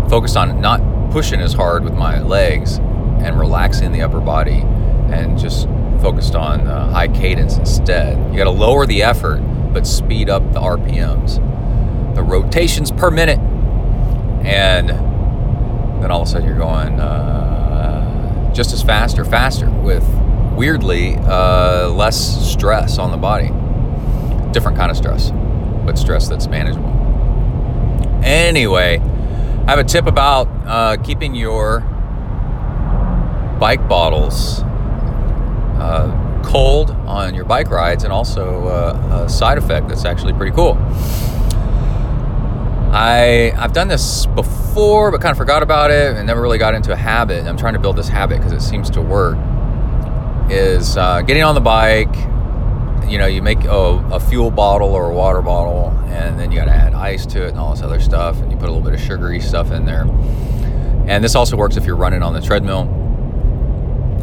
focused 0.09 0.37
on 0.37 0.61
not 0.61 0.81
pushing 1.11 1.41
as 1.41 1.53
hard 1.53 1.85
with 1.85 1.93
my 1.93 2.21
legs 2.21 2.79
and 2.79 3.39
relaxing 3.39 3.93
the 3.93 4.01
upper 4.01 4.21
body, 4.21 4.63
and 5.13 5.39
just 5.39 5.69
focused 6.01 6.35
on 6.35 6.67
uh, 6.67 6.91
high 6.91 7.09
cadence 7.09 7.59
instead. 7.59 8.17
You 8.33 8.39
got 8.39 8.45
to 8.45 8.51
lower 8.51 8.87
the 8.87 9.03
effort, 9.03 9.41
but 9.73 9.87
speed 9.87 10.31
up 10.31 10.53
the 10.53 10.61
RPMs, 10.61 12.15
the 12.15 12.23
rotations 12.23 12.91
per 12.91 13.11
minute, 13.11 13.39
and 14.45 14.89
then 14.89 16.11
all 16.11 16.23
of 16.23 16.29
a 16.29 16.31
sudden 16.31 16.49
you're 16.49 16.59
going 16.59 16.99
uh, 16.99 18.53
just 18.53 18.73
as 18.73 18.83
fast 18.83 19.19
or 19.19 19.25
faster 19.25 19.71
with 19.71 20.03
weirdly 20.57 21.17
uh, 21.17 21.89
less 21.89 22.51
stress 22.51 22.99
on 22.99 23.11
the 23.11 23.17
body. 23.17 23.49
Different 24.53 24.77
kind 24.77 24.91
of 24.91 24.97
stress, 24.97 25.31
but 25.85 25.99
stress 25.99 26.29
that's 26.29 26.47
manageable. 26.47 26.91
Anyway, 28.23 28.99
I 29.67 29.71
have 29.71 29.79
a 29.79 29.85
tip 29.85 30.07
about 30.07 30.49
uh, 30.67 30.97
keeping 31.03 31.35
your 31.35 31.81
bike 33.59 33.89
bottles 33.89 34.63
uh, 35.83 36.43
cold 36.45 36.91
on 36.91 37.35
your 37.35 37.45
bike 37.45 37.71
rides, 37.71 38.05
and 38.05 38.13
also 38.13 38.67
uh, 38.69 39.25
a 39.25 39.29
side 39.29 39.59
effect 39.59 39.89
that's 39.89 40.05
actually 40.05 40.33
pretty 40.33 40.55
cool. 40.55 40.77
I 42.95 43.53
I've 43.57 43.73
done 43.73 43.89
this 43.89 44.27
before, 44.27 45.11
but 45.11 45.21
kind 45.21 45.33
of 45.33 45.39
forgot 45.39 45.63
about 45.63 45.91
it 45.91 46.15
and 46.15 46.27
never 46.27 46.43
really 46.43 46.59
got 46.59 46.75
into 46.75 46.93
a 46.93 46.97
habit. 46.97 47.47
I'm 47.47 47.57
trying 47.57 47.73
to 47.73 47.79
build 47.81 47.97
this 47.97 48.09
habit 48.09 48.39
because 48.39 48.53
it 48.53 48.61
seems 48.61 48.91
to 48.91 49.01
work. 49.01 49.39
Is 50.53 50.99
uh, 50.99 51.23
getting 51.23 51.43
on 51.43 51.55
the 51.55 51.63
bike. 51.63 52.15
You 53.11 53.17
know, 53.19 53.27
you 53.27 53.41
make 53.41 53.65
a, 53.65 54.07
a, 54.13 54.21
fuel 54.21 54.51
bottle 54.51 54.91
or 54.95 55.11
a 55.11 55.15
water 55.15 55.41
bottle, 55.41 55.89
and 56.07 56.39
then 56.39 56.53
you 56.53 56.59
got 56.59 56.67
to 56.67 56.73
add 56.73 56.93
ice 56.93 57.25
to 57.27 57.45
it 57.45 57.51
and 57.51 57.59
all 57.59 57.75
this 57.75 57.83
other 57.83 58.01
stuff, 58.01 58.39
and 58.41 58.51
you 58.53 58.59
put 58.59 58.69
a 58.69 58.73
little 58.73 58.83
bit 58.83 58.93
of 58.93 59.01
sugary 59.01 59.41
stuff 59.41 59.71
in 59.71 59.87
there. 59.87 60.03
And 61.07 61.25
this 61.25 61.35
also 61.35 61.57
works 61.57 61.77
if 61.77 61.87
you're 61.87 61.97
running 61.97 62.23
on 62.23 62.35
the 62.35 62.41
treadmill 62.41 62.83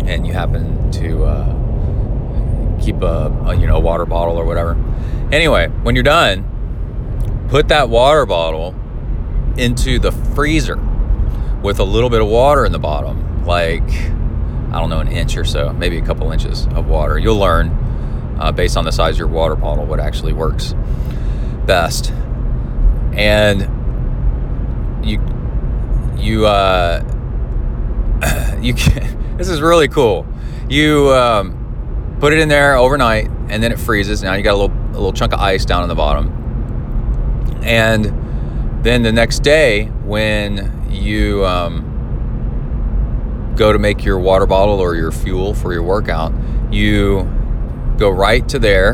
and 0.05 0.25
you 0.25 0.33
happen 0.33 0.91
to 0.91 1.23
uh, 1.23 2.79
keep 2.79 3.01
a, 3.01 3.27
a 3.47 3.55
you 3.55 3.67
know 3.67 3.77
a 3.77 3.79
water 3.79 4.05
bottle 4.05 4.37
or 4.37 4.45
whatever. 4.45 4.77
Anyway, 5.31 5.67
when 5.83 5.95
you're 5.95 6.03
done, 6.03 7.47
put 7.49 7.67
that 7.67 7.89
water 7.89 8.25
bottle 8.25 8.75
into 9.57 9.99
the 9.99 10.11
freezer 10.11 10.79
with 11.61 11.79
a 11.79 11.83
little 11.83 12.09
bit 12.09 12.21
of 12.21 12.27
water 12.27 12.65
in 12.65 12.71
the 12.71 12.79
bottom, 12.79 13.45
like 13.45 13.89
I 14.71 14.79
don't 14.79 14.89
know, 14.89 14.99
an 14.99 15.07
inch 15.07 15.35
or 15.37 15.45
so, 15.45 15.73
maybe 15.73 15.97
a 15.97 16.01
couple 16.01 16.31
inches 16.31 16.67
of 16.67 16.87
water. 16.87 17.17
You'll 17.17 17.37
learn 17.39 17.69
uh, 18.39 18.51
based 18.51 18.77
on 18.77 18.85
the 18.85 18.91
size 18.91 19.15
of 19.15 19.19
your 19.19 19.27
water 19.27 19.55
bottle 19.55 19.85
what 19.85 19.99
actually 19.99 20.33
works 20.33 20.73
best. 21.65 22.11
And 23.13 23.61
you 25.03 25.21
you 26.17 26.45
uh, 26.45 27.01
you 28.61 28.73
can. 28.73 29.17
This 29.39 29.47
is 29.47 29.61
really 29.61 29.87
cool. 29.87 30.27
You 30.67 31.13
um, 31.13 32.17
put 32.19 32.33
it 32.33 32.39
in 32.39 32.49
there 32.49 32.75
overnight, 32.75 33.29
and 33.47 33.63
then 33.63 33.71
it 33.71 33.79
freezes. 33.79 34.21
Now 34.21 34.33
you 34.33 34.43
got 34.43 34.51
a 34.51 34.57
little 34.57 34.75
a 34.89 34.99
little 34.99 35.13
chunk 35.13 35.31
of 35.31 35.39
ice 35.39 35.63
down 35.63 35.81
in 35.83 35.87
the 35.87 35.95
bottom, 35.95 36.27
and 37.63 38.83
then 38.83 39.01
the 39.01 39.13
next 39.13 39.39
day 39.39 39.85
when 40.03 40.89
you 40.91 41.45
um, 41.45 41.88
go 43.59 43.73
to 43.73 43.77
make 43.77 44.05
your 44.05 44.17
water 44.17 44.45
bottle 44.45 44.79
or 44.79 44.95
your 44.95 45.11
fuel 45.11 45.53
for 45.53 45.73
your 45.73 45.83
workout, 45.83 46.33
you 46.71 47.23
go 47.97 48.09
right 48.09 48.47
to 48.47 48.57
there 48.57 48.93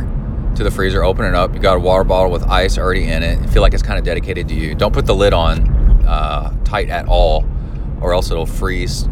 to 0.55 0.63
the 0.63 0.72
freezer, 0.72 1.03
open 1.03 1.24
it 1.24 1.36
up. 1.36 1.53
You 1.53 1.59
got 1.59 1.78
a 1.78 1.80
water 1.80 2.03
bottle 2.03 2.32
with 2.32 2.43
ice 2.43 2.78
already 2.80 3.03
in 3.03 3.22
it. 3.22 3.39
You 3.39 3.47
feel 3.47 3.61
like 3.61 3.74
it's 3.76 3.84
kind 3.84 3.99
of 3.99 4.03
dedicated 4.03 4.47
to 4.49 4.55
you. 4.55 4.74
Don't 4.74 4.91
put 4.91 5.05
the 5.05 5.13
lid 5.13 5.34
on 5.34 5.70
uh, 6.07 6.51
tight 6.63 6.89
at 6.89 7.07
all, 7.07 7.45
or 8.01 8.13
else 8.13 8.32
it'll 8.32 8.47
freeze 8.47 9.03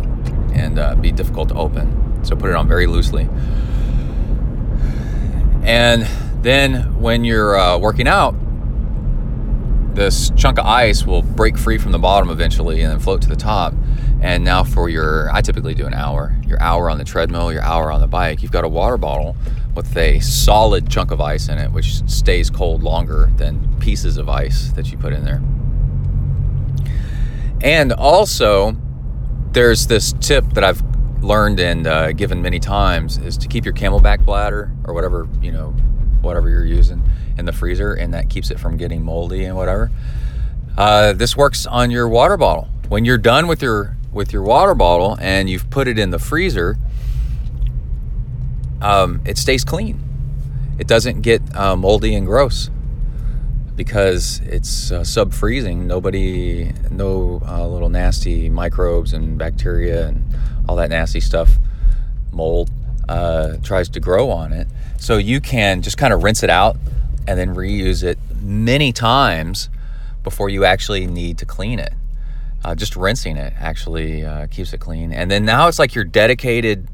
and 0.54 0.80
uh, 0.80 0.96
be 0.96 1.12
difficult 1.12 1.50
to 1.50 1.56
open. 1.56 2.26
So 2.26 2.36
put 2.36 2.50
it 2.50 2.56
on 2.56 2.68
very 2.68 2.88
loosely. 2.88 3.30
And 5.64 6.04
then 6.44 7.00
when 7.00 7.24
you're 7.24 7.56
uh, 7.58 7.78
working 7.78 8.08
out, 8.08 8.36
this 9.94 10.32
chunk 10.36 10.58
of 10.58 10.66
ice 10.66 11.06
will 11.06 11.22
break 11.22 11.60
free 11.60 11.78
from 11.78 11.92
the 11.92 12.00
bottom 12.00 12.32
eventually 12.32 12.82
and 12.82 12.92
then 12.92 13.00
float 13.00 13.22
to 13.22 13.30
the 13.30 13.36
top. 13.36 13.76
And 14.24 14.46
now 14.46 14.64
for 14.64 14.88
your, 14.88 15.30
I 15.34 15.42
typically 15.42 15.74
do 15.74 15.86
an 15.86 15.94
hour, 15.94 16.34
your 16.48 16.60
hour 16.62 16.90
on 16.90 16.98
the 16.98 17.04
treadmill, 17.04 17.52
your 17.52 17.62
hour 17.62 17.92
on 17.92 18.00
the 18.00 18.08
bike, 18.08 18.42
you've 18.42 18.54
got 18.54 18.64
a 18.64 18.70
water 18.70 18.98
bottle 18.98 19.36
with 19.76 19.98
a 19.98 20.22
solid 20.22 20.90
chunk 20.90 21.12
of 21.12 21.20
ice 21.20 21.50
in 21.50 21.58
it, 21.58 21.70
which 21.74 22.02
stays 22.10 22.50
cold 22.50 22.84
longer 22.84 23.30
than 23.36 23.78
pieces 23.82 24.16
of 24.16 24.30
ice 24.30 24.72
that 24.72 24.90
you 24.90 24.98
put 24.98 25.12
in 25.12 25.26
there. 25.26 25.42
And 27.62 27.92
also, 27.92 28.78
there's 29.52 29.88
this 29.88 30.14
tip 30.22 30.46
that 30.54 30.64
I've 30.64 30.82
learned 31.22 31.60
and 31.60 31.86
uh, 31.86 32.14
given 32.14 32.42
many 32.42 32.60
times 32.60 33.18
is 33.18 33.38
to 33.40 33.50
keep 33.50 33.66
your 33.66 33.74
CamelBak 33.74 34.24
bladder 34.26 34.72
or 34.86 34.94
whatever 34.94 35.28
you 35.42 35.52
know, 35.52 35.72
whatever 36.22 36.48
you're 36.48 36.66
using 36.66 37.04
in 37.38 37.44
the 37.44 37.54
freezer, 37.54 37.94
and 37.94 38.14
that 38.14 38.30
keeps 38.30 38.52
it 38.52 38.60
from 38.60 38.78
getting 38.78 39.04
moldy 39.04 39.44
and 39.44 39.58
whatever. 39.58 39.92
Uh, 40.78 41.12
this 41.12 41.36
works 41.36 41.66
on 41.66 41.92
your 41.92 42.08
water 42.08 42.38
bottle. 42.38 42.70
When 42.88 43.04
you're 43.04 43.18
done 43.18 43.48
with 43.48 43.62
your 43.62 43.98
with 44.14 44.32
your 44.32 44.44
water 44.44 44.76
bottle 44.76 45.18
and 45.20 45.50
you've 45.50 45.70
put 45.70 45.88
it 45.88 45.98
in 45.98 46.12
the 46.12 46.20
freezer, 46.20 46.78
um, 48.82 49.22
it 49.26 49.38
stays 49.38 49.64
clean. 49.64 50.00
It 50.78 50.88
doesn't 50.88 51.22
get 51.22 51.42
uh, 51.56 51.76
moldy 51.76 52.16
and 52.16 52.26
gross 52.26 52.70
because 53.76 54.40
it's 54.42 54.92
uh, 54.92 55.04
sub 55.04 55.34
freezing. 55.34 55.88
Nobody, 55.88 56.72
no 56.92 57.42
uh, 57.48 57.68
little 57.68 57.90
nasty 57.90 58.50
microbes 58.50 59.14
and 59.14 59.38
bacteria 59.38 60.08
and 60.08 60.24
all 60.68 60.76
that 60.76 60.90
nasty 60.90 61.20
stuff, 61.20 61.58
mold, 62.32 62.70
uh, 63.10 63.58
tries 63.64 63.90
to 63.90 64.00
grow 64.00 64.30
on 64.30 64.54
it. 64.54 64.68
So 64.98 65.18
you 65.18 65.42
can 65.42 65.82
just 65.82 65.98
kind 65.98 66.14
of 66.14 66.24
rinse 66.24 66.44
it 66.44 66.50
out 66.50 66.78
and 67.28 67.40
then 67.40 67.56
reuse 67.56 68.04
it 68.04 68.18
many 68.42 68.92
times 68.92 69.70
before 70.24 70.50
you 70.50 70.66
actually 70.66 71.06
need 71.06 71.38
to 71.40 71.46
clean 71.46 71.80
it. 71.80 71.94
Uh, 72.64 72.74
just 72.74 72.96
rinsing 72.96 73.36
it 73.36 73.54
actually 73.58 74.26
uh, 74.26 74.48
keeps 74.48 74.74
it 74.74 74.80
clean. 74.80 75.12
And 75.12 75.30
then 75.30 75.44
now 75.44 75.68
it's 75.68 75.80
like 75.80 75.94
your 75.96 76.06
dedicated 76.06 76.88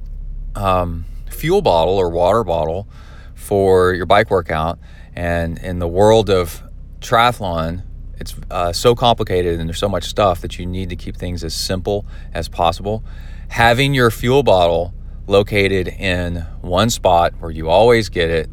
um, 0.55 1.05
fuel 1.29 1.61
bottle 1.61 1.95
or 1.97 2.09
water 2.09 2.43
bottle 2.43 2.87
for 3.35 3.93
your 3.93 4.07
bike 4.07 4.31
workout. 4.31 4.79
And 5.15 5.59
in 5.59 5.79
the 5.79 5.87
world 5.87 6.29
of 6.29 6.63
triathlon, 7.01 7.83
it's 8.19 8.35
uh, 8.49 8.73
so 8.73 8.95
complicated 8.95 9.59
and 9.59 9.69
there's 9.69 9.79
so 9.79 9.89
much 9.89 10.05
stuff 10.05 10.41
that 10.41 10.57
you 10.57 10.65
need 10.65 10.89
to 10.89 10.95
keep 10.95 11.15
things 11.15 11.43
as 11.43 11.53
simple 11.53 12.05
as 12.33 12.49
possible. 12.49 13.03
Having 13.49 13.93
your 13.93 14.11
fuel 14.11 14.43
bottle 14.43 14.93
located 15.27 15.87
in 15.87 16.37
one 16.61 16.89
spot 16.89 17.33
where 17.39 17.51
you 17.51 17.69
always 17.69 18.09
get 18.09 18.29
it, 18.29 18.49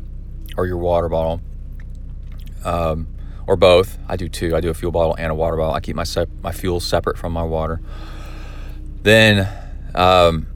or 0.57 0.67
your 0.67 0.77
water 0.77 1.09
bottle, 1.09 1.41
um, 2.65 3.09
or 3.47 3.57
both. 3.57 3.99
I 4.09 4.17
do 4.17 4.29
too. 4.29 4.57
I 4.57 4.61
do 4.61 4.71
a 4.71 4.75
fuel 4.75 4.93
bottle 4.93 5.15
and 5.17 5.31
a 5.31 5.35
water 5.35 5.57
bottle. 5.57 5.75
I 5.75 5.81
keep 5.81 5.97
my 5.97 6.05
sep- 6.05 6.29
my 6.43 6.53
fuel 6.53 6.81
separate 6.81 7.19
from 7.19 7.33
my 7.33 7.43
water. 7.43 7.81
Then 9.03 9.49
um, 9.95 10.47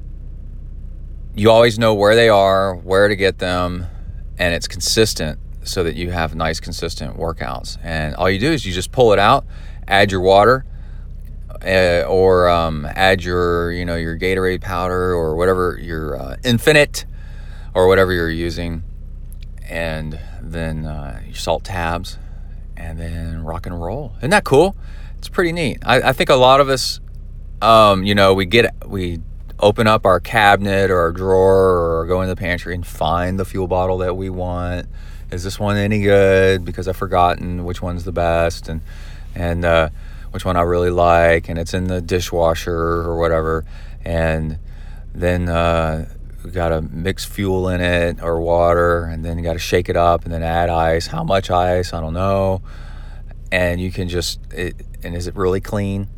you 1.35 1.51
always 1.51 1.79
know 1.79 1.95
where 1.95 2.15
they 2.15 2.29
are, 2.29 2.75
where 2.75 3.09
to 3.09 3.17
get 3.17 3.39
them, 3.39 3.87
and 4.39 4.55
it's 4.55 4.69
consistent 4.69 5.39
so 5.63 5.85
that 5.85 5.95
you 5.95 6.11
have 6.11 6.35
nice, 6.35 6.59
consistent 6.59 7.17
workouts. 7.17 7.79
And 7.83 8.15
all 8.17 8.29
you 8.29 8.39
do 8.39 8.51
is 8.51 8.67
you 8.67 8.73
just 8.73 8.93
pull 8.93 9.13
it 9.13 9.19
out, 9.19 9.45
add 9.87 10.11
your 10.11 10.21
water, 10.21 10.65
uh, 11.65 12.03
or 12.09 12.49
um, 12.49 12.87
add 12.87 13.23
your, 13.23 13.71
you 13.73 13.85
know, 13.85 13.97
your 13.97 14.19
Gatorade 14.19 14.63
powder 14.63 15.13
or 15.13 15.37
whatever 15.37 15.79
your 15.81 16.17
uh, 16.17 16.37
Infinit 16.43 17.05
or 17.75 17.87
whatever 17.87 18.13
you're 18.13 18.31
using, 18.31 18.83
and 19.69 20.19
then 20.41 20.87
uh, 20.87 21.21
your 21.25 21.35
salt 21.35 21.65
tabs, 21.65 22.19
and 22.81 22.99
then 22.99 23.45
rock 23.45 23.67
and 23.67 23.81
roll. 23.81 24.13
Isn't 24.19 24.31
that 24.31 24.45
cool? 24.45 24.77
It's 25.19 25.29
pretty 25.29 25.53
neat. 25.53 25.79
I, 25.85 26.11
I 26.11 26.13
think 26.13 26.31
a 26.31 26.35
lot 26.35 26.61
of 26.61 26.69
us, 26.69 27.01
um, 27.61 28.05
you 28.05 28.15
know, 28.15 28.35
we 28.35 28.47
get 28.47 28.75
we 28.87 29.21
open 29.59 29.87
up 29.87 30.07
our 30.07 30.21
cabinet 30.21 30.91
or 30.91 30.99
our 30.99 31.13
drawer 31.13 32.01
or 32.01 32.07
go 32.07 32.23
in 32.23 32.29
the 32.29 32.37
pantry 32.37 32.75
and 32.75 32.87
find 32.87 33.39
the 33.39 33.45
fuel 33.45 33.67
bottle 33.67 33.99
that 33.99 34.17
we 34.17 34.31
want 34.31 34.87
is 35.31 35.45
this 35.45 35.59
one 35.59 35.77
any 35.77 36.01
good? 36.01 36.65
Because 36.65 36.89
I've 36.89 36.97
forgotten 36.97 37.65
which 37.65 37.81
one's 37.81 38.05
the 38.05 38.13
best 38.13 38.69
and 38.69 38.81
and 39.35 39.65
uh, 39.65 39.91
which 40.33 40.45
one 40.45 40.57
I 40.57 40.63
really 40.63 40.91
like, 40.91 41.49
and 41.49 41.59
it's 41.59 41.73
in 41.73 41.85
the 41.85 42.01
dishwasher 42.01 42.75
or 42.75 43.17
whatever. 43.19 43.65
And 44.05 44.59
then 45.15 45.49
uh, 45.49 46.09
got 46.49 46.71
to 46.71 46.83
mix 46.83 47.25
fuel 47.25 47.69
in 47.69 47.81
it 47.81 48.23
or 48.23 48.41
water, 48.41 49.05
and 49.05 49.25
then 49.25 49.39
you 49.39 49.45
got 49.45 49.55
to 49.55 49.59
shake 49.59 49.89
it 49.89 49.97
up 49.97 50.25
and 50.25 50.33
then 50.33 50.43
add 50.43 50.71
ice. 50.71 51.07
How 51.07 51.25
much 51.25 51.51
ice? 51.51 51.93
I 51.93 52.01
don't 52.01 52.15
know. 52.15 52.63
And 53.53 53.81
you 53.81 53.91
can 53.91 54.09
just, 54.09 54.41
it, 54.53 54.77
and 55.03 55.15
is 55.15 55.27
it 55.27 55.35
really 55.37 55.61
clean? 55.61 56.09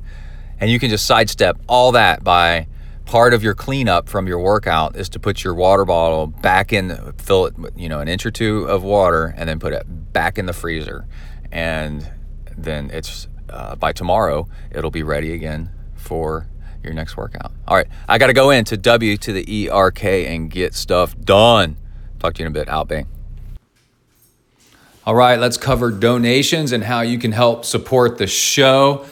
and 0.60 0.70
you 0.70 0.78
can 0.78 0.90
just 0.90 1.06
sidestep 1.06 1.58
all 1.68 1.92
that 1.92 2.22
by 2.24 2.66
part 3.06 3.34
of 3.34 3.42
your 3.42 3.54
cleanup 3.54 4.08
from 4.08 4.26
your 4.26 4.38
workout 4.38 4.96
is 4.96 5.08
to 5.10 5.20
put 5.20 5.44
your 5.44 5.54
water 5.54 5.84
bottle 5.84 6.26
back 6.26 6.72
in, 6.72 7.12
fill 7.18 7.46
it, 7.46 7.54
you 7.76 7.88
know, 7.88 8.00
an 8.00 8.08
inch 8.08 8.24
or 8.24 8.30
two 8.30 8.64
of 8.64 8.82
water, 8.82 9.34
and 9.36 9.48
then 9.48 9.58
put 9.58 9.72
it 9.72 9.84
back 10.12 10.38
in 10.38 10.46
the 10.46 10.52
freezer. 10.52 11.06
And 11.50 12.10
then 12.56 12.90
it's 12.90 13.28
uh, 13.50 13.76
by 13.76 13.92
tomorrow, 13.92 14.48
it'll 14.70 14.90
be 14.90 15.02
ready 15.02 15.32
again 15.32 15.70
for 15.94 16.48
your 16.82 16.94
next 16.94 17.16
workout. 17.16 17.52
All 17.66 17.76
right, 17.76 17.88
I 18.08 18.18
got 18.18 18.28
to 18.28 18.32
go 18.32 18.50
into 18.50 18.76
W 18.76 19.16
to 19.16 19.32
the 19.32 19.68
ERK 19.68 20.04
and 20.04 20.50
get 20.50 20.74
stuff 20.74 21.18
done. 21.18 21.76
Talk 22.18 22.34
to 22.34 22.42
you 22.42 22.46
in 22.46 22.52
a 22.52 22.54
bit. 22.54 22.68
Out, 22.68 22.88
bang. 22.88 23.06
All 25.04 25.16
right, 25.16 25.38
let's 25.38 25.56
cover 25.56 25.90
donations 25.90 26.70
and 26.70 26.84
how 26.84 27.00
you 27.00 27.18
can 27.18 27.32
help 27.32 27.64
support 27.64 28.18
the 28.18 28.28
show. 28.28 29.04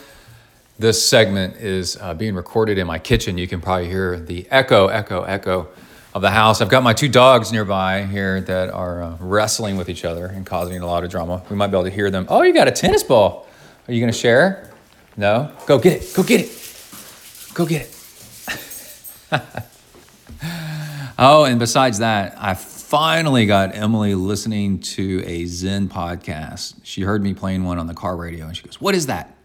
This 0.79 1.05
segment 1.05 1.57
is 1.57 1.97
uh, 1.97 2.13
being 2.13 2.33
recorded 2.33 2.77
in 2.77 2.87
my 2.87 2.97
kitchen. 2.97 3.37
You 3.37 3.47
can 3.47 3.59
probably 3.59 3.89
hear 3.89 4.17
the 4.17 4.47
echo, 4.49 4.87
echo, 4.87 5.23
echo 5.23 5.67
of 6.13 6.21
the 6.21 6.31
house. 6.31 6.61
I've 6.61 6.69
got 6.69 6.83
my 6.83 6.93
two 6.93 7.09
dogs 7.09 7.51
nearby 7.51 8.05
here 8.05 8.41
that 8.41 8.69
are 8.69 9.03
uh, 9.03 9.17
wrestling 9.19 9.77
with 9.77 9.89
each 9.89 10.05
other 10.05 10.27
and 10.27 10.45
causing 10.45 10.81
a 10.81 10.85
lot 10.85 11.03
of 11.03 11.11
drama. 11.11 11.43
We 11.49 11.55
might 11.55 11.67
be 11.67 11.77
able 11.77 11.83
to 11.83 11.89
hear 11.89 12.09
them. 12.09 12.25
Oh, 12.29 12.41
you 12.41 12.53
got 12.53 12.67
a 12.67 12.71
tennis 12.71 13.03
ball. 13.03 13.47
Are 13.87 13.93
you 13.93 13.99
going 13.99 14.11
to 14.11 14.17
share? 14.17 14.71
No? 15.17 15.51
Go 15.67 15.77
get 15.77 16.01
it. 16.01 16.13
Go 16.15 16.23
get 16.23 16.41
it. 16.41 16.60
Go 17.53 17.65
get 17.65 17.81
it. 17.81 17.97
oh, 21.17 21.45
and 21.45 21.59
besides 21.59 21.99
that, 21.99 22.35
I 22.37 22.53
finally 22.53 23.45
got 23.45 23.75
Emily 23.75 24.15
listening 24.15 24.79
to 24.79 25.23
a 25.25 25.45
Zen 25.45 25.89
podcast. 25.89 26.75
She 26.83 27.01
heard 27.01 27.23
me 27.23 27.33
playing 27.33 27.63
one 27.63 27.77
on 27.77 27.87
the 27.87 27.93
car 27.93 28.15
radio 28.15 28.45
and 28.47 28.55
she 28.55 28.63
goes, 28.63 28.79
What 28.79 28.95
is 28.95 29.07
that? 29.07 29.35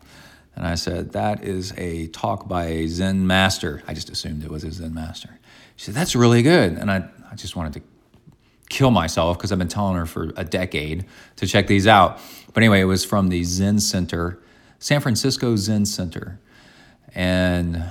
And 0.55 0.67
I 0.67 0.75
said, 0.77 1.13
That 1.13 1.45
is 1.45 1.73
a 1.77 2.07
talk 2.09 2.49
by 2.49 2.67
a 2.67 2.87
Zen 2.89 3.27
master. 3.27 3.83
I 3.87 3.95
just 3.95 4.11
assumed 4.11 4.45
it 4.45 4.51
was 4.51 4.65
a 4.65 4.73
Zen 4.73 4.95
master. 4.95 5.39
She 5.77 5.87
said, 5.87 5.95
That's 5.95 6.15
really 6.15 6.43
good. 6.43 6.73
And 6.73 6.91
I, 6.91 7.09
I 7.31 7.35
just 7.35 7.57
wanted 7.57 7.75
to 7.75 7.83
kill 8.69 8.91
myself 8.91 9.37
because 9.39 9.53
I've 9.53 9.59
been 9.59 9.69
telling 9.69 9.97
her 9.97 10.07
for 10.07 10.33
a 10.37 10.45
decade 10.45 11.07
to 11.37 11.47
check 11.47 11.67
these 11.67 11.87
out. 11.87 12.21
But 12.53 12.63
anyway, 12.63 12.81
it 12.81 12.85
was 12.85 13.05
from 13.05 13.29
the 13.29 13.45
Zen 13.45 13.81
Center, 13.81 14.41
San 14.79 15.01
Francisco 15.01 15.57
Zen 15.57 15.87
Center. 15.87 16.41
And 17.17 17.77
uh, 17.77 17.83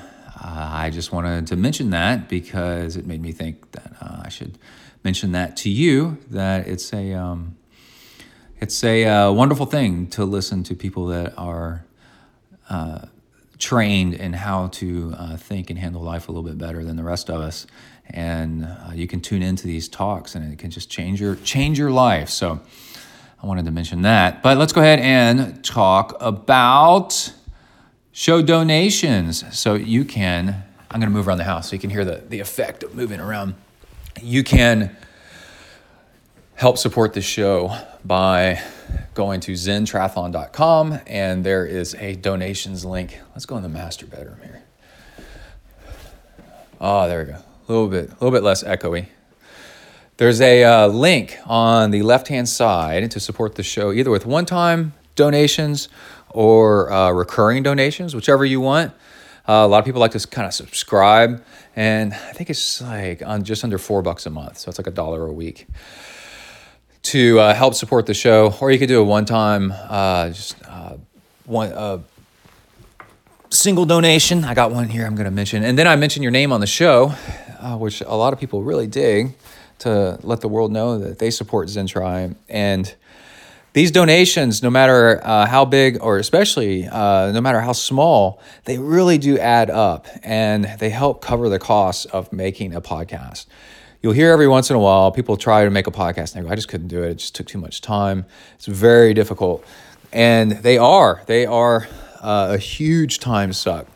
I 0.44 0.92
just 0.92 1.12
wanted 1.12 1.48
to 1.48 1.56
mention 1.56 1.90
that 1.90 2.30
because 2.30 2.96
it 2.96 3.08
made 3.08 3.22
me 3.22 3.32
think 3.32 3.72
that 3.72 3.94
uh, 4.00 4.22
I 4.24 4.30
should 4.30 4.60
mention 5.04 5.32
that 5.32 5.58
to 5.58 5.70
you 5.70 6.20
that 6.30 6.68
it's 6.68 6.94
a 6.94 7.14
um, 7.14 7.58
it's 8.62 8.84
a 8.84 9.06
uh, 9.06 9.32
wonderful 9.32 9.66
thing 9.66 10.08
to 10.10 10.26
listen 10.26 10.62
to 10.64 10.76
people 10.76 11.08
that 11.08 11.34
are 11.40 11.86
uh, 12.70 13.08
trained 13.58 14.14
in 14.14 14.34
how 14.34 14.68
to 14.68 15.16
uh, 15.18 15.38
think 15.38 15.72
and 15.72 15.80
handle 15.80 16.04
life 16.04 16.30
a 16.30 16.32
little 16.32 16.48
bit 16.48 16.60
better 16.60 16.84
than 16.84 16.96
the 16.96 17.04
rest 17.04 17.28
of 17.28 17.42
us. 17.42 17.66
And 18.08 18.66
uh, 18.66 18.92
you 18.94 19.08
can 19.08 19.22
tune 19.22 19.42
into 19.42 19.66
these 19.66 19.90
talks 19.90 20.36
and 20.36 20.54
it 20.54 20.60
can 20.60 20.70
just 20.70 20.92
change 20.92 21.20
your 21.20 21.36
change 21.38 21.80
your 21.80 21.90
life. 21.90 22.30
So 22.30 22.62
i 23.42 23.48
wanted 23.48 23.66
to 23.66 23.72
mention 23.72 24.04
that. 24.04 24.44
But 24.44 24.60
let's 24.60 24.72
go 24.72 24.82
ahead 24.82 25.00
and 25.00 25.64
talk 25.66 26.16
about 26.20 27.34
show 28.16 28.42
donations. 28.42 29.44
So 29.60 29.74
you 29.74 30.06
can 30.06 30.64
i'm 30.90 31.02
going 31.02 31.12
to 31.12 31.14
move 31.14 31.28
around 31.28 31.40
the 31.40 31.44
house 31.44 31.70
so 31.70 31.74
you 31.74 31.80
can 31.80 31.90
hear 31.90 32.06
the, 32.06 32.24
the 32.30 32.40
effect 32.40 32.82
of 32.82 32.96
moving 32.96 33.20
around. 33.20 33.56
You 34.22 34.42
can 34.42 34.96
help 36.54 36.78
support 36.78 37.14
the 37.14 37.22
show 37.22 37.78
by 38.06 38.62
going 39.14 39.42
to 39.42 39.52
zentriathlon.com 39.52 41.00
and 41.06 41.44
there 41.44 41.66
is 41.66 41.94
a 41.96 42.16
donations 42.16 42.86
link. 42.86 43.20
Let's 43.34 43.46
go 43.46 43.58
in 43.58 43.64
the 43.64 43.70
master 43.70 44.06
bedroom 44.06 44.38
here. 44.42 44.64
Oh 46.80 47.10
there 47.10 47.20
we 47.20 47.26
go. 47.26 47.38
A 47.38 47.72
little 47.72 47.90
bit, 47.90 48.10
a 48.12 48.14
little 48.14 48.32
bit 48.32 48.44
less 48.44 48.64
echoey. 48.64 49.08
There's 50.16 50.40
a 50.40 50.64
uh, 50.64 50.88
link 50.88 51.38
on 51.46 51.92
the 51.92 52.04
left 52.04 52.30
hand 52.30 52.48
side 52.48 53.12
to 53.12 53.20
support 53.20 53.56
the 53.56 53.64
show, 53.64 53.92
either 53.92 54.10
with 54.10 54.26
one 54.26 54.46
time 54.46 54.94
donations 55.16 55.90
or 56.36 56.92
uh, 56.92 57.12
recurring 57.12 57.64
donations, 57.64 58.14
whichever 58.14 58.46
you 58.46 58.62
want. 58.62 58.92
Uh, 59.48 59.64
a 59.64 59.68
lot 59.68 59.80
of 59.80 59.86
people 59.86 60.02
like 60.02 60.12
to 60.12 60.28
kind 60.28 60.48
of 60.48 60.54
subscribe, 60.54 61.44
and 61.76 62.14
I 62.14 62.34
think 62.34 62.50
it's 62.50 62.82
like 62.82 63.22
on 63.26 63.44
just 63.44 63.64
under 63.64 63.78
four 63.78 64.02
bucks 64.02 64.26
a 64.26 64.30
month, 64.30 64.58
so 64.58 64.70
it's 64.70 64.80
like 64.80 64.88
a 64.88 64.92
dollar 64.92 65.26
a 65.26 65.32
week 65.32 65.68
to 67.04 67.40
uh, 67.40 67.54
help 67.54 67.76
support 67.76 68.08
the 68.08 68.14
show. 68.14 68.56
Or 68.60 68.72
you 68.72 68.80
could 68.80 68.90
do 68.90 69.00
a 69.00 69.04
one 69.04 69.26
time, 69.26 69.72
uh, 69.72 70.30
just 70.30 70.56
uh, 70.68 70.98
one 71.46 72.04
single 73.50 73.86
donation. 73.86 74.44
I 74.44 74.54
got 74.54 74.72
one 74.72 74.90
here 74.90 75.06
I'm 75.06 75.16
going 75.16 75.26
to 75.26 75.32
mention. 75.32 75.64
And 75.64 75.78
then 75.78 75.88
I 75.88 75.96
mention 75.96 76.24
your 76.24 76.32
name 76.32 76.52
on 76.52 76.60
the 76.60 76.68
show, 76.68 77.14
uh, 77.60 77.78
which 77.78 78.02
a 78.02 78.16
lot 78.16 78.34
of 78.34 78.40
people 78.40 78.64
really 78.64 78.88
dig 78.88 79.36
to 79.80 80.20
let 80.24 80.42
the 80.42 80.48
world 80.48 80.72
know 80.72 80.98
that 80.98 81.20
they 81.20 81.32
support 81.32 81.68
Zentri. 81.68 82.36
And 82.50 82.96
these 83.76 83.92
donations, 83.92 84.64
no 84.64 84.70
matter 84.70 85.20
uh, 85.22 85.46
how 85.46 85.66
big 85.66 86.02
or 86.02 86.18
especially 86.18 86.88
uh, 86.88 87.30
no 87.34 87.42
matter 87.42 87.60
how 87.60 87.74
small, 87.74 88.42
they 88.64 88.78
really 88.78 89.18
do 89.18 89.38
add 89.38 89.70
up 89.70 90.08
and 90.24 90.64
they 90.80 90.90
help 90.90 91.22
cover 91.22 91.50
the 91.50 91.60
costs 91.60 92.06
of 92.06 92.32
making 92.32 92.74
a 92.74 92.80
podcast. 92.80 93.48
You'll 94.02 94.14
hear 94.14 94.32
every 94.32 94.48
once 94.48 94.70
in 94.70 94.78
a 94.78 94.80
while 94.80 95.12
people 95.12 95.36
try 95.36 95.66
to 95.66 95.70
make 95.70 95.88
a 95.88 95.92
podcast 95.92 96.34
and 96.34 96.46
they 96.46 96.48
go, 96.48 96.54
I 96.54 96.56
just 96.56 96.70
couldn't 96.70 96.88
do 96.88 97.04
it. 97.04 97.10
It 97.10 97.16
just 97.16 97.36
took 97.36 97.48
too 97.48 97.58
much 97.58 97.82
time. 97.82 98.26
It's 98.56 98.66
very 98.66 99.14
difficult. 99.14 99.66
And 100.14 100.54
they 100.54 100.78
are, 100.78 101.22
they 101.26 101.46
are 101.46 101.86
uh, 102.22 102.52
a 102.52 102.58
huge 102.58 103.20
time 103.20 103.52
suck. 103.52 103.88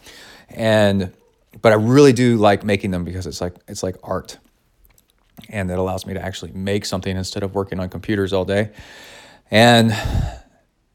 And 0.49 1.13
but 1.61 1.71
I 1.71 1.75
really 1.75 2.11
do 2.11 2.35
like 2.35 2.65
making 2.65 2.91
them 2.91 3.05
because 3.05 3.25
it's 3.25 3.39
like 3.39 3.55
it's 3.69 3.81
like 3.81 3.95
art, 4.03 4.39
and 5.47 5.71
it 5.71 5.79
allows 5.79 6.05
me 6.05 6.15
to 6.15 6.21
actually 6.21 6.51
make 6.51 6.83
something 6.83 7.15
instead 7.15 7.43
of 7.43 7.55
working 7.55 7.79
on 7.79 7.87
computers 7.87 8.33
all 8.33 8.43
day. 8.43 8.71
And 9.51 9.95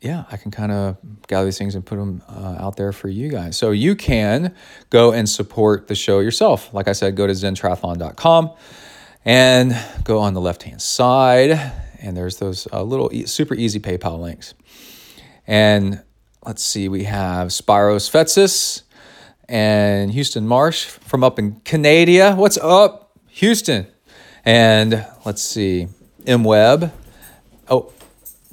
yeah, 0.00 0.24
I 0.30 0.36
can 0.36 0.50
kind 0.50 0.70
of 0.70 0.98
gather 1.26 1.46
these 1.46 1.56
things 1.56 1.74
and 1.74 1.84
put 1.84 1.96
them 1.96 2.22
uh, 2.28 2.56
out 2.60 2.76
there 2.76 2.92
for 2.92 3.08
you 3.08 3.30
guys. 3.30 3.56
So 3.56 3.70
you 3.70 3.96
can 3.96 4.54
go 4.90 5.12
and 5.12 5.28
support 5.28 5.88
the 5.88 5.94
show 5.94 6.20
yourself. 6.20 6.72
Like 6.74 6.88
I 6.88 6.92
said, 6.92 7.16
go 7.16 7.26
to 7.26 7.32
zentriathlon.com 7.32 8.50
and 9.24 9.76
go 10.04 10.18
on 10.18 10.34
the 10.34 10.40
left 10.40 10.64
hand 10.64 10.82
side, 10.82 11.72
and 12.00 12.14
there's 12.14 12.36
those 12.36 12.68
uh, 12.70 12.82
little 12.82 13.10
e- 13.14 13.24
super 13.24 13.54
easy 13.54 13.80
PayPal 13.80 14.20
links. 14.20 14.52
And 15.46 16.02
let's 16.44 16.62
see, 16.62 16.88
we 16.90 17.04
have 17.04 17.48
Spiros 17.48 18.10
Fetsis 18.10 18.82
and 19.48 20.12
Houston 20.12 20.46
Marsh 20.46 20.84
from 20.84 21.24
up 21.24 21.38
in 21.38 21.60
Canada. 21.60 22.34
What's 22.34 22.58
up, 22.58 23.18
Houston? 23.28 23.86
And 24.44 25.06
let's 25.24 25.42
see, 25.42 25.88
M 26.26 26.44
Webb. 26.44 26.92
Oh, 27.70 27.93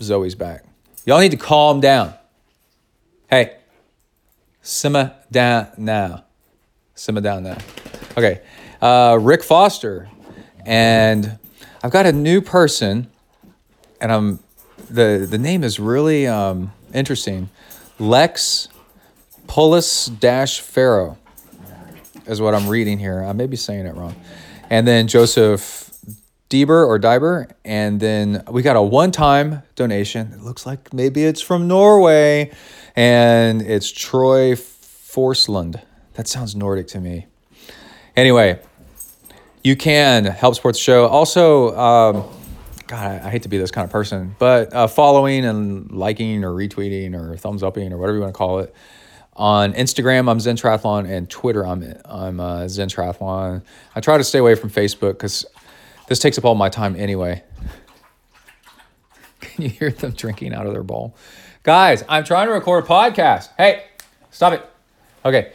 Zoe's 0.01 0.35
back. 0.35 0.63
Y'all 1.05 1.19
need 1.19 1.31
to 1.31 1.37
calm 1.37 1.79
down. 1.79 2.13
Hey, 3.29 3.57
simmer 4.61 5.15
down 5.31 5.67
now. 5.77 6.25
Simmer 6.95 7.21
down 7.21 7.43
now. 7.43 7.57
Okay, 8.17 8.41
uh, 8.81 9.17
Rick 9.21 9.43
Foster, 9.43 10.09
and 10.65 11.39
I've 11.83 11.91
got 11.91 12.05
a 12.05 12.11
new 12.11 12.41
person, 12.41 13.09
and 13.99 14.11
I'm 14.11 14.39
the 14.89 15.25
the 15.29 15.37
name 15.37 15.63
is 15.63 15.79
really 15.79 16.27
um, 16.27 16.73
interesting. 16.93 17.49
Lex 17.97 18.67
Polis 19.47 20.05
dash 20.05 20.59
Pharaoh 20.59 21.17
is 22.25 22.41
what 22.41 22.53
I'm 22.53 22.67
reading 22.67 22.99
here. 22.99 23.23
I 23.23 23.33
may 23.33 23.47
be 23.47 23.57
saying 23.57 23.85
it 23.85 23.95
wrong. 23.95 24.15
And 24.69 24.87
then 24.87 25.07
Joseph 25.07 25.80
Dieber 26.51 26.85
or 26.85 26.99
Diber. 26.99 27.49
And 27.63 27.99
then 27.99 28.43
we 28.51 28.61
got 28.61 28.75
a 28.75 28.81
one 28.81 29.11
time 29.11 29.63
donation. 29.75 30.33
It 30.33 30.41
looks 30.41 30.65
like 30.65 30.93
maybe 30.93 31.23
it's 31.23 31.41
from 31.41 31.67
Norway. 31.67 32.51
And 32.95 33.61
it's 33.61 33.89
Troy 33.89 34.53
Forslund. 34.53 35.81
That 36.13 36.27
sounds 36.27 36.55
Nordic 36.55 36.87
to 36.87 36.99
me. 36.99 37.27
Anyway, 38.17 38.59
you 39.63 39.77
can 39.77 40.25
help 40.25 40.55
support 40.55 40.75
the 40.75 40.81
show. 40.81 41.07
Also, 41.07 41.75
um, 41.77 42.29
God, 42.87 43.21
I, 43.23 43.27
I, 43.27 43.29
hate 43.29 43.43
to 43.43 43.49
be 43.49 43.57
this 43.57 43.71
kind 43.71 43.85
of 43.85 43.91
person, 43.91 44.35
but 44.37 44.73
uh, 44.73 44.87
following 44.87 45.45
and 45.45 45.89
liking 45.91 46.43
or 46.43 46.51
retweeting 46.51 47.15
or 47.15 47.37
thumbs 47.37 47.63
upping 47.63 47.93
or 47.93 47.97
whatever 47.97 48.17
you 48.17 48.21
want 48.21 48.33
to 48.33 48.37
call 48.37 48.59
it. 48.59 48.75
On 49.37 49.71
Instagram, 49.73 50.29
I'm 50.29 50.41
Zen 50.41 50.57
Triathlon, 50.57 51.09
and 51.09 51.29
Twitter, 51.29 51.65
I'm 51.65 51.95
I'm 52.03 52.41
uh, 52.41 52.67
Zen 52.67 52.89
Triathlon. 52.89 53.63
I 53.95 54.01
try 54.01 54.17
to 54.17 54.25
stay 54.25 54.39
away 54.39 54.55
from 54.55 54.69
Facebook 54.69 55.13
because 55.13 55.45
this 56.11 56.19
takes 56.19 56.37
up 56.37 56.43
all 56.43 56.55
my 56.55 56.67
time 56.67 56.97
anyway. 56.97 57.41
Can 59.39 59.63
you 59.63 59.69
hear 59.69 59.91
them 59.91 60.11
drinking 60.11 60.53
out 60.53 60.67
of 60.67 60.73
their 60.73 60.83
bowl? 60.83 61.15
Guys, 61.63 62.03
I'm 62.09 62.25
trying 62.25 62.47
to 62.47 62.53
record 62.53 62.83
a 62.83 62.87
podcast. 62.87 63.47
Hey, 63.57 63.85
stop 64.29 64.51
it. 64.51 64.69
Okay. 65.23 65.53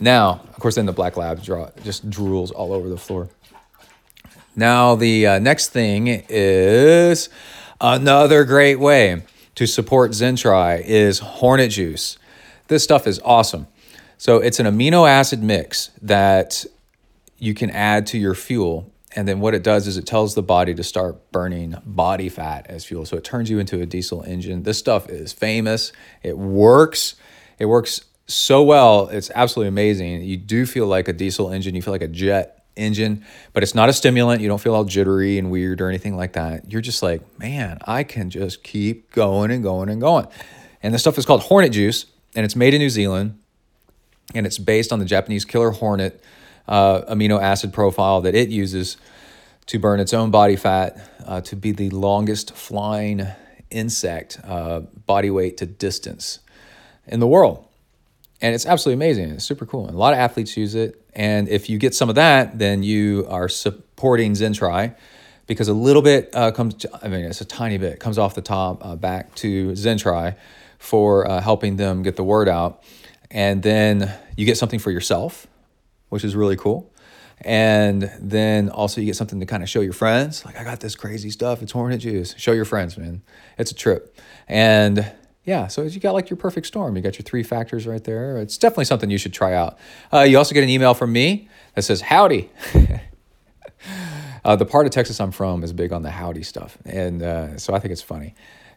Now, 0.00 0.40
of 0.48 0.58
course, 0.60 0.76
then 0.76 0.86
the 0.86 0.94
black 0.94 1.18
lab 1.18 1.42
draw, 1.42 1.68
just 1.82 2.08
drools 2.08 2.52
all 2.54 2.72
over 2.72 2.88
the 2.88 2.96
floor. 2.96 3.28
Now, 4.56 4.94
the 4.94 5.26
uh, 5.26 5.38
next 5.40 5.68
thing 5.68 6.24
is 6.30 7.28
another 7.82 8.44
great 8.44 8.80
way 8.80 9.24
to 9.56 9.66
support 9.66 10.12
Zentri 10.12 10.80
is 10.80 11.18
Hornet 11.18 11.72
Juice. 11.72 12.16
This 12.68 12.82
stuff 12.82 13.06
is 13.06 13.20
awesome. 13.22 13.66
So 14.16 14.38
it's 14.38 14.58
an 14.58 14.64
amino 14.64 15.06
acid 15.06 15.42
mix 15.42 15.90
that 16.00 16.64
you 17.36 17.52
can 17.52 17.68
add 17.68 18.06
to 18.06 18.18
your 18.18 18.34
fuel. 18.34 18.90
And 19.16 19.28
then 19.28 19.40
what 19.40 19.54
it 19.54 19.62
does 19.62 19.86
is 19.86 19.96
it 19.96 20.06
tells 20.06 20.34
the 20.34 20.42
body 20.42 20.74
to 20.74 20.82
start 20.82 21.30
burning 21.30 21.76
body 21.84 22.28
fat 22.28 22.66
as 22.68 22.84
fuel. 22.84 23.06
So 23.06 23.16
it 23.16 23.24
turns 23.24 23.48
you 23.48 23.58
into 23.58 23.80
a 23.80 23.86
diesel 23.86 24.22
engine. 24.22 24.64
This 24.64 24.78
stuff 24.78 25.08
is 25.08 25.32
famous. 25.32 25.92
It 26.22 26.36
works. 26.36 27.14
It 27.58 27.66
works 27.66 28.00
so 28.26 28.62
well. 28.62 29.08
It's 29.08 29.30
absolutely 29.34 29.68
amazing. 29.68 30.22
You 30.22 30.36
do 30.36 30.66
feel 30.66 30.86
like 30.86 31.06
a 31.08 31.12
diesel 31.12 31.52
engine. 31.52 31.74
You 31.74 31.82
feel 31.82 31.94
like 31.94 32.02
a 32.02 32.08
jet 32.08 32.64
engine, 32.76 33.24
but 33.52 33.62
it's 33.62 33.74
not 33.74 33.88
a 33.88 33.92
stimulant. 33.92 34.40
You 34.40 34.48
don't 34.48 34.60
feel 34.60 34.74
all 34.74 34.84
jittery 34.84 35.38
and 35.38 35.50
weird 35.50 35.80
or 35.80 35.88
anything 35.88 36.16
like 36.16 36.32
that. 36.32 36.72
You're 36.72 36.80
just 36.80 37.02
like, 37.02 37.38
man, 37.38 37.78
I 37.84 38.02
can 38.02 38.30
just 38.30 38.64
keep 38.64 39.12
going 39.12 39.50
and 39.50 39.62
going 39.62 39.88
and 39.88 40.00
going. 40.00 40.26
And 40.82 40.92
the 40.92 40.98
stuff 40.98 41.16
is 41.18 41.24
called 41.24 41.42
Hornet 41.42 41.72
Juice, 41.72 42.06
and 42.34 42.44
it's 42.44 42.56
made 42.56 42.74
in 42.74 42.80
New 42.80 42.90
Zealand, 42.90 43.38
and 44.34 44.46
it's 44.46 44.58
based 44.58 44.92
on 44.92 44.98
the 44.98 45.04
Japanese 45.04 45.44
killer 45.44 45.70
hornet 45.70 46.22
uh, 46.68 47.02
amino 47.02 47.40
acid 47.40 47.72
profile 47.72 48.20
that 48.22 48.34
it 48.34 48.48
uses 48.48 48.96
to 49.66 49.78
burn 49.78 50.00
its 50.00 50.12
own 50.12 50.30
body 50.30 50.56
fat 50.56 50.98
uh, 51.26 51.40
to 51.40 51.56
be 51.56 51.72
the 51.72 51.90
longest 51.90 52.54
flying 52.54 53.26
insect 53.70 54.38
uh, 54.44 54.80
body 54.80 55.30
weight 55.30 55.56
to 55.58 55.66
distance 55.66 56.40
in 57.06 57.20
the 57.20 57.26
world. 57.26 57.66
And 58.40 58.54
it's 58.54 58.66
absolutely 58.66 59.04
amazing. 59.04 59.30
It's 59.30 59.44
super 59.44 59.64
cool. 59.64 59.86
And 59.86 59.94
a 59.94 59.98
lot 59.98 60.12
of 60.12 60.18
athletes 60.18 60.56
use 60.56 60.74
it. 60.74 61.00
And 61.14 61.48
if 61.48 61.70
you 61.70 61.78
get 61.78 61.94
some 61.94 62.08
of 62.08 62.16
that, 62.16 62.58
then 62.58 62.82
you 62.82 63.26
are 63.28 63.48
supporting 63.48 64.32
Zentri 64.32 64.94
because 65.46 65.68
a 65.68 65.74
little 65.74 66.02
bit 66.02 66.30
uh, 66.34 66.50
comes, 66.52 66.74
to, 66.74 66.90
I 67.02 67.08
mean, 67.08 67.24
it's 67.24 67.40
a 67.40 67.44
tiny 67.44 67.78
bit, 67.78 68.00
comes 68.00 68.18
off 68.18 68.34
the 68.34 68.42
top 68.42 68.84
uh, 68.84 68.96
back 68.96 69.34
to 69.36 69.72
Zentri 69.72 70.36
for 70.78 71.28
uh, 71.28 71.40
helping 71.40 71.76
them 71.76 72.02
get 72.02 72.16
the 72.16 72.24
word 72.24 72.48
out. 72.48 72.82
And 73.30 73.62
then 73.62 74.12
you 74.36 74.46
get 74.46 74.58
something 74.58 74.78
for 74.78 74.90
yourself, 74.90 75.46
which 76.08 76.24
is 76.24 76.34
really 76.36 76.56
cool. 76.56 76.92
And 77.40 78.10
then 78.20 78.70
also 78.70 79.00
you 79.00 79.06
get 79.06 79.16
something 79.16 79.40
to 79.40 79.46
kind 79.46 79.62
of 79.62 79.68
show 79.68 79.80
your 79.80 79.92
friends. 79.92 80.44
Like, 80.44 80.56
I 80.56 80.64
got 80.64 80.80
this 80.80 80.94
crazy 80.94 81.30
stuff. 81.30 81.62
It's 81.62 81.72
hornet 81.72 82.00
juice. 82.00 82.34
Show 82.38 82.52
your 82.52 82.64
friends, 82.64 82.96
man. 82.96 83.22
It's 83.58 83.70
a 83.70 83.74
trip. 83.74 84.16
And 84.48 85.12
yeah, 85.44 85.66
so 85.66 85.82
you 85.82 86.00
got 86.00 86.14
like 86.14 86.30
your 86.30 86.36
perfect 86.36 86.66
storm. 86.66 86.96
You 86.96 87.02
got 87.02 87.18
your 87.18 87.24
three 87.24 87.42
factors 87.42 87.86
right 87.86 88.02
there. 88.02 88.38
It's 88.38 88.56
definitely 88.56 88.86
something 88.86 89.10
you 89.10 89.18
should 89.18 89.34
try 89.34 89.52
out. 89.52 89.78
Uh, 90.12 90.20
you 90.20 90.38
also 90.38 90.54
get 90.54 90.64
an 90.64 90.70
email 90.70 90.94
from 90.94 91.12
me 91.12 91.48
that 91.74 91.82
says, 91.82 92.00
Howdy. 92.02 92.50
uh, 94.44 94.56
the 94.56 94.64
part 94.64 94.86
of 94.86 94.92
Texas 94.92 95.20
I'm 95.20 95.32
from 95.32 95.62
is 95.62 95.72
big 95.72 95.92
on 95.92 96.02
the 96.02 96.10
howdy 96.10 96.42
stuff. 96.42 96.78
And 96.84 97.22
uh, 97.22 97.58
so 97.58 97.74
I 97.74 97.78
think 97.78 97.92
it's 97.92 98.02
funny 98.02 98.34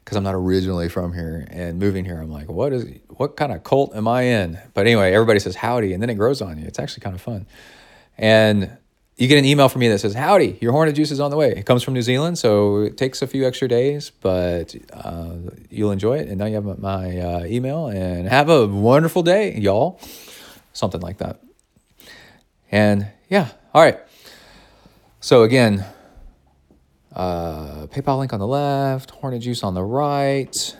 because 0.07 0.15
I'm 0.15 0.23
not 0.23 0.35
originally 0.35 0.87
from 0.87 1.11
here 1.11 1.45
and 1.51 1.79
moving 1.79 2.05
here. 2.05 2.17
I'm 2.21 2.31
like, 2.31 2.47
what 2.47 2.71
is, 2.71 2.85
what 3.09 3.35
kind 3.35 3.51
of 3.51 3.65
cult 3.65 3.93
am 3.93 4.07
I 4.07 4.21
in? 4.21 4.57
But 4.73 4.87
anyway, 4.87 5.11
everybody 5.11 5.37
says 5.39 5.57
howdy 5.57 5.91
and 5.91 6.01
then 6.01 6.09
it 6.09 6.13
grows 6.13 6.41
on 6.41 6.57
you. 6.57 6.65
It's 6.65 6.79
actually 6.79 7.01
kind 7.01 7.13
of 7.13 7.21
fun. 7.21 7.45
And 8.17 8.77
you 9.17 9.27
get 9.27 9.37
an 9.37 9.43
email 9.43 9.67
from 9.67 9.81
me 9.81 9.89
that 9.89 9.99
says, 9.99 10.13
Howdy, 10.13 10.59
your 10.61 10.71
hornet 10.71 10.95
juice 10.95 11.11
is 11.11 11.19
on 11.19 11.29
the 11.29 11.35
way. 11.35 11.51
It 11.51 11.65
comes 11.65 11.83
from 11.83 11.93
New 11.93 12.01
Zealand, 12.01 12.37
so 12.37 12.83
it 12.83 12.95
takes 12.95 13.21
a 13.21 13.27
few 13.27 13.45
extra 13.45 13.67
days, 13.67 14.11
but 14.21 14.73
uh, 14.93 15.33
you'll 15.69 15.91
enjoy 15.91 16.19
it. 16.19 16.29
And 16.29 16.37
now 16.37 16.45
you 16.45 16.55
have 16.55 16.79
my 16.79 17.19
uh, 17.19 17.45
email, 17.45 17.87
and 17.87 18.29
have 18.29 18.47
a 18.47 18.65
wonderful 18.65 19.23
day, 19.23 19.55
y'all. 19.55 19.99
Something 20.71 21.01
like 21.01 21.17
that. 21.17 21.41
And 22.71 23.07
yeah, 23.27 23.49
all 23.73 23.81
right. 23.81 23.99
So 25.19 25.43
again, 25.43 25.83
uh, 27.17 27.87
PayPal 27.87 28.19
link 28.19 28.31
on 28.31 28.39
the 28.39 28.47
left, 28.47 29.09
Hornet 29.09 29.41
Juice 29.41 29.63
on 29.63 29.73
the 29.73 29.83
right, 29.83 30.77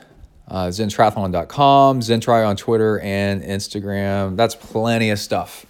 uh, 0.48 0.68
ZenTriathlon.com, 0.68 2.00
Zentri 2.00 2.48
on 2.48 2.56
Twitter 2.56 3.00
and 3.00 3.42
Instagram. 3.42 4.38
That's 4.38 4.54
plenty 4.54 5.10
of 5.10 5.18
stuff 5.18 5.66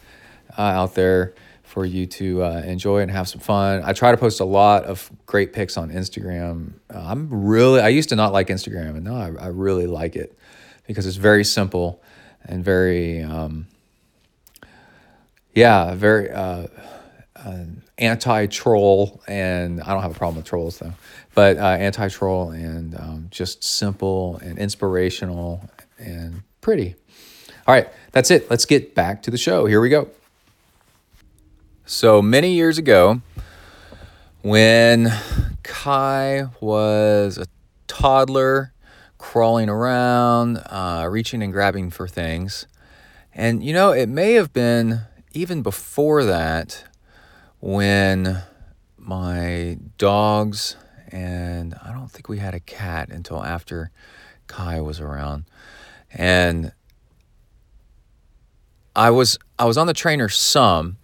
uh, 0.57 0.61
out 0.61 0.93
there 0.93 1.35
for 1.63 1.85
you 1.85 2.05
to 2.05 2.43
uh, 2.43 2.61
enjoy 2.65 2.99
and 2.99 3.09
have 3.09 3.29
some 3.29 3.39
fun. 3.39 3.81
I 3.85 3.93
try 3.93 4.11
to 4.11 4.17
post 4.17 4.41
a 4.41 4.45
lot 4.45 4.83
of 4.83 5.09
great 5.25 5.53
pics 5.53 5.77
on 5.77 5.89
Instagram. 5.89 6.73
Uh, 6.93 6.99
I'm 6.99 7.45
really, 7.45 7.79
I 7.79 7.87
used 7.87 8.09
to 8.09 8.17
not 8.17 8.33
like 8.33 8.49
Instagram, 8.49 8.89
and 8.97 9.05
now 9.05 9.15
I, 9.15 9.45
I 9.45 9.47
really 9.47 9.87
like 9.87 10.17
it 10.17 10.37
because 10.85 11.05
it's 11.05 11.15
very 11.15 11.45
simple 11.45 12.03
and 12.43 12.61
very, 12.61 13.23
um, 13.23 13.67
yeah, 15.53 15.95
very 15.95 16.29
uh, 16.29 16.67
uh 17.97 18.01
anti 18.01 18.47
troll. 18.47 19.21
And 19.27 19.81
I 19.81 19.93
don't 19.93 20.01
have 20.01 20.11
a 20.11 20.17
problem 20.17 20.37
with 20.37 20.45
trolls 20.45 20.79
though, 20.79 20.93
but 21.33 21.57
uh, 21.57 21.61
anti 21.61 22.07
troll 22.09 22.51
and 22.51 22.95
um, 22.95 23.27
just 23.29 23.63
simple 23.63 24.37
and 24.37 24.57
inspirational 24.57 25.69
and 25.97 26.43
pretty. 26.61 26.95
All 27.67 27.73
right, 27.73 27.89
that's 28.11 28.31
it. 28.31 28.49
Let's 28.49 28.65
get 28.65 28.95
back 28.95 29.23
to 29.23 29.31
the 29.31 29.37
show. 29.37 29.65
Here 29.65 29.81
we 29.81 29.89
go. 29.89 30.09
So 31.85 32.21
many 32.21 32.53
years 32.53 32.77
ago, 32.77 33.21
when 34.41 35.11
Kai 35.63 36.47
was 36.61 37.37
a 37.37 37.45
toddler, 37.87 38.73
crawling 39.17 39.69
around, 39.69 40.57
uh, 40.67 41.07
reaching 41.09 41.41
and 41.41 41.51
grabbing 41.51 41.89
for 41.89 42.07
things. 42.07 42.67
And 43.33 43.63
you 43.63 43.73
know, 43.73 43.91
it 43.91 44.07
may 44.07 44.33
have 44.33 44.53
been 44.53 45.01
even 45.33 45.61
before 45.61 46.23
that 46.23 46.85
when 47.59 48.43
my 48.97 49.77
dogs 49.97 50.75
and 51.09 51.73
I 51.83 51.91
don't 51.93 52.11
think 52.11 52.27
we 52.27 52.39
had 52.39 52.53
a 52.53 52.59
cat 52.59 53.09
until 53.09 53.43
after 53.43 53.91
Kai 54.47 54.81
was 54.81 54.99
around. 54.99 55.45
And 56.13 56.73
I 58.95 59.09
was 59.09 59.37
I 59.57 59.65
was 59.65 59.77
on 59.77 59.87
the 59.87 59.93
trainer 59.93 60.29
some 60.29 60.97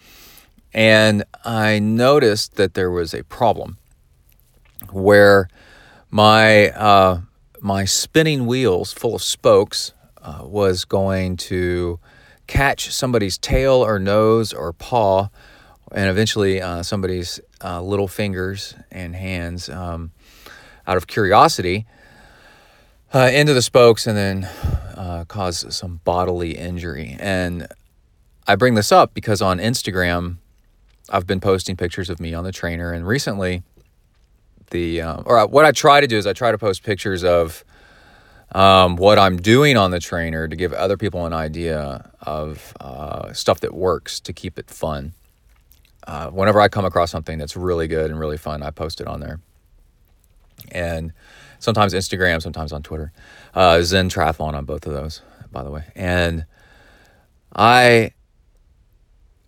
and 0.74 1.24
I 1.45 1.80
noticed 1.80 2.56
that 2.56 2.74
there 2.74 2.89
was 2.89 3.14
a 3.14 3.24
problem 3.24 3.78
where 4.91 5.47
my 6.10 6.70
uh, 6.70 7.22
my 7.62 7.86
spinning 7.86 8.45
wheels 8.45 8.91
full 8.91 9.16
of 9.16 9.24
spokes 9.24 9.93
uh, 10.22 10.41
was 10.43 10.86
going 10.86 11.38
to 11.38 11.99
catch 12.47 12.91
somebody's 12.91 13.38
tail 13.38 13.76
or 13.76 13.99
nose 13.99 14.54
or 14.54 14.74
paw, 14.74 15.30
and 15.94 16.10
eventually 16.10 16.62
uh, 16.62 16.84
somebody's 16.84 17.39
uh, 17.64 17.82
little 17.82 18.08
fingers 18.08 18.76
and 18.91 19.16
hands 19.16 19.70
um, 19.70 20.12
out 20.88 20.98
of 20.98 21.08
curiosity 21.08 21.86
uh, 23.14 23.30
into 23.32 23.54
the 23.54 23.62
spokes 23.62 24.08
and 24.08 24.18
then 24.18 24.44
uh, 24.96 25.26
cause 25.28 25.66
some 25.76 26.02
bodily 26.04 26.58
injury. 26.58 27.16
And 27.20 27.68
I 28.48 28.56
bring 28.56 28.74
this 28.74 28.91
up 28.91 29.14
because 29.14 29.41
on 29.41 29.60
Instagram, 29.60 30.38
I've 31.10 31.28
been 31.28 31.39
posting 31.39 31.78
pictures 31.78 32.10
of 32.10 32.20
me 32.20 32.34
on 32.34 32.44
the 32.44 32.52
trainer, 32.52 32.91
and 32.91 33.06
recently, 33.06 33.64
the 34.72 35.02
um, 35.02 35.24
or 35.26 35.46
what 35.48 35.66
I 35.66 35.72
try 35.72 36.02
to 36.02 36.08
do 36.08 36.18
is 36.18 36.26
I 36.26 36.34
try 36.34 36.52
to 36.52 36.58
post 36.58 36.82
pictures 36.84 37.24
of 37.24 37.64
um, 38.54 38.96
what 38.96 39.20
I'm 39.20 39.38
doing 39.38 39.78
on 39.78 39.91
the 39.91 40.00
trainer 40.00 40.48
to 40.48 40.56
give 40.56 40.74
other 40.74 40.98
people 40.98 41.26
an 41.26 41.34
idea 41.34 42.10
of 42.22 42.74
uh, 42.80 43.34
stuff 43.34 43.60
that 43.62 43.74
works 43.74 44.20
to 44.22 44.34
keep 44.34 44.58
it 44.58 44.70
fun. 44.70 45.14
Uh, 46.06 46.30
whenever 46.30 46.60
I 46.60 46.68
come 46.68 46.86
across 46.86 47.12
something 47.12 47.38
that's 47.38 47.56
really 47.56 47.88
good 47.88 48.12
and 48.12 48.20
really 48.20 48.38
fun, 48.38 48.64
I 48.64 48.72
post 48.72 49.01
it 49.01 49.08
on 49.08 49.20
there. 49.20 49.39
And 50.72 51.14
sometimes 51.60 51.93
Instagram, 51.93 52.41
sometimes 52.41 52.74
on 52.74 52.84
Twitter. 52.84 53.12
Uh, 53.54 53.82
Zen 53.82 54.10
Triathlon 54.10 54.54
on 54.54 54.66
both 54.66 54.86
of 54.86 54.93
those, 54.93 55.22
by 55.51 55.64
the 55.64 55.72
way. 55.72 55.86
And 55.95 56.45
I 57.56 58.12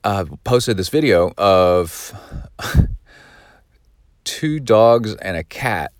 uh, 0.04 0.26
posted 0.44 0.78
this 0.78 0.90
video 0.90 1.34
of 1.38 2.14
two 4.24 4.60
dogs 4.60 5.16
and 5.16 5.36
a 5.36 5.44
cat, 5.44 5.92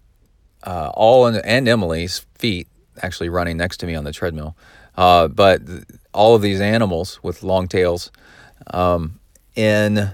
uh, 0.64 0.92
all 0.94 1.28
in, 1.28 1.36
and 1.36 1.68
Emily's 1.68 2.26
feet 2.36 2.68
actually 3.02 3.30
running 3.30 3.58
next 3.58 3.78
to 3.78 3.88
me 3.88 3.96
on 3.96 4.04
the 4.04 4.12
treadmill. 4.14 4.56
Uh, 4.96 5.28
but 5.28 5.62
all 6.14 6.36
of 6.36 6.42
these 6.42 6.62
animals 6.62 7.22
with 7.22 7.44
long 7.44 7.68
tails 7.68 8.12
um, 8.68 9.20
in 9.56 10.12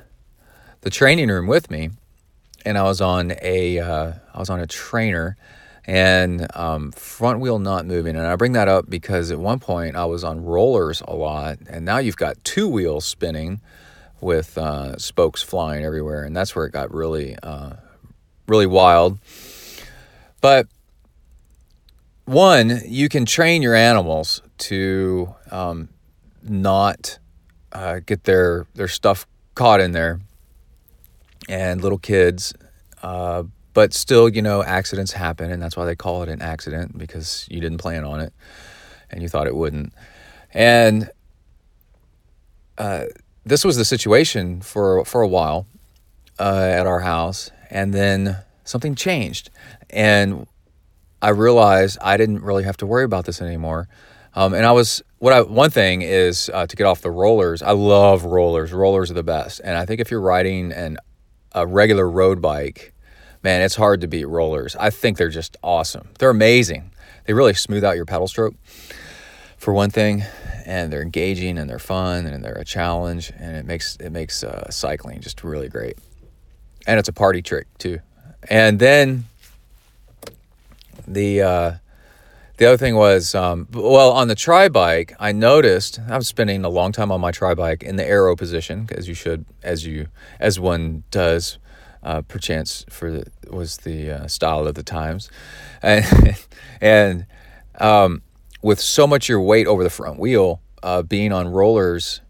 the 0.82 0.90
training 0.90 1.30
room 1.30 1.48
with 1.48 1.72
me, 1.72 1.92
and 2.66 2.78
I 2.78 2.84
was 2.84 3.02
on 3.02 3.34
a 3.42 3.80
uh, 3.80 4.14
I 4.34 4.40
was 4.40 4.50
on 4.50 4.60
a 4.60 4.68
trainer 4.68 5.38
and 5.86 6.48
um, 6.56 6.92
front 6.92 7.40
wheel 7.40 7.60
not 7.60 7.86
moving. 7.86 8.16
And 8.16 8.26
I 8.26 8.36
bring 8.36 8.54
that 8.54 8.68
up 8.68 8.90
because 8.90 9.32
at 9.32 9.40
one 9.40 9.60
point 9.60 9.96
I 9.96 10.06
was 10.06 10.24
on 10.24 10.44
rollers 10.44 11.02
a 11.08 11.16
lot, 11.16 11.58
and 11.70 11.86
now 11.86 11.98
you've 11.98 12.18
got 12.18 12.44
two 12.44 12.68
wheels 12.68 13.06
spinning 13.06 13.62
with 14.20 14.58
uh, 14.58 14.98
spokes 14.98 15.42
flying 15.42 15.84
everywhere, 15.84 16.24
and 16.24 16.36
that's 16.36 16.56
where 16.56 16.66
it 16.66 16.72
got 16.72 16.94
really, 16.94 17.36
uh, 17.42 17.74
really 18.48 18.68
wild. 18.68 19.18
But 20.42 20.68
one, 22.26 22.82
you 22.86 23.10
can 23.10 23.26
train 23.26 23.62
your 23.62 23.76
animals 23.76 24.42
to 24.60 25.34
um, 25.50 25.90
not 26.44 27.18
uh, 27.72 28.00
get 28.06 28.26
their 28.26 28.68
their 28.76 28.88
stuff 28.88 29.26
caught 29.56 29.82
in 29.82 29.92
there, 29.92 30.20
and 31.50 31.82
little 31.82 31.98
kids. 31.98 32.54
Uh, 33.02 33.44
but 33.74 33.94
still, 33.94 34.28
you 34.28 34.42
know, 34.42 34.64
accidents 34.64 35.14
happen, 35.14 35.50
and 35.50 35.62
that's 35.62 35.78
why 35.78 35.86
they 35.86 35.96
call 35.96 36.24
it 36.24 36.30
an 36.30 36.42
accident 36.42 36.98
because 36.98 37.48
you 37.50 37.62
didn't 37.62 37.78
plan 37.78 38.04
on 38.04 38.20
it, 38.20 38.34
and 39.10 39.22
you 39.22 39.30
thought 39.30 39.48
it 39.48 39.56
wouldn't. 39.56 39.94
And 40.54 41.10
uh, 42.78 43.06
this 43.46 43.64
was 43.64 43.78
the 43.78 43.86
situation 43.86 44.62
for 44.62 45.06
for 45.06 45.22
a 45.22 45.28
while 45.28 45.68
uh, 46.40 46.70
at 46.74 46.86
our 46.86 47.00
house, 47.00 47.50
and 47.70 47.94
then 47.94 48.38
something 48.66 48.96
changed, 48.96 49.50
and 49.90 50.48
I 51.22 51.30
realized 51.30 51.98
I 52.02 52.18
didn't 52.18 52.42
really 52.42 52.64
have 52.64 52.78
to 52.78 52.86
worry 52.86 53.04
about 53.04 53.26
this 53.26 53.42
anymore. 53.42 53.88
Um, 54.34 54.54
and 54.54 54.66
I 54.66 54.72
was 54.72 55.02
what 55.20 55.34
I 55.34 55.42
one 55.42 55.70
thing 55.70 56.02
is 56.02 56.50
uh, 56.54 56.66
to 56.66 56.76
get 56.76 56.86
off 56.86 57.02
the 57.02 57.12
rollers. 57.12 57.62
I 57.62 57.72
love 57.72 58.26
rollers. 58.26 58.74
Rollers 58.74 59.12
are 59.12 59.16
the 59.16 59.24
best, 59.24 59.62
and 59.64 59.78
I 59.78 59.86
think 59.86 60.02
if 60.02 60.12
you're 60.12 60.22
riding 60.22 60.72
an 60.72 60.98
a 61.54 61.66
regular 61.68 62.10
road 62.10 62.42
bike, 62.42 62.94
man, 63.44 63.62
it's 63.62 63.76
hard 63.76 64.02
to 64.02 64.08
beat 64.08 64.26
rollers. 64.26 64.76
I 64.78 64.90
think 64.90 65.18
they're 65.18 65.30
just 65.30 65.58
awesome. 65.64 66.10
They're 66.20 66.30
amazing. 66.30 66.92
They 67.26 67.34
really 67.34 67.54
smooth 67.54 67.84
out 67.84 67.96
your 67.96 68.06
pedal 68.06 68.28
stroke 68.28 68.56
for 69.58 69.74
one 69.74 69.90
thing, 69.90 70.24
and 70.66 70.92
they're 70.92 71.02
engaging 71.02 71.58
and 71.58 71.70
they're 71.70 71.80
fun 71.80 72.26
and 72.26 72.44
they're 72.44 72.54
a 72.54 72.66
challenge, 72.66 73.32
and 73.38 73.56
it 73.56 73.66
makes 73.66 73.96
it 73.98 74.12
makes 74.12 74.44
uh, 74.44 74.70
cycling 74.70 75.22
just 75.22 75.44
really 75.44 75.70
great. 75.70 75.98
And 76.88 77.00
it's 77.00 77.10
a 77.10 77.14
party 77.14 77.42
trick 77.42 77.68
too. 77.78 78.00
And 78.50 78.80
then 78.80 79.26
the 81.08 81.42
uh, 81.42 81.74
the 82.62 82.68
other 82.68 82.78
thing 82.78 82.96
was, 82.96 83.34
um, 83.34 83.68
well, 83.74 84.12
on 84.12 84.28
the 84.28 84.36
tri 84.36 84.70
bike, 84.70 85.16
I 85.20 85.32
noticed 85.32 86.00
I 86.08 86.16
was 86.16 86.28
spending 86.28 86.64
a 86.64 86.70
long 86.70 86.92
time 86.92 87.12
on 87.12 87.20
my 87.20 87.32
tri 87.32 87.56
bike 87.56 87.82
in 87.82 87.96
the 87.96 88.08
aero 88.08 88.36
position, 88.36 88.88
as 88.92 89.08
you 89.08 89.16
should, 89.16 89.46
as 89.64 89.88
you, 89.88 90.10
as 90.40 90.60
one 90.60 91.02
does, 91.10 91.58
uh, 92.04 92.22
perchance 92.22 92.86
for 92.88 93.10
the, 93.10 93.26
was 93.50 93.78
the 93.78 94.12
uh, 94.12 94.28
style 94.28 94.68
of 94.68 94.76
the 94.76 94.84
times, 94.84 95.32
and 95.82 96.38
and 96.80 97.26
um, 97.80 98.22
with 98.62 98.80
so 98.80 99.08
much 99.08 99.28
your 99.28 99.42
weight 99.42 99.66
over 99.66 99.84
the 99.84 99.90
front 99.90 100.20
wheel, 100.20 100.62
uh, 100.84 101.02
being 101.02 101.34
on 101.34 101.48
rollers, 101.48 102.22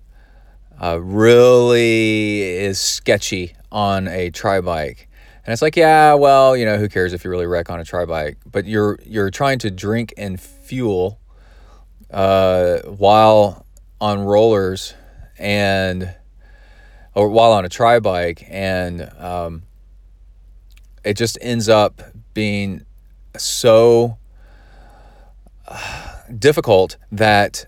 uh, 0.82 0.98
really 1.02 2.42
is 2.42 2.80
sketchy 2.80 3.54
on 3.70 4.08
a 4.08 4.30
tri 4.30 4.62
bike. 4.62 5.10
And 5.46 5.54
it's 5.54 5.62
like, 5.62 5.76
yeah, 5.76 6.14
well, 6.14 6.56
you 6.56 6.66
know, 6.66 6.78
who 6.78 6.88
cares 6.88 7.14
if 7.14 7.24
you 7.24 7.32
really 7.32 7.48
wreck 7.48 7.70
on 7.70 7.80
a 7.80 7.84
tri 7.84 8.06
bike? 8.06 8.38
But 8.50 8.66
you're 8.66 9.00
you're 9.04 9.32
trying 9.32 9.60
to 9.60 9.72
drink 9.72 10.14
and 10.18 10.40
fuel 10.40 11.20
uh, 12.12 12.80
while 12.82 13.66
on 14.00 14.20
rollers 14.20 14.94
and 15.40 16.14
or 17.16 17.30
while 17.30 17.52
on 17.54 17.66
a 17.66 17.70
tri 17.70 18.00
bike, 18.00 18.46
and 18.50 19.12
um, 19.18 19.64
it 21.04 21.16
just 21.16 21.38
ends 21.42 21.68
up 21.68 22.02
being 22.34 22.86
so 23.38 24.18
uh, 25.68 26.14
difficult 26.38 26.98
that 27.12 27.66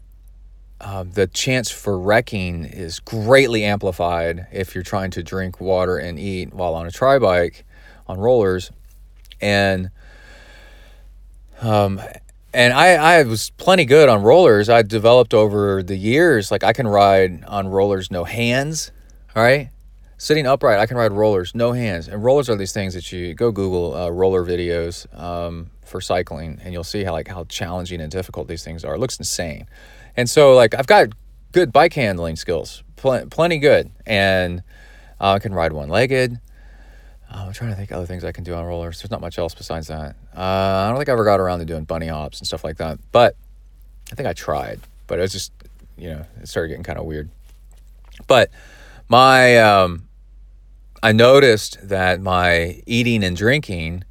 um, 0.83 1.11
the 1.11 1.27
chance 1.27 1.71
for 1.71 1.97
wrecking 1.97 2.65
is 2.65 2.99
greatly 2.99 3.63
amplified 3.63 4.47
if 4.51 4.75
you're 4.75 4.83
trying 4.83 5.11
to 5.11 5.23
drink 5.23 5.61
water 5.61 5.97
and 5.97 6.19
eat 6.19 6.53
while 6.53 6.73
on 6.73 6.85
a 6.85 6.91
tri 6.91 7.19
bike 7.19 7.65
on 8.05 8.19
rollers. 8.19 8.69
And 9.39 9.89
um, 11.61 12.01
and 12.53 12.73
I, 12.73 13.19
I 13.19 13.23
was 13.23 13.49
plenty 13.51 13.85
good 13.85 14.09
on 14.09 14.21
rollers. 14.21 14.69
I 14.69 14.81
developed 14.81 15.33
over 15.33 15.81
the 15.81 15.95
years, 15.95 16.51
like 16.51 16.63
I 16.63 16.73
can 16.73 16.87
ride 16.87 17.43
on 17.45 17.67
rollers 17.67 18.11
no 18.11 18.25
hands, 18.25 18.91
all 19.35 19.41
right? 19.41 19.69
Sitting 20.17 20.45
upright, 20.45 20.79
I 20.79 20.85
can 20.85 20.97
ride 20.97 21.11
rollers 21.13 21.55
no 21.55 21.71
hands. 21.71 22.07
And 22.07 22.23
rollers 22.23 22.49
are 22.49 22.55
these 22.55 22.73
things 22.73 22.93
that 22.93 23.11
you 23.11 23.33
go 23.33 23.51
Google 23.51 23.95
uh, 23.95 24.09
roller 24.09 24.45
videos 24.45 25.07
um, 25.19 25.71
for 25.83 25.99
cycling, 25.99 26.59
and 26.63 26.73
you'll 26.73 26.83
see 26.83 27.03
how 27.03 27.13
like 27.13 27.27
how 27.27 27.45
challenging 27.45 28.01
and 28.01 28.11
difficult 28.11 28.47
these 28.47 28.63
things 28.63 28.85
are. 28.85 28.95
It 28.95 28.99
looks 28.99 29.17
insane. 29.17 29.67
And 30.15 30.29
so, 30.29 30.53
like, 30.55 30.75
I've 30.75 30.87
got 30.87 31.09
good 31.51 31.71
bike 31.71 31.93
handling 31.93 32.35
skills, 32.35 32.83
pl- 32.95 33.27
plenty 33.27 33.59
good, 33.59 33.91
and 34.05 34.61
uh, 35.19 35.33
I 35.33 35.39
can 35.39 35.53
ride 35.53 35.73
one 35.73 35.89
legged. 35.89 36.39
Uh, 37.31 37.45
I'm 37.47 37.53
trying 37.53 37.71
to 37.71 37.75
think 37.75 37.91
other 37.91 38.05
things 38.05 38.23
I 38.23 38.31
can 38.31 38.43
do 38.43 38.53
on 38.53 38.63
rollers. 38.65 39.01
There's 39.01 39.09
not 39.09 39.21
much 39.21 39.39
else 39.39 39.55
besides 39.55 39.87
that. 39.87 40.15
Uh, 40.35 40.39
I 40.39 40.89
don't 40.89 40.97
think 40.97 41.09
I 41.09 41.13
ever 41.13 41.25
got 41.25 41.39
around 41.39 41.59
to 41.59 41.65
doing 41.65 41.83
bunny 41.83 42.07
hops 42.07 42.39
and 42.39 42.47
stuff 42.47 42.63
like 42.63 42.77
that, 42.77 42.99
but 43.11 43.35
I 44.11 44.15
think 44.15 44.27
I 44.27 44.33
tried. 44.33 44.81
But 45.07 45.19
it 45.19 45.23
was 45.23 45.31
just, 45.31 45.51
you 45.97 46.09
know, 46.09 46.25
it 46.41 46.47
started 46.47 46.69
getting 46.69 46.83
kind 46.83 46.99
of 46.99 47.05
weird. 47.05 47.29
But 48.27 48.51
my, 49.09 49.57
um, 49.57 50.07
I 51.01 51.11
noticed 51.11 51.87
that 51.87 52.21
my 52.21 52.81
eating 52.85 53.23
and 53.23 53.35
drinking 53.35 54.03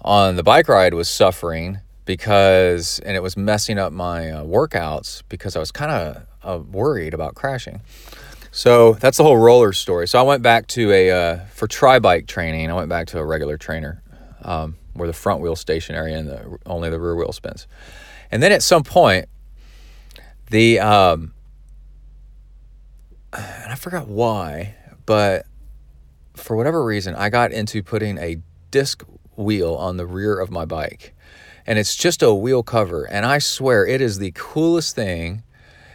on 0.00 0.36
the 0.36 0.44
bike 0.44 0.68
ride 0.68 0.94
was 0.94 1.08
suffering 1.08 1.80
because 2.06 3.00
and 3.00 3.14
it 3.14 3.20
was 3.22 3.36
messing 3.36 3.78
up 3.78 3.92
my 3.92 4.30
uh, 4.30 4.44
workouts 4.44 5.22
because 5.28 5.54
I 5.56 5.58
was 5.58 5.70
kind 5.70 5.90
of 5.90 6.26
uh, 6.42 6.62
worried 6.62 7.12
about 7.12 7.34
crashing. 7.34 7.82
So 8.50 8.94
that's 8.94 9.18
the 9.18 9.24
whole 9.24 9.36
roller 9.36 9.74
story. 9.74 10.08
So 10.08 10.18
I 10.18 10.22
went 10.22 10.42
back 10.42 10.66
to 10.68 10.90
a 10.90 11.10
uh, 11.10 11.44
for 11.46 11.66
tri 11.66 11.98
bike 11.98 12.26
training. 12.26 12.70
I 12.70 12.74
went 12.74 12.88
back 12.88 13.08
to 13.08 13.18
a 13.18 13.24
regular 13.24 13.58
trainer 13.58 14.02
um, 14.42 14.76
where 14.94 15.06
the 15.06 15.12
front 15.12 15.42
wheel 15.42 15.56
stationary 15.56 16.14
and 16.14 16.28
the, 16.28 16.58
only 16.64 16.88
the 16.88 16.98
rear 16.98 17.14
wheel 17.14 17.32
spins. 17.32 17.66
And 18.30 18.42
then 18.42 18.52
at 18.52 18.62
some 18.62 18.82
point, 18.82 19.28
the 20.50 20.80
um, 20.80 21.34
and 23.32 23.72
I 23.72 23.74
forgot 23.74 24.08
why, 24.08 24.76
but 25.04 25.44
for 26.34 26.56
whatever 26.56 26.84
reason, 26.84 27.14
I 27.14 27.28
got 27.28 27.52
into 27.52 27.82
putting 27.82 28.16
a 28.18 28.38
disc 28.70 29.04
wheel 29.36 29.74
on 29.74 29.96
the 29.96 30.06
rear 30.06 30.38
of 30.38 30.50
my 30.50 30.64
bike 30.64 31.14
and 31.66 31.78
it's 31.78 31.94
just 31.96 32.22
a 32.22 32.32
wheel 32.34 32.62
cover. 32.62 33.04
And 33.04 33.26
I 33.26 33.38
swear 33.38 33.86
it 33.86 34.00
is 34.00 34.18
the 34.18 34.32
coolest 34.34 34.94
thing. 34.94 35.42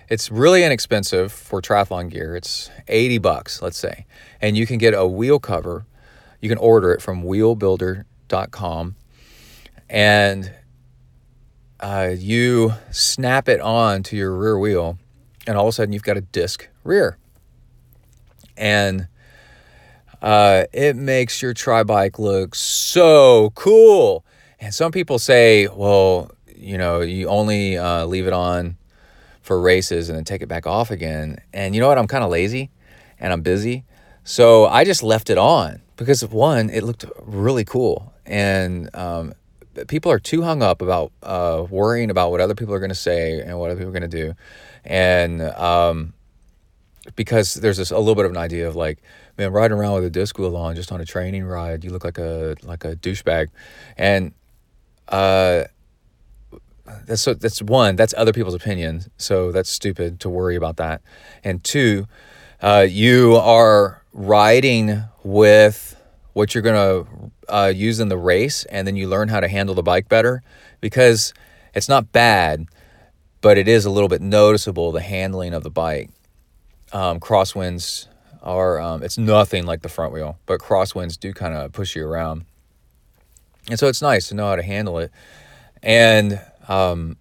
It's 0.09 0.29
really 0.29 0.63
inexpensive 0.63 1.31
for 1.31 1.61
triathlon 1.61 2.09
gear. 2.09 2.35
It's 2.35 2.69
80 2.87 3.19
bucks, 3.19 3.61
let's 3.61 3.77
say. 3.77 4.05
And 4.41 4.57
you 4.57 4.67
can 4.67 4.77
get 4.77 4.93
a 4.93 5.07
wheel 5.07 5.39
cover. 5.39 5.85
You 6.41 6.49
can 6.49 6.57
order 6.57 6.91
it 6.91 7.01
from 7.01 7.23
wheelbuilder.com. 7.23 8.95
And 9.89 10.51
uh, 11.79 12.13
you 12.15 12.73
snap 12.91 13.49
it 13.49 13.59
on 13.59 14.03
to 14.03 14.15
your 14.15 14.35
rear 14.35 14.57
wheel, 14.59 14.99
and 15.47 15.57
all 15.57 15.65
of 15.65 15.69
a 15.69 15.71
sudden 15.71 15.93
you've 15.93 16.03
got 16.03 16.15
a 16.15 16.21
disc 16.21 16.69
rear. 16.83 17.17
And 18.55 19.07
uh, 20.21 20.65
it 20.71 20.95
makes 20.95 21.41
your 21.41 21.53
tri 21.53 21.83
bike 21.83 22.19
look 22.19 22.53
so 22.53 23.51
cool. 23.55 24.23
And 24.61 24.73
some 24.73 24.91
people 24.91 25.17
say, 25.17 25.67
well, 25.67 26.31
you 26.55 26.77
know, 26.77 27.01
you 27.01 27.27
only 27.27 27.77
uh, 27.77 28.05
leave 28.05 28.27
it 28.27 28.33
on 28.33 28.77
for 29.41 29.59
races 29.59 30.07
and 30.07 30.15
then 30.15 30.23
take 30.23 30.43
it 30.43 30.47
back 30.47 30.67
off 30.67 30.91
again. 30.91 31.41
And 31.51 31.73
you 31.73 31.81
know 31.81 31.87
what? 31.87 31.97
I'm 31.97 32.07
kind 32.07 32.23
of 32.23 32.29
lazy 32.29 32.69
and 33.19 33.33
I'm 33.33 33.41
busy. 33.41 33.83
So 34.23 34.67
I 34.67 34.83
just 34.83 35.01
left 35.01 35.31
it 35.31 35.39
on 35.39 35.81
because, 35.97 36.23
one, 36.23 36.69
it 36.69 36.83
looked 36.83 37.05
really 37.23 37.65
cool. 37.65 38.13
And 38.23 38.95
um, 38.95 39.33
people 39.87 40.11
are 40.11 40.19
too 40.19 40.43
hung 40.43 40.61
up 40.61 40.83
about 40.83 41.11
uh, 41.23 41.65
worrying 41.67 42.11
about 42.11 42.29
what 42.29 42.39
other 42.39 42.53
people 42.53 42.75
are 42.75 42.79
going 42.79 42.89
to 42.89 42.95
say 42.95 43.41
and 43.41 43.57
what 43.57 43.71
other 43.71 43.79
people 43.79 43.89
are 43.89 43.99
going 43.99 44.09
to 44.09 44.25
do. 44.25 44.35
And 44.85 45.41
um, 45.41 46.13
because 47.15 47.55
there's 47.55 47.77
this, 47.77 47.89
a 47.89 47.97
little 47.97 48.13
bit 48.13 48.25
of 48.25 48.31
an 48.31 48.37
idea 48.37 48.67
of 48.67 48.75
like, 48.75 49.01
man, 49.39 49.51
riding 49.51 49.75
around 49.75 49.95
with 49.95 50.05
a 50.05 50.09
disc 50.11 50.37
wheel 50.37 50.55
on 50.55 50.75
just 50.75 50.91
on 50.91 51.01
a 51.01 51.05
training 51.05 51.45
ride, 51.45 51.83
you 51.83 51.89
look 51.89 52.03
like 52.03 52.19
a 52.19 52.55
like 52.61 52.85
a 52.85 52.95
douchebag. 52.95 53.47
And 53.97 54.33
uh, 55.11 55.65
that's 57.05 57.21
so 57.21 57.33
that's 57.33 57.61
one 57.61 57.95
that's 57.95 58.13
other 58.17 58.33
people's 58.33 58.53
opinion 58.53 59.03
so 59.17 59.51
that's 59.51 59.69
stupid 59.69 60.19
to 60.21 60.29
worry 60.29 60.55
about 60.55 60.77
that. 60.77 61.01
And 61.43 61.63
two 61.63 62.07
uh, 62.61 62.85
you 62.89 63.35
are 63.35 64.03
riding 64.13 65.03
with 65.23 65.99
what 66.33 66.53
you're 66.53 66.61
going 66.61 66.75
to 66.75 67.31
uh, 67.49 67.67
use 67.67 67.99
in 67.99 68.09
the 68.09 68.17
race 68.17 68.65
and 68.65 68.87
then 68.87 68.95
you 68.95 69.07
learn 69.07 69.27
how 69.29 69.39
to 69.39 69.47
handle 69.47 69.75
the 69.75 69.83
bike 69.83 70.07
better 70.09 70.41
because 70.79 71.33
it's 71.73 71.89
not 71.89 72.11
bad 72.11 72.65
but 73.41 73.57
it 73.57 73.67
is 73.67 73.85
a 73.85 73.89
little 73.89 74.09
bit 74.09 74.21
noticeable 74.21 74.91
the 74.91 75.01
handling 75.01 75.53
of 75.53 75.63
the 75.63 75.71
bike. 75.71 76.09
Um, 76.93 77.19
crosswinds 77.19 78.07
are 78.43 78.79
um, 78.79 79.03
it's 79.03 79.17
nothing 79.17 79.65
like 79.65 79.81
the 79.81 79.89
front 79.89 80.13
wheel 80.13 80.39
but 80.45 80.59
crosswinds 80.59 81.19
do 81.19 81.33
kind 81.33 81.53
of 81.53 81.71
push 81.71 81.95
you 81.95 82.05
around 82.05 82.45
and 83.69 83.77
so 83.79 83.87
it's 83.87 84.01
nice 84.01 84.29
to 84.29 84.35
know 84.35 84.47
how 84.47 84.55
to 84.55 84.63
handle 84.63 84.99
it. 84.99 85.11
And 85.83 86.39
um, 86.67 87.17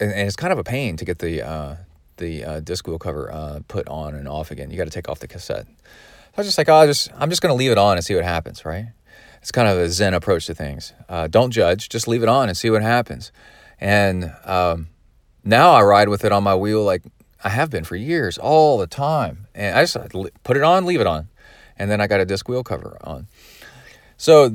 and, 0.00 0.12
and 0.12 0.26
it's 0.26 0.36
kind 0.36 0.52
of 0.52 0.58
a 0.58 0.64
pain 0.64 0.96
to 0.96 1.04
get 1.04 1.18
the 1.18 1.46
uh, 1.46 1.76
the 2.16 2.44
uh, 2.44 2.60
disc 2.60 2.86
wheel 2.86 2.98
cover 2.98 3.32
uh, 3.32 3.60
put 3.68 3.88
on 3.88 4.14
and 4.14 4.28
off 4.28 4.50
again. 4.50 4.70
You 4.70 4.76
got 4.76 4.84
to 4.84 4.90
take 4.90 5.08
off 5.08 5.20
the 5.20 5.28
cassette. 5.28 5.66
I 5.68 6.40
was 6.40 6.46
just 6.46 6.58
like, 6.58 6.68
oh, 6.68 6.74
I 6.74 6.86
just 6.86 7.10
I'm 7.16 7.30
just 7.30 7.42
gonna 7.42 7.54
leave 7.54 7.70
it 7.70 7.78
on 7.78 7.96
and 7.96 8.04
see 8.04 8.14
what 8.14 8.24
happens, 8.24 8.64
right? 8.64 8.86
It's 9.42 9.50
kind 9.50 9.68
of 9.68 9.76
a 9.76 9.88
Zen 9.88 10.14
approach 10.14 10.46
to 10.46 10.54
things. 10.54 10.92
Uh, 11.08 11.26
don't 11.26 11.50
judge, 11.50 11.88
just 11.88 12.06
leave 12.06 12.22
it 12.22 12.28
on 12.28 12.48
and 12.48 12.56
see 12.56 12.70
what 12.70 12.82
happens. 12.82 13.32
And 13.80 14.32
um, 14.44 14.86
now 15.44 15.72
I 15.72 15.82
ride 15.82 16.08
with 16.08 16.24
it 16.24 16.30
on 16.30 16.44
my 16.44 16.54
wheel 16.54 16.84
like 16.84 17.02
I 17.42 17.48
have 17.48 17.68
been 17.68 17.82
for 17.82 17.96
years, 17.96 18.38
all 18.38 18.78
the 18.78 18.86
time. 18.86 19.48
And 19.54 19.76
I 19.76 19.82
just 19.82 19.96
put 20.44 20.56
it 20.56 20.62
on, 20.62 20.86
leave 20.86 21.00
it 21.00 21.08
on. 21.08 21.28
And 21.76 21.90
then 21.90 22.00
I 22.00 22.06
got 22.06 22.20
a 22.20 22.24
disc 22.24 22.48
wheel 22.48 22.62
cover 22.62 22.96
on. 23.00 23.26
So 24.22 24.54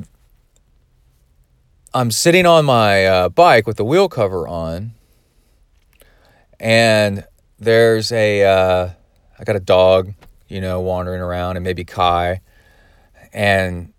I'm 1.92 2.10
sitting 2.10 2.46
on 2.46 2.64
my 2.64 3.04
uh, 3.04 3.28
bike 3.28 3.66
with 3.66 3.76
the 3.76 3.84
wheel 3.84 4.08
cover 4.08 4.48
on, 4.48 4.92
and 6.58 7.26
there's 7.58 8.10
a 8.10 8.44
uh, 8.44 8.90
I 9.38 9.44
got 9.44 9.56
a 9.56 9.60
dog, 9.60 10.14
you 10.48 10.62
know, 10.62 10.80
wandering 10.80 11.20
around, 11.20 11.58
and 11.58 11.64
maybe 11.64 11.84
Kai, 11.84 12.40
and 13.34 13.92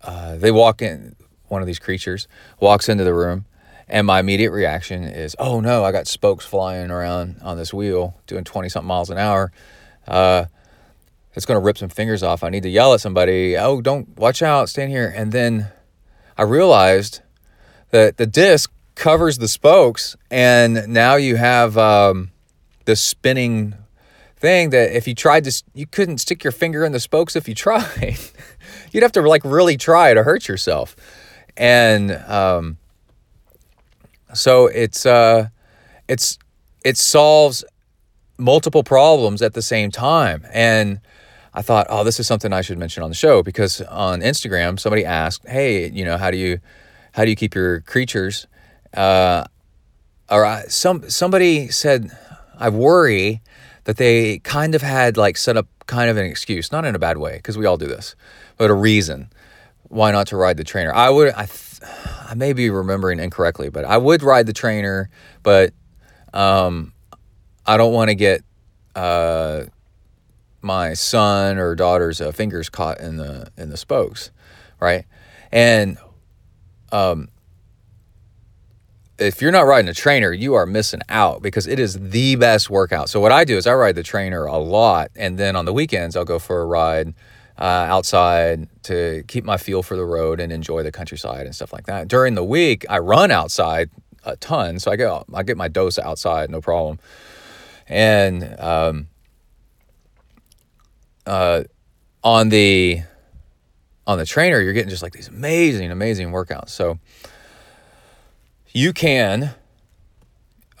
uh, 0.00 0.36
they 0.36 0.52
walk 0.52 0.80
in. 0.80 1.16
One 1.48 1.60
of 1.60 1.66
these 1.66 1.80
creatures 1.80 2.28
walks 2.60 2.88
into 2.88 3.02
the 3.02 3.14
room, 3.14 3.46
and 3.88 4.06
my 4.06 4.20
immediate 4.20 4.52
reaction 4.52 5.02
is, 5.02 5.34
"Oh 5.40 5.58
no, 5.58 5.82
I 5.82 5.90
got 5.90 6.06
spokes 6.06 6.44
flying 6.44 6.92
around 6.92 7.38
on 7.42 7.56
this 7.56 7.74
wheel, 7.74 8.20
doing 8.28 8.44
twenty 8.44 8.68
something 8.68 8.86
miles 8.86 9.10
an 9.10 9.18
hour. 9.18 9.50
It's 11.38 11.46
going 11.46 11.54
to 11.54 11.64
rip 11.64 11.78
some 11.78 11.88
fingers 11.88 12.24
off. 12.24 12.42
I 12.42 12.48
need 12.48 12.64
to 12.64 12.68
yell 12.68 12.94
at 12.94 13.00
somebody. 13.00 13.56
Oh, 13.56 13.80
don't 13.80 14.08
watch 14.18 14.42
out, 14.42 14.68
stand 14.68 14.90
here." 14.90 15.06
And 15.06 15.30
then 15.30 15.68
I 16.36 16.42
realized 16.42 17.20
that 17.92 18.16
the 18.16 18.26
disc 18.26 18.72
covers 18.96 19.38
the 19.38 19.46
spokes, 19.46 20.16
and 20.32 20.88
now 20.88 21.14
you 21.14 21.36
have 21.36 21.78
um, 21.78 22.32
spinning 22.92 23.76
thing 24.36 24.70
that 24.70 24.96
if 24.96 25.06
you 25.06 25.14
tried 25.14 25.44
to, 25.44 25.62
you 25.74 25.86
couldn't 25.86 26.18
stick 26.18 26.42
your 26.42 26.50
finger 26.50 26.84
in 26.84 26.90
the 26.90 26.98
spokes 26.98 27.36
if 27.36 27.48
you 27.48 27.54
tried. 27.54 28.18
You'd 28.90 29.04
have 29.04 29.12
to 29.12 29.22
like 29.22 29.44
really 29.44 29.76
try 29.76 30.14
to 30.14 30.24
hurt 30.24 30.48
yourself, 30.48 30.96
and 31.56 32.10
um, 32.10 32.78
so 34.34 34.66
it's 34.66 35.06
uh, 35.06 35.50
it's 36.08 36.36
it 36.84 36.96
solves 36.96 37.64
multiple 38.38 38.82
problems 38.82 39.40
at 39.40 39.54
the 39.54 39.62
same 39.62 39.92
time, 39.92 40.44
and. 40.52 41.00
I 41.58 41.62
thought, 41.62 41.88
oh, 41.90 42.04
this 42.04 42.20
is 42.20 42.28
something 42.28 42.52
I 42.52 42.60
should 42.60 42.78
mention 42.78 43.02
on 43.02 43.10
the 43.10 43.16
show 43.16 43.42
because 43.42 43.80
on 43.82 44.20
Instagram 44.20 44.78
somebody 44.78 45.04
asked, 45.04 45.44
hey, 45.48 45.90
you 45.90 46.04
know, 46.04 46.16
how 46.16 46.30
do 46.30 46.36
you 46.36 46.60
how 47.10 47.24
do 47.24 47.30
you 47.30 47.36
keep 47.36 47.56
your 47.56 47.80
creatures? 47.80 48.46
Uh, 48.94 49.42
or 50.30 50.44
I, 50.44 50.66
some 50.68 51.10
somebody 51.10 51.66
said, 51.66 52.16
I 52.56 52.68
worry 52.68 53.42
that 53.84 53.96
they 53.96 54.38
kind 54.38 54.76
of 54.76 54.82
had 54.82 55.16
like 55.16 55.36
set 55.36 55.56
up 55.56 55.66
kind 55.86 56.08
of 56.08 56.16
an 56.16 56.26
excuse, 56.26 56.70
not 56.70 56.84
in 56.84 56.94
a 56.94 56.98
bad 57.00 57.18
way, 57.18 57.38
because 57.38 57.58
we 57.58 57.66
all 57.66 57.76
do 57.76 57.88
this, 57.88 58.14
but 58.56 58.70
a 58.70 58.74
reason 58.74 59.28
why 59.88 60.12
not 60.12 60.28
to 60.28 60.36
ride 60.36 60.58
the 60.58 60.64
trainer. 60.64 60.94
I 60.94 61.10
would, 61.10 61.34
I, 61.34 61.46
th- 61.46 61.82
I 62.28 62.34
may 62.36 62.52
be 62.52 62.70
remembering 62.70 63.18
incorrectly, 63.18 63.68
but 63.68 63.84
I 63.84 63.98
would 63.98 64.22
ride 64.22 64.46
the 64.46 64.52
trainer, 64.52 65.10
but 65.42 65.72
um, 66.32 66.92
I 67.66 67.76
don't 67.76 67.92
want 67.92 68.10
to 68.10 68.14
get 68.14 68.44
uh, 68.94 69.64
my 70.60 70.94
son 70.94 71.58
or 71.58 71.74
daughter's 71.74 72.20
uh, 72.20 72.32
fingers 72.32 72.68
caught 72.68 73.00
in 73.00 73.16
the 73.16 73.50
in 73.56 73.70
the 73.70 73.76
spokes, 73.76 74.30
right? 74.80 75.04
And 75.52 75.98
um, 76.92 77.28
if 79.18 79.42
you're 79.42 79.52
not 79.52 79.62
riding 79.62 79.88
a 79.88 79.94
trainer, 79.94 80.32
you 80.32 80.54
are 80.54 80.66
missing 80.66 81.00
out 81.08 81.42
because 81.42 81.66
it 81.66 81.78
is 81.78 81.98
the 81.98 82.36
best 82.36 82.70
workout. 82.70 83.08
So 83.08 83.20
what 83.20 83.32
I 83.32 83.44
do 83.44 83.56
is 83.56 83.66
I 83.66 83.74
ride 83.74 83.94
the 83.94 84.02
trainer 84.02 84.44
a 84.44 84.58
lot, 84.58 85.10
and 85.16 85.38
then 85.38 85.56
on 85.56 85.64
the 85.64 85.72
weekends 85.72 86.16
I'll 86.16 86.24
go 86.24 86.38
for 86.38 86.60
a 86.60 86.66
ride 86.66 87.14
uh, 87.58 87.64
outside 87.64 88.68
to 88.84 89.24
keep 89.26 89.44
my 89.44 89.56
feel 89.56 89.82
for 89.82 89.96
the 89.96 90.04
road 90.04 90.38
and 90.38 90.52
enjoy 90.52 90.82
the 90.82 90.92
countryside 90.92 91.44
and 91.44 91.54
stuff 91.54 91.72
like 91.72 91.86
that. 91.86 92.06
During 92.06 92.34
the 92.34 92.44
week, 92.44 92.86
I 92.88 92.98
run 92.98 93.30
outside 93.30 93.90
a 94.24 94.36
ton, 94.36 94.78
so 94.78 94.90
I 94.92 94.96
get 94.96 95.24
I 95.34 95.42
get 95.42 95.56
my 95.56 95.68
dose 95.68 95.98
outside, 95.98 96.50
no 96.50 96.60
problem. 96.60 96.98
And 97.88 98.54
um, 98.60 99.08
uh, 101.28 101.64
on 102.24 102.48
the 102.48 103.02
on 104.06 104.18
the 104.18 104.24
trainer, 104.24 104.60
you're 104.60 104.72
getting 104.72 104.88
just 104.88 105.02
like 105.02 105.12
these 105.12 105.28
amazing, 105.28 105.90
amazing 105.90 106.30
workouts. 106.30 106.70
So 106.70 106.98
you 108.72 108.94
can 108.94 109.54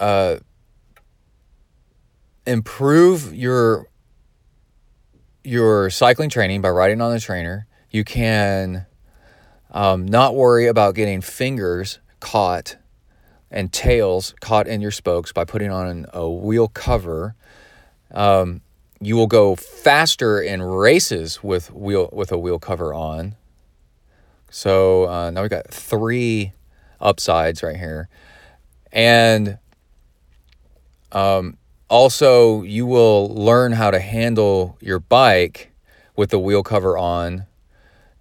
uh, 0.00 0.36
improve 2.46 3.34
your 3.34 3.88
your 5.44 5.90
cycling 5.90 6.30
training 6.30 6.62
by 6.62 6.70
riding 6.70 7.02
on 7.02 7.12
the 7.12 7.20
trainer. 7.20 7.66
You 7.90 8.04
can 8.04 8.86
um, 9.70 10.06
not 10.06 10.34
worry 10.34 10.66
about 10.66 10.94
getting 10.94 11.20
fingers 11.20 11.98
caught 12.20 12.76
and 13.50 13.72
tails 13.72 14.34
caught 14.40 14.66
in 14.66 14.80
your 14.80 14.90
spokes 14.90 15.30
by 15.30 15.44
putting 15.44 15.70
on 15.70 16.06
a 16.14 16.28
wheel 16.28 16.68
cover. 16.68 17.34
Um, 18.10 18.62
you 19.00 19.16
will 19.16 19.26
go 19.26 19.54
faster 19.54 20.40
in 20.40 20.62
races 20.62 21.42
with 21.42 21.72
wheel 21.72 22.08
with 22.12 22.32
a 22.32 22.38
wheel 22.38 22.58
cover 22.58 22.92
on. 22.92 23.36
So 24.50 25.08
uh, 25.08 25.30
now 25.30 25.42
we've 25.42 25.50
got 25.50 25.68
three 25.68 26.52
upsides 27.00 27.62
right 27.62 27.76
here, 27.76 28.08
and 28.92 29.58
um, 31.12 31.58
also 31.88 32.62
you 32.62 32.86
will 32.86 33.28
learn 33.28 33.72
how 33.72 33.90
to 33.90 34.00
handle 34.00 34.78
your 34.80 34.98
bike 34.98 35.70
with 36.16 36.30
the 36.30 36.38
wheel 36.38 36.62
cover 36.62 36.98
on, 36.98 37.46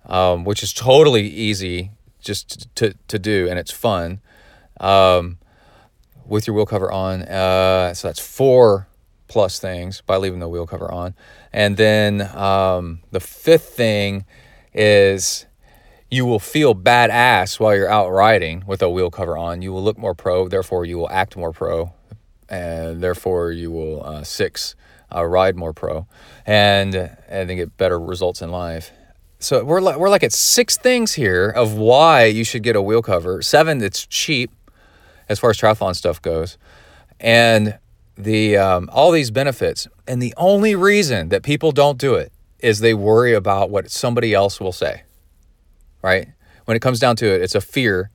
um, 0.05 0.43
which 0.43 0.61
is 0.61 0.73
totally 0.73 1.27
easy 1.27 1.91
just 2.19 2.73
to 2.75 2.93
to 3.07 3.17
do, 3.17 3.47
and 3.49 3.57
it's 3.57 3.71
fun. 3.71 4.21
Um, 4.79 5.39
with 6.27 6.45
your 6.45 6.55
wheel 6.55 6.65
cover 6.65 6.91
on, 6.91 7.21
uh, 7.23 7.93
so 7.93 8.09
that's 8.09 8.19
four 8.19 8.87
plus 9.27 9.59
things 9.59 10.01
by 10.01 10.17
leaving 10.17 10.39
the 10.39 10.49
wheel 10.49 10.67
cover 10.67 10.91
on. 10.91 11.15
And 11.51 11.77
then 11.77 12.21
um, 12.35 12.99
the 13.11 13.19
fifth 13.19 13.69
thing 13.69 14.25
is 14.73 15.45
you 16.09 16.25
will 16.25 16.39
feel 16.39 16.73
badass 16.73 17.59
while 17.59 17.75
you're 17.75 17.89
out 17.89 18.09
riding 18.09 18.63
with 18.65 18.81
a 18.81 18.89
wheel 18.89 19.09
cover 19.11 19.37
on. 19.37 19.61
You 19.61 19.73
will 19.73 19.83
look 19.83 19.97
more 19.97 20.13
pro, 20.13 20.47
therefore, 20.47 20.85
you 20.85 20.97
will 20.97 21.09
act 21.09 21.35
more 21.35 21.51
pro, 21.51 21.93
and 22.49 23.01
therefore, 23.01 23.51
you 23.51 23.71
will 23.71 24.03
uh, 24.03 24.23
six 24.23 24.75
uh, 25.13 25.25
ride 25.25 25.55
more 25.55 25.73
pro, 25.73 26.07
and 26.45 26.95
and 26.95 27.49
then 27.49 27.57
get 27.57 27.75
better 27.77 27.99
results 27.99 28.41
in 28.41 28.51
life. 28.51 28.91
So 29.39 29.63
we're 29.63 29.81
like 29.81 29.97
we're 29.97 30.09
like 30.09 30.23
at 30.23 30.33
six 30.33 30.77
things 30.77 31.13
here 31.13 31.49
of 31.49 31.73
why 31.73 32.25
you 32.25 32.43
should 32.43 32.63
get 32.63 32.75
a 32.75 32.81
wheel 32.81 33.01
cover. 33.01 33.41
Seven, 33.41 33.83
it's 33.83 34.05
cheap 34.05 34.51
as 35.29 35.39
far 35.39 35.49
as 35.49 35.57
triathlon 35.57 35.95
stuff 35.95 36.21
goes, 36.21 36.57
and 37.19 37.77
the 38.17 38.57
um, 38.57 38.89
all 38.91 39.11
these 39.11 39.31
benefits, 39.31 39.87
and 40.07 40.21
the 40.21 40.33
only 40.37 40.75
reason 40.75 41.29
that 41.29 41.43
people 41.43 41.71
don't 41.71 41.97
do 41.97 42.15
it 42.15 42.31
is 42.59 42.79
they 42.79 42.93
worry 42.93 43.33
about 43.33 43.69
what 43.69 43.91
somebody 43.91 44.33
else 44.33 44.59
will 44.59 44.71
say. 44.71 45.03
Right? 46.01 46.29
When 46.65 46.75
it 46.75 46.81
comes 46.81 46.99
down 46.99 47.15
to 47.17 47.27
it, 47.27 47.41
it's 47.41 47.55
a 47.55 47.61
fear. 47.61 48.09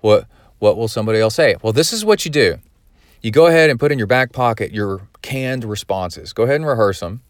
What 0.00 0.26
what 0.58 0.76
will 0.76 0.88
somebody 0.88 1.20
else 1.20 1.34
say? 1.34 1.56
Well, 1.62 1.72
this 1.72 1.92
is 1.92 2.04
what 2.04 2.24
you 2.24 2.30
do. 2.30 2.58
You 3.22 3.30
go 3.30 3.46
ahead 3.46 3.70
and 3.70 3.80
put 3.80 3.92
in 3.92 3.98
your 3.98 4.06
back 4.06 4.32
pocket 4.32 4.72
your 4.72 5.08
canned 5.22 5.64
responses. 5.64 6.32
Go 6.32 6.42
ahead 6.42 6.56
and 6.56 6.66
rehearse 6.66 7.00
them. 7.00 7.22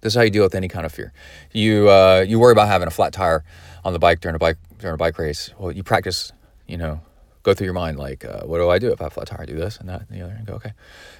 This 0.00 0.12
is 0.12 0.16
how 0.16 0.22
you 0.22 0.30
deal 0.30 0.42
with 0.42 0.54
any 0.54 0.68
kind 0.68 0.86
of 0.86 0.92
fear. 0.92 1.12
You 1.52 1.90
uh, 1.90 2.24
you 2.26 2.38
worry 2.38 2.52
about 2.52 2.68
having 2.68 2.88
a 2.88 2.90
flat 2.90 3.12
tire 3.12 3.44
on 3.84 3.92
the 3.92 3.98
bike 3.98 4.20
during 4.20 4.36
a 4.36 4.38
bike 4.38 4.56
during 4.78 4.94
a 4.94 4.96
bike 4.96 5.18
race. 5.18 5.52
Well, 5.58 5.72
you 5.72 5.82
practice, 5.82 6.32
you 6.66 6.76
know, 6.76 7.00
go 7.42 7.54
through 7.54 7.66
your 7.66 7.74
mind 7.74 7.98
like, 7.98 8.24
uh, 8.24 8.42
what 8.42 8.58
do 8.58 8.68
I 8.68 8.78
do 8.78 8.92
if 8.92 9.00
I 9.00 9.04
have 9.04 9.12
a 9.12 9.14
flat 9.14 9.26
tire? 9.28 9.42
I 9.42 9.46
do 9.46 9.56
this 9.56 9.78
and 9.78 9.88
that 9.88 10.02
and 10.08 10.18
the 10.18 10.24
other, 10.24 10.34
and 10.34 10.46
go 10.46 10.54
okay. 10.54 10.72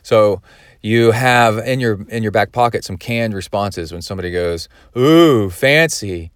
So 0.02 0.42
you 0.82 1.12
have 1.12 1.58
in 1.58 1.80
your 1.80 2.06
in 2.08 2.22
your 2.22 2.32
back 2.32 2.52
pocket 2.52 2.84
some 2.84 2.96
canned 2.96 3.34
responses 3.34 3.92
when 3.92 4.02
somebody 4.02 4.30
goes, 4.30 4.68
"Ooh, 4.96 5.50
fancy! 5.50 6.30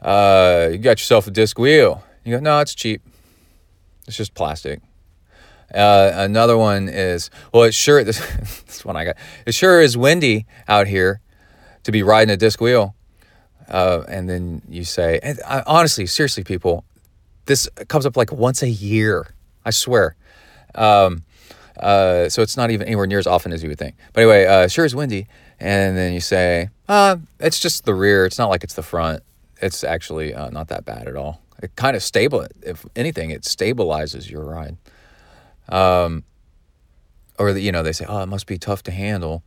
Uh, 0.00 0.68
you 0.72 0.78
got 0.78 0.98
yourself 0.98 1.26
a 1.26 1.30
disc 1.30 1.58
wheel." 1.58 2.04
You 2.24 2.36
go, 2.36 2.40
"No, 2.40 2.60
it's 2.60 2.74
cheap. 2.74 3.02
It's 4.06 4.16
just 4.16 4.34
plastic." 4.34 4.80
Uh, 5.74 6.12
another 6.14 6.56
one 6.56 6.88
is, 6.88 7.30
"Well, 7.52 7.64
it's 7.64 7.76
sure 7.76 8.04
this, 8.04 8.18
this 8.66 8.84
one 8.84 8.96
I 8.96 9.04
got. 9.04 9.16
It 9.46 9.54
sure 9.54 9.80
is 9.80 9.96
windy 9.96 10.46
out 10.68 10.86
here 10.86 11.20
to 11.82 11.92
be 11.92 12.02
riding 12.02 12.32
a 12.32 12.36
disc 12.36 12.60
wheel." 12.60 12.94
Uh, 13.68 14.04
and 14.08 14.28
then 14.28 14.62
you 14.68 14.84
say, 14.84 15.20
I, 15.46 15.62
honestly, 15.66 16.06
seriously, 16.06 16.44
people, 16.44 16.84
this 17.46 17.68
comes 17.88 18.06
up 18.06 18.16
like 18.16 18.32
once 18.32 18.62
a 18.62 18.68
year. 18.68 19.34
I 19.64 19.70
swear. 19.70 20.16
Um, 20.74 21.24
uh, 21.78 22.28
so 22.28 22.42
it's 22.42 22.56
not 22.56 22.70
even 22.70 22.86
anywhere 22.86 23.06
near 23.06 23.18
as 23.18 23.26
often 23.26 23.52
as 23.52 23.62
you 23.62 23.68
would 23.68 23.78
think. 23.78 23.96
But 24.12 24.22
anyway, 24.22 24.46
uh, 24.46 24.68
sure 24.68 24.84
is 24.84 24.94
windy. 24.94 25.26
And 25.60 25.96
then 25.96 26.12
you 26.12 26.20
say, 26.20 26.70
uh, 26.88 27.16
it's 27.40 27.58
just 27.58 27.84
the 27.84 27.94
rear. 27.94 28.26
It's 28.26 28.38
not 28.38 28.50
like 28.50 28.64
it's 28.64 28.74
the 28.74 28.82
front. 28.82 29.22
It's 29.60 29.84
actually 29.84 30.34
uh, 30.34 30.50
not 30.50 30.68
that 30.68 30.84
bad 30.84 31.08
at 31.08 31.16
all. 31.16 31.40
It 31.62 31.74
kind 31.76 31.96
of 31.96 32.02
stable. 32.02 32.46
If 32.62 32.84
anything, 32.96 33.30
it 33.30 33.42
stabilizes 33.42 34.30
your 34.30 34.44
ride. 34.44 34.76
Um, 35.68 36.24
or 37.38 37.52
the, 37.52 37.60
you 37.60 37.72
know, 37.72 37.82
they 37.82 37.92
say, 37.92 38.04
oh, 38.08 38.22
it 38.22 38.26
must 38.26 38.46
be 38.46 38.58
tough 38.58 38.82
to 38.84 38.90
handle. 38.90 39.42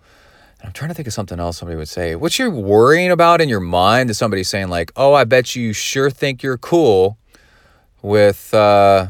And 0.59 0.67
I'm 0.67 0.73
trying 0.73 0.89
to 0.89 0.95
think 0.95 1.07
of 1.07 1.13
something 1.13 1.39
else 1.39 1.57
somebody 1.57 1.77
would 1.77 1.89
say. 1.89 2.15
What 2.15 2.39
you're 2.39 2.49
worrying 2.49 3.11
about 3.11 3.41
in 3.41 3.49
your 3.49 3.59
mind 3.59 4.09
is 4.09 4.17
somebody 4.17 4.43
saying 4.43 4.69
like, 4.69 4.91
oh, 4.95 5.13
I 5.13 5.23
bet 5.23 5.55
you 5.55 5.73
sure 5.73 6.09
think 6.09 6.41
you're 6.41 6.57
cool 6.57 7.17
with 8.01 8.53
uh, 8.53 9.07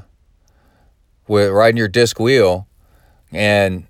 with 1.27 1.51
riding 1.51 1.77
your 1.77 1.87
disc 1.87 2.19
wheel, 2.19 2.67
and 3.31 3.87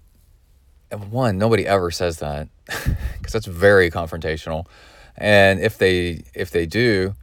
and 0.92 1.12
one, 1.12 1.38
nobody 1.38 1.66
ever 1.66 1.92
says 1.92 2.18
that 2.20 2.48
because 2.66 3.34
that's 3.34 3.46
very 3.46 3.90
confrontational. 3.92 4.66
And 5.16 5.60
if 5.60 5.78
they 5.78 6.24
if 6.34 6.52
they 6.52 6.66
do, 6.66 7.16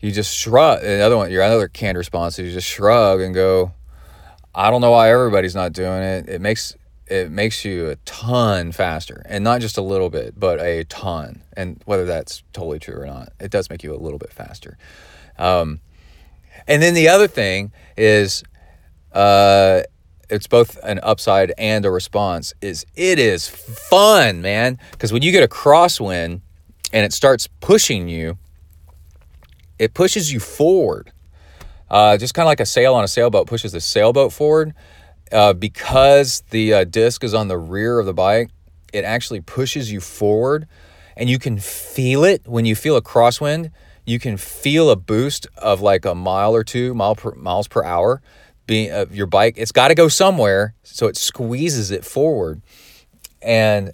you 0.00 0.12
just 0.12 0.34
shrug. 0.36 0.82
Another 0.82 1.16
one, 1.16 1.30
your 1.30 1.42
another 1.42 1.68
canned 1.68 1.98
response 1.98 2.38
is 2.38 2.48
you 2.48 2.52
just 2.52 2.68
shrug 2.68 3.20
and 3.20 3.34
go, 3.34 3.72
I 4.54 4.70
don't 4.70 4.80
know 4.80 4.92
why 4.92 5.10
everybody's 5.10 5.54
not 5.54 5.72
doing 5.72 6.02
it. 6.02 6.28
It 6.28 6.40
makes 6.40 6.76
it 7.06 7.30
makes 7.30 7.64
you 7.64 7.90
a 7.90 7.96
ton 8.04 8.72
faster, 8.72 9.22
and 9.28 9.44
not 9.44 9.60
just 9.60 9.76
a 9.76 9.82
little 9.82 10.10
bit, 10.10 10.38
but 10.38 10.60
a 10.60 10.84
ton. 10.84 11.42
And 11.56 11.80
whether 11.84 12.04
that's 12.04 12.42
totally 12.52 12.78
true 12.78 13.00
or 13.00 13.06
not, 13.06 13.32
it 13.40 13.50
does 13.50 13.68
make 13.68 13.82
you 13.82 13.94
a 13.94 13.98
little 13.98 14.18
bit 14.18 14.32
faster. 14.32 14.78
Um, 15.38 15.80
and 16.66 16.82
then 16.82 16.94
the 16.94 17.08
other 17.08 17.28
thing 17.28 17.72
is, 17.96 18.42
uh, 19.12 19.82
it's 20.30 20.46
both 20.46 20.78
an 20.82 21.00
upside 21.02 21.52
and 21.58 21.84
a 21.84 21.90
response. 21.90 22.54
Is 22.60 22.84
it 22.94 23.18
is 23.18 23.48
fun, 23.48 24.42
man? 24.42 24.78
Because 24.92 25.12
when 25.12 25.22
you 25.22 25.32
get 25.32 25.42
a 25.42 25.48
crosswind 25.48 26.40
and 26.92 27.04
it 27.04 27.12
starts 27.12 27.48
pushing 27.60 28.08
you, 28.08 28.38
it 29.78 29.94
pushes 29.94 30.32
you 30.32 30.40
forward. 30.40 31.12
Uh, 31.90 32.16
just 32.16 32.34
kind 32.34 32.44
of 32.44 32.48
like 32.48 32.60
a 32.60 32.66
sail 32.66 32.94
on 32.94 33.04
a 33.04 33.08
sailboat 33.08 33.46
pushes 33.46 33.72
the 33.72 33.80
sailboat 33.80 34.32
forward. 34.32 34.74
Uh, 35.30 35.52
because 35.52 36.42
the 36.50 36.72
uh, 36.72 36.84
disc 36.84 37.24
is 37.24 37.34
on 37.34 37.48
the 37.48 37.58
rear 37.58 37.98
of 37.98 38.06
the 38.06 38.14
bike, 38.14 38.50
it 38.92 39.04
actually 39.04 39.40
pushes 39.40 39.90
you 39.90 40.00
forward, 40.00 40.68
and 41.16 41.28
you 41.28 41.38
can 41.38 41.58
feel 41.58 42.24
it 42.24 42.46
when 42.46 42.64
you 42.64 42.76
feel 42.76 42.96
a 42.96 43.02
crosswind. 43.02 43.70
You 44.04 44.18
can 44.18 44.36
feel 44.36 44.90
a 44.90 44.96
boost 44.96 45.46
of 45.56 45.80
like 45.80 46.04
a 46.04 46.14
mile 46.14 46.54
or 46.54 46.64
two 46.64 46.94
mile 46.94 47.16
per, 47.16 47.34
miles 47.34 47.68
per 47.68 47.82
hour. 47.82 48.22
Being 48.66 48.90
uh, 48.90 49.06
your 49.10 49.26
bike, 49.26 49.54
it's 49.58 49.72
got 49.72 49.88
to 49.88 49.94
go 49.94 50.08
somewhere, 50.08 50.74
so 50.82 51.06
it 51.06 51.18
squeezes 51.18 51.90
it 51.90 52.02
forward, 52.02 52.62
and 53.42 53.92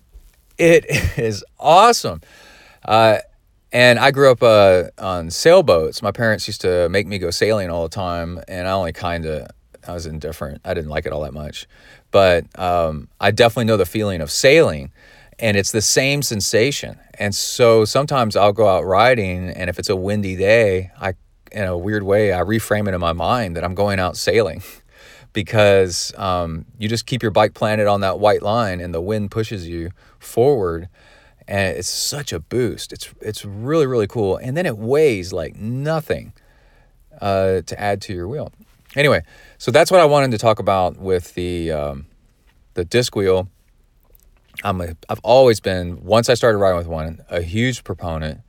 it 0.59 0.85
is 1.19 1.45
awesome. 1.59 2.21
Uh, 2.85 3.19
and 3.73 3.99
I 3.99 4.11
grew 4.11 4.31
up 4.31 4.43
uh, 4.43 4.85
on 4.99 5.31
sailboats. 5.31 6.03
My 6.03 6.13
parents 6.13 6.47
used 6.47 6.61
to 6.63 6.89
make 6.89 7.07
me 7.07 7.19
go 7.19 7.31
sailing 7.31 7.71
all 7.71 7.85
the 7.85 7.89
time, 7.89 8.41
and 8.49 8.67
I 8.67 8.73
only 8.73 8.93
kind 8.93 9.27
of 9.27 9.49
I 9.87 9.93
was 9.93 10.07
indifferent. 10.07 10.61
I 10.65 10.75
didn't 10.75 10.91
like 10.91 11.07
it 11.07 11.13
all 11.13 11.23
that 11.23 11.33
much, 11.33 11.67
but 12.11 12.47
um, 12.59 13.09
I 13.21 13.31
definitely 13.31 13.65
know 13.65 13.77
the 13.77 13.87
feeling 13.87 14.21
of 14.21 14.31
sailing, 14.31 14.93
and 15.41 15.57
it's 15.57 15.73
the 15.73 15.83
same 15.83 16.23
sensation. 16.23 16.99
And 17.19 17.35
so 17.35 17.85
sometimes 17.85 18.37
I'll 18.37 18.53
go 18.53 18.69
out 18.69 18.85
riding, 18.85 19.51
and 19.51 19.69
if 19.69 19.79
it's 19.79 19.89
a 19.89 19.97
windy 19.97 20.37
day, 20.37 20.91
I, 21.01 21.15
in 21.51 21.65
a 21.65 21.77
weird 21.77 22.03
way, 22.03 22.33
I 22.33 22.41
reframe 22.41 22.87
it 22.89 22.95
in 22.95 23.01
my 23.01 23.13
mind 23.13 23.57
that 23.57 23.65
I'm 23.65 23.75
going 23.75 23.99
out 23.99 24.17
sailing, 24.17 24.63
because 25.33 26.13
um, 26.17 26.67
you 26.79 26.89
just 26.89 27.07
keep 27.07 27.23
your 27.23 27.33
bike 27.33 27.55
planted 27.55 27.87
on 27.87 28.01
that 28.03 28.21
white 28.21 28.43
line, 28.43 28.81
and 28.81 28.95
the 28.95 29.01
wind 29.01 29.31
pushes 29.31 29.67
you 29.67 29.91
forward 30.19 30.89
and 31.51 31.77
it's 31.77 31.89
such 31.89 32.33
a 32.33 32.39
boost. 32.39 32.93
It's 32.93 33.13
it's 33.21 33.45
really 33.45 33.87
really 33.87 34.07
cool, 34.07 34.37
and 34.37 34.57
then 34.57 34.67
it 34.67 34.79
weighs 34.79 35.33
like 35.33 35.57
nothing 35.57 36.33
uh, 37.21 37.63
to 37.63 37.81
add 37.81 38.01
to 38.03 38.15
your 38.15 38.29
wheel. 38.29 38.53
Anyway, 38.97 39.23
so 39.59 39.71
that's 39.71 39.91
what 39.91 40.01
I 40.01 40.05
wanted 40.05 40.31
to 40.31 40.39
talk 40.39 40.61
about 40.61 40.97
with 40.97 41.35
the 41.35 41.73
um, 41.73 42.07
the 42.75 42.85
disc 42.85 43.17
wheel. 43.17 43.49
I'm 44.63 44.81
a, 44.81 44.97
I've 45.09 45.21
always 45.21 45.61
been 45.61 46.05
once 46.05 46.29
I 46.29 46.35
started 46.35 46.59
riding 46.59 46.79
with 46.79 46.87
one 46.87 47.25
a 47.29 47.43
huge 47.43 47.85
proponent 47.85 48.41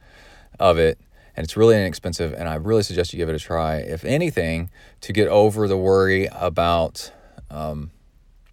of 0.59 0.77
it, 0.77 0.99
and 1.35 1.43
it's 1.43 1.55
really 1.55 1.75
inexpensive, 1.75 2.33
and 2.33 2.47
I 2.49 2.55
really 2.55 2.83
suggest 2.83 3.13
you 3.13 3.17
give 3.17 3.29
it 3.29 3.35
a 3.35 3.39
try. 3.39 3.77
If 3.77 4.03
anything, 4.03 4.69
to 5.01 5.13
get 5.13 5.27
over 5.27 5.67
the 5.67 5.77
worry 5.77 6.27
about 6.33 7.11
because 7.47 7.71
um, 7.71 7.91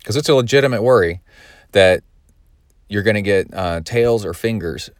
it's 0.07 0.29
a 0.29 0.35
legitimate 0.35 0.83
worry 0.83 1.21
that 1.73 2.03
you're 2.89 3.03
going 3.03 3.17
to 3.17 3.23
get 3.23 3.53
uh, 3.53 3.81
tails 3.85 4.25
or 4.25 4.35
fingers, 4.35 4.91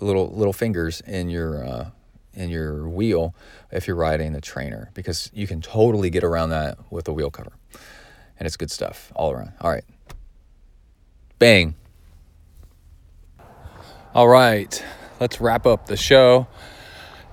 little 0.00 0.28
little 0.28 0.52
fingers 0.52 1.00
in 1.02 1.30
your 1.30 1.64
uh, 1.64 1.90
in 2.34 2.50
your 2.50 2.88
wheel 2.88 3.34
if 3.70 3.86
you're 3.86 3.96
riding 3.96 4.32
the 4.32 4.40
trainer 4.40 4.90
because 4.94 5.30
you 5.32 5.46
can 5.46 5.60
totally 5.60 6.10
get 6.10 6.24
around 6.24 6.50
that 6.50 6.78
with 6.90 7.06
a 7.08 7.12
wheel 7.12 7.30
cover, 7.30 7.52
and 8.38 8.46
it's 8.46 8.56
good 8.56 8.70
stuff 8.70 9.12
all 9.14 9.30
around. 9.30 9.52
All 9.60 9.70
right, 9.70 9.84
bang. 11.38 11.74
All 14.14 14.26
right, 14.26 14.82
let's 15.20 15.38
wrap 15.38 15.66
up 15.66 15.84
the 15.84 15.96
show. 15.96 16.46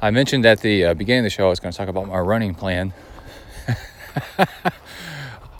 I 0.01 0.11
mentioned 0.11 0.45
at 0.45 0.59
the 0.59 0.87
uh, 0.87 0.93
beginning 0.93 1.19
of 1.19 1.23
the 1.23 1.29
show 1.29 1.45
I 1.45 1.49
was 1.49 1.61
going 1.61 1.71
to 1.71 1.77
talk 1.77 1.87
about 1.87 2.09
my 2.09 2.19
running 2.19 2.53
plan. 2.53 2.93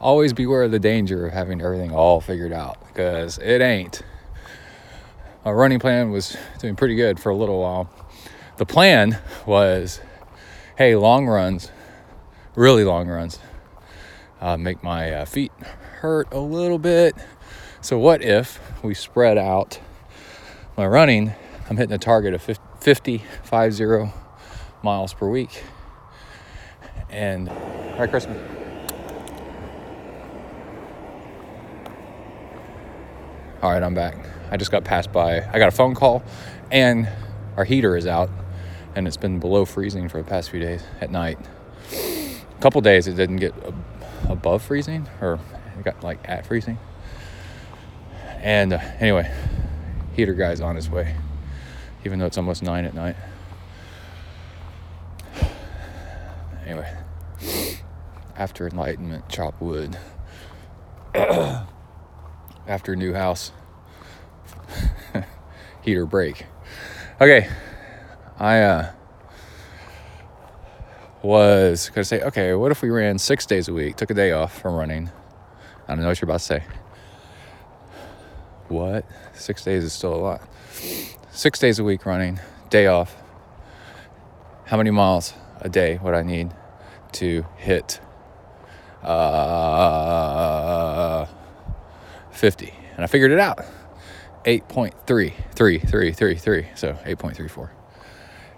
Always 0.02 0.34
beware 0.34 0.64
of 0.64 0.72
the 0.72 0.80
danger 0.80 1.26
of 1.26 1.32
having 1.34 1.62
everything 1.62 1.94
all 1.94 2.20
figured 2.20 2.52
out 2.52 2.86
because 2.88 3.38
it 3.38 3.62
ain't 3.62 4.02
my 5.46 5.52
running 5.52 5.80
plan 5.80 6.12
was 6.12 6.36
doing 6.60 6.76
pretty 6.76 6.96
good 6.96 7.18
for 7.18 7.30
a 7.30 7.36
little 7.36 7.62
while. 7.62 7.90
The 8.58 8.66
plan 8.66 9.18
was 9.46 10.02
hey, 10.78 10.98
long 10.98 11.28
runs, 11.28 11.72
really 12.56 12.84
long 12.84 13.08
runs, 13.08 13.40
uh, 14.42 14.58
make 14.58 14.84
my 14.84 15.14
uh, 15.14 15.26
feet 15.26 15.54
hurt 16.02 16.28
a 16.34 16.40
little 16.40 16.78
bit. 16.78 17.16
So, 17.80 17.98
what 17.98 18.22
if 18.22 18.60
we 18.84 18.94
spread 18.94 19.38
out 19.38 19.80
my 20.78 20.86
running? 20.86 21.34
I'm 21.70 21.78
hitting 21.78 21.94
a 21.94 21.98
target 21.98 22.34
of 22.34 22.42
50, 22.42 23.24
50 23.44 24.12
miles 24.84 25.14
per 25.14 25.28
week. 25.30 25.64
And, 27.10 27.48
right, 27.98 28.10
Christmas. 28.10 28.38
All 33.62 33.72
right, 33.72 33.82
I'm 33.82 33.96
back. 33.96 34.18
I 34.52 34.58
just 34.58 34.70
got 34.70 34.84
passed 34.84 35.12
by. 35.12 35.42
I 35.42 35.60
got 35.60 35.70
a 35.70 35.72
phone 35.72 35.96
call, 35.96 36.24
and 36.70 37.08
our 37.58 37.64
heater 37.64 37.96
is 37.96 38.06
out, 38.06 38.30
and 38.96 39.08
it's 39.08 39.18
been 39.18 39.40
below 39.40 39.66
freezing 39.66 40.10
for 40.10 40.22
the 40.22 40.28
past 40.28 40.52
few 40.52 40.60
days 40.60 40.84
at 41.02 41.10
night. 41.10 41.40
A 41.92 42.62
couple 42.62 42.82
days 42.82 43.08
it 43.08 43.16
didn't 43.16 43.38
get 43.38 43.54
above 44.28 44.62
freezing, 44.62 45.08
or 45.22 45.40
it 45.80 45.84
got 45.84 46.04
like 46.04 46.20
at 46.30 46.46
freezing. 46.46 46.78
And 48.40 48.74
uh, 48.74 48.80
anyway, 49.00 49.34
heater 50.16 50.34
guy's 50.34 50.62
on 50.62 50.76
his 50.76 50.90
way, 50.90 51.16
even 52.06 52.20
though 52.20 52.26
it's 52.26 52.38
almost 52.38 52.64
nine 52.64 52.86
at 52.86 52.94
night. 52.94 53.16
Anyway, 56.66 56.92
after 58.38 58.68
enlightenment, 58.68 59.28
chop 59.30 59.60
wood. 59.62 59.98
after 62.68 62.96
new 62.96 63.14
house 63.14 63.52
heater 65.82 66.06
break. 66.06 66.46
Okay, 67.22 67.48
I 68.40 68.62
uh, 68.62 68.92
was 71.22 71.90
gonna 71.94 72.06
say, 72.06 72.22
okay, 72.22 72.54
what 72.54 72.72
if 72.72 72.82
we 72.82 72.90
ran 72.90 73.18
six 73.18 73.46
days 73.46 73.68
a 73.68 73.74
week, 73.74 73.96
took 73.96 74.10
a 74.10 74.14
day 74.14 74.32
off 74.32 74.60
from 74.62 74.76
running? 74.76 75.10
I 75.88 75.94
don't 75.94 76.02
know 76.02 76.08
what 76.08 76.20
you're 76.20 76.28
about 76.28 76.40
to 76.40 76.46
say. 76.46 76.64
What? 78.68 79.06
Six 79.36 79.64
days 79.64 79.84
is 79.84 79.94
still 79.94 80.14
a 80.14 80.18
lot. 80.18 80.42
Six 81.32 81.60
days 81.60 81.80
a 81.80 81.84
week 81.84 82.06
running, 82.06 82.40
day 82.70 82.86
off. 82.88 83.16
How 84.66 84.78
many 84.78 84.92
miles 84.92 85.34
a 85.62 85.70
day 85.70 86.00
would 86.02 86.14
I 86.14 86.24
need 86.24 86.54
to 87.14 87.46
hit 87.58 88.00
uh, 89.04 89.16
50? 92.32 92.74
And 92.96 93.04
I 93.04 93.08
figured 93.08 93.32
it 93.32 93.40
out. 93.40 93.60
8.3333, 94.46 96.78
so 96.78 96.94
8.34. 96.94 97.70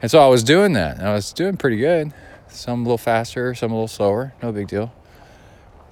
And 0.02 0.12
so 0.12 0.20
I 0.20 0.28
was 0.28 0.44
doing 0.44 0.74
that, 0.74 1.02
I 1.02 1.14
was 1.14 1.32
doing 1.34 1.58
pretty 1.58 1.78
good. 1.78 2.14
Some 2.50 2.82
a 2.82 2.84
little 2.84 2.98
faster, 2.98 3.56
some 3.56 3.72
a 3.72 3.76
little 3.76 3.88
slower, 3.88 4.34
no 4.44 4.52
big 4.52 4.68
deal. 4.68 4.94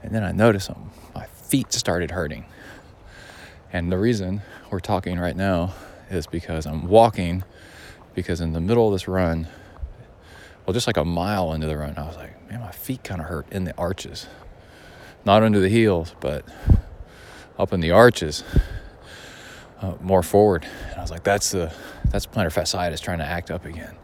And 0.03 0.13
then 0.13 0.23
I 0.23 0.31
noticed 0.31 0.67
something. 0.67 0.91
My 1.13 1.25
feet 1.25 1.73
started 1.73 2.11
hurting. 2.11 2.45
And 3.73 3.91
the 3.91 3.97
reason 3.97 4.41
we're 4.75 4.79
talking 4.81 5.17
right 5.17 5.37
now 5.37 5.73
is 6.09 6.27
because 6.27 6.65
I'm 6.65 6.89
walking, 6.89 7.45
because 8.13 8.41
in 8.41 8.51
the 8.51 8.59
middle 8.59 8.87
of 8.87 8.93
this 8.93 9.07
run, 9.07 9.47
well, 10.65 10.73
just 10.73 10.85
like 10.85 10.97
a 10.97 11.05
mile 11.05 11.53
into 11.53 11.65
the 11.65 11.77
run, 11.77 11.97
I 11.97 12.05
was 12.05 12.17
like, 12.17 12.51
man, 12.51 12.59
my 12.59 12.73
feet 12.73 13.01
kind 13.01 13.21
of 13.21 13.27
hurt 13.27 13.49
in 13.53 13.63
the 13.63 13.73
arches. 13.77 14.27
Not 15.23 15.43
under 15.43 15.61
the 15.61 15.69
heels, 15.69 16.13
but 16.19 16.43
up 17.57 17.71
in 17.71 17.79
the 17.79 17.91
arches 17.91 18.43
uh, 19.79 19.93
more 20.01 20.21
forward. 20.21 20.67
And 20.89 20.97
I 20.97 21.01
was 21.01 21.09
like, 21.09 21.23
that's 21.23 21.51
the 21.51 21.73
that's 22.09 22.25
plantar 22.25 22.47
fasciitis 22.47 22.99
trying 22.99 23.19
to 23.19 23.25
act 23.25 23.51
up 23.51 23.63
again. 23.63 23.95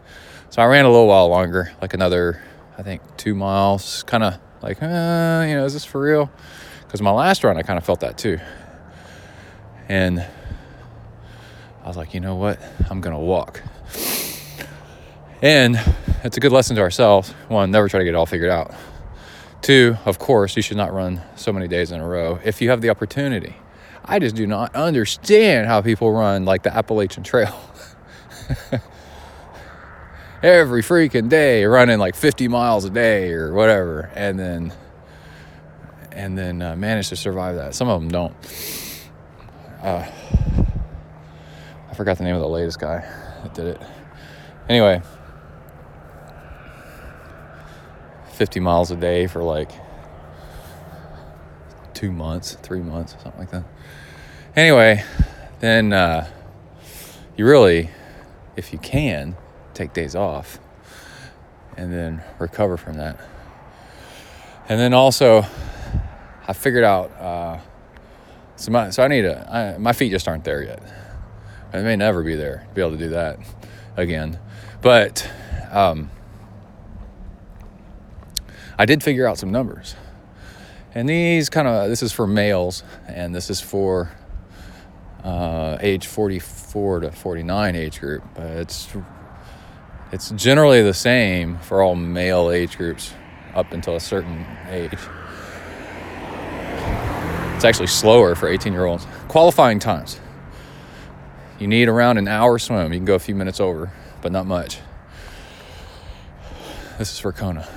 So 0.52 0.62
I 0.62 0.68
ran 0.68 0.86
a 0.86 0.90
little 0.90 1.08
while 1.08 1.28
longer, 1.28 1.74
like 1.82 1.94
another, 1.94 2.42
I 2.78 2.84
think 2.84 3.02
two 3.18 3.36
miles, 3.36 4.04
kind 4.04 4.24
of 4.24 4.40
like, 4.62 4.82
uh, 4.82 5.44
you 5.46 5.56
know, 5.56 5.66
is 5.66 5.74
this 5.74 5.84
for 5.84 6.00
real? 6.00 6.32
Because 6.86 7.02
my 7.02 7.12
last 7.12 7.44
run, 7.44 7.58
I 7.58 7.62
kind 7.62 7.78
of 7.78 7.84
felt 7.84 8.00
that 8.00 8.18
too. 8.18 8.40
And 9.90 10.26
I 11.84 11.88
was 11.88 11.98
like, 11.98 12.14
you 12.14 12.20
know 12.20 12.36
what? 12.36 12.60
I'm 12.90 13.02
gonna 13.02 13.20
walk. 13.20 13.62
And 15.42 15.82
it's 16.24 16.38
a 16.38 16.40
good 16.40 16.52
lesson 16.52 16.76
to 16.76 16.82
ourselves. 16.82 17.32
One, 17.48 17.72
never 17.72 17.90
try 17.90 18.00
to 18.00 18.04
get 18.04 18.12
it 18.12 18.16
all 18.16 18.28
figured 18.28 18.52
out. 18.52 18.74
Two, 19.62 19.98
of 20.06 20.20
course, 20.20 20.56
you 20.56 20.62
should 20.62 20.78
not 20.78 20.94
run 20.94 21.22
so 21.36 21.52
many 21.52 21.68
days 21.68 21.92
in 21.92 22.00
a 22.00 22.08
row 22.08 22.40
if 22.44 22.62
you 22.62 22.70
have 22.70 22.82
the 22.82 22.90
opportunity. 22.90 23.56
I 24.06 24.20
just 24.20 24.36
do 24.36 24.46
not 24.46 24.76
understand 24.76 25.68
how 25.68 25.82
people 25.82 26.12
run 26.12 26.46
like 26.46 26.64
the 26.64 26.76
Appalachian 26.76 27.24
Trail. 27.24 27.60
Every 30.44 30.82
freaking 30.82 31.30
day, 31.30 31.66
running 31.66 32.00
like 32.00 32.16
50 32.16 32.48
miles 32.48 32.86
a 32.86 32.90
day 32.90 33.32
or 33.32 33.54
whatever, 33.54 34.12
and 34.16 34.40
then 34.40 34.74
and 36.12 36.38
then 36.38 36.62
uh, 36.62 36.76
manage 36.76 37.10
to 37.10 37.16
survive 37.16 37.56
that. 37.56 37.74
Some 37.74 37.88
of 37.88 38.02
them 38.02 38.10
don't. 38.10 38.36
Uh, 39.82 40.06
I 41.92 41.94
forgot 41.94 42.18
the 42.18 42.24
name 42.24 42.36
of 42.36 42.42
the 42.42 42.48
latest 42.48 42.80
guy 42.80 43.00
that 43.44 43.54
did 43.54 43.68
it. 43.68 43.82
Anyway, 44.70 45.02
50 48.32 48.62
miles 48.62 48.92
a 48.92 48.96
day 48.96 49.28
for 49.28 49.44
like 49.44 49.70
two 51.94 52.14
months, 52.14 52.58
three 52.62 52.80
months, 52.80 53.12
something 53.22 53.40
like 53.40 53.52
that. 53.52 53.66
Anyway, 54.56 55.04
then 55.60 55.92
uh, 55.92 56.28
you 57.36 57.46
really, 57.46 57.90
if 58.56 58.72
you 58.72 58.80
can, 58.80 59.36
take 59.74 59.92
days 59.92 60.16
off 60.16 60.60
and 61.76 61.92
then 61.92 62.24
recover 62.40 62.78
from 62.78 62.94
that. 62.94 63.20
And 64.70 64.80
then 64.80 64.94
also, 64.94 65.46
I 66.48 66.54
figured 66.54 66.86
out. 66.86 67.12
Uh, 67.12 67.60
so 68.56 68.72
my 68.72 68.92
so 68.92 69.04
I 69.04 69.08
need 69.10 69.26
a 69.26 69.76
I, 69.76 69.78
my 69.78 69.92
feet 69.92 70.12
just 70.12 70.28
aren't 70.28 70.46
there 70.46 70.64
yet. 70.64 71.01
I 71.74 71.82
may 71.82 71.96
never 71.96 72.24
be 72.24 72.36
there 72.36 72.66
to 72.68 72.76
be 72.76 72.82
able 72.82 72.92
to 72.92 72.98
do 72.98 73.10
that 73.10 73.40
again, 73.96 74.40
but 74.82 75.28
um, 75.72 76.10
I 78.78 78.86
did 78.86 79.04
figure 79.04 79.28
out 79.28 79.38
some 79.38 79.52
numbers, 79.52 79.96
and 80.94 81.08
these 81.08 81.50
kind 81.50 81.68
of 81.68 81.90
this 81.90 82.04
is 82.04 82.12
for 82.12 82.28
males, 82.28 82.84
and 83.08 83.34
this 83.34 83.50
is 83.50 83.62
for 83.62 84.12
uh, 85.24 85.78
age 85.80 86.08
44 86.08 87.02
to 87.02 87.12
49 87.12 87.76
age 87.76 88.00
group, 88.00 88.24
but 88.36 88.48
it's 88.48 88.90
it's 90.12 90.32
generally 90.32 90.82
the 90.82 90.94
same 90.94 91.58
for 91.60 91.82
all 91.82 91.96
male 91.96 92.52
age 92.52 92.78
groups 92.78 93.14
up 93.56 93.72
until 93.72 93.96
a 93.96 94.00
certain 94.00 94.46
age. 94.70 94.92
It's 97.56 97.64
actually 97.64 97.88
slower 97.88 98.36
for 98.36 98.50
18 98.50 98.74
year 98.74 98.86
olds. 98.86 99.06
Qualifying 99.28 99.80
times. 99.80 100.20
You 101.62 101.68
need 101.68 101.88
around 101.90 102.18
an 102.18 102.28
hour 102.28 102.58
swim. 102.58 102.92
You 102.92 102.98
can 102.98 103.06
go 103.06 103.14
a 103.14 103.20
few 103.20 103.36
minutes 103.36 103.60
over, 103.60 103.92
but 104.24 104.32
not 104.32 104.48
much. 104.48 104.80
This 106.98 107.14
is 107.14 107.20
for 107.20 107.32
Kona. 107.32 107.68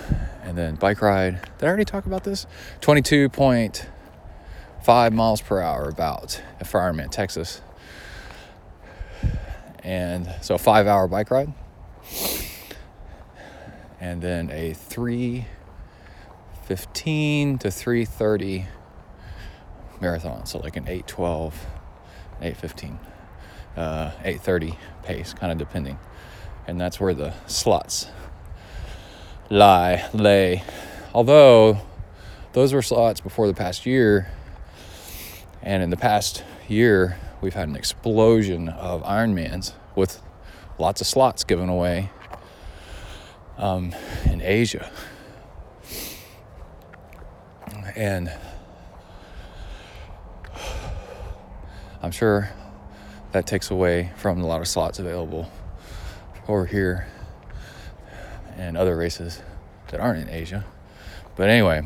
And 0.42 0.56
then 0.56 0.76
bike 0.76 1.02
ride. 1.02 1.42
Did 1.58 1.66
I 1.66 1.68
already 1.68 1.84
talk 1.84 2.06
about 2.06 2.24
this? 2.24 2.46
22.5 2.80 5.12
miles 5.12 5.42
per 5.42 5.60
hour 5.60 5.90
about 5.90 6.40
at 6.60 6.66
Ironman, 6.66 7.10
Texas. 7.10 7.60
And 9.80 10.34
so 10.40 10.54
a 10.54 10.58
five 10.58 10.86
hour 10.86 11.06
bike 11.06 11.30
ride. 11.30 11.52
And 14.00 14.22
then 14.22 14.50
a 14.50 14.72
315 14.72 17.58
to 17.58 17.70
330 17.70 18.66
marathon. 20.00 20.46
So 20.46 20.58
like 20.58 20.78
an 20.78 20.84
812, 20.84 21.66
815, 22.40 22.98
uh, 23.76 24.12
830 24.24 24.78
pace, 25.02 25.34
kind 25.34 25.52
of 25.52 25.58
depending. 25.58 25.98
And 26.66 26.80
that's 26.80 26.98
where 26.98 27.14
the 27.14 27.34
slots 27.46 28.08
lie, 29.50 30.08
lay. 30.12 30.62
Although 31.12 31.78
those 32.54 32.72
were 32.72 32.82
slots 32.82 33.20
before 33.20 33.48
the 33.48 33.54
past 33.54 33.84
year. 33.84 34.30
And 35.60 35.82
in 35.82 35.90
the 35.90 35.96
past 35.96 36.44
year, 36.68 37.18
we've 37.40 37.54
had 37.54 37.68
an 37.68 37.74
explosion 37.74 38.68
of 38.68 39.02
Ironmans 39.02 39.72
with 39.96 40.22
lots 40.78 41.00
of 41.00 41.06
slots 41.06 41.42
given 41.42 41.68
away 41.68 42.10
um, 43.58 43.92
in 44.26 44.40
Asia. 44.40 44.90
And 47.96 48.32
I'm 52.02 52.12
sure 52.12 52.50
that 53.34 53.48
takes 53.48 53.68
away 53.68 54.12
from 54.14 54.40
a 54.40 54.46
lot 54.46 54.60
of 54.60 54.68
slots 54.68 55.00
available 55.00 55.50
over 56.46 56.66
here 56.66 57.08
and 58.56 58.76
other 58.76 58.96
races 58.96 59.42
that 59.88 59.98
aren't 59.98 60.20
in 60.20 60.28
Asia. 60.32 60.64
But 61.34 61.48
anyway, 61.48 61.84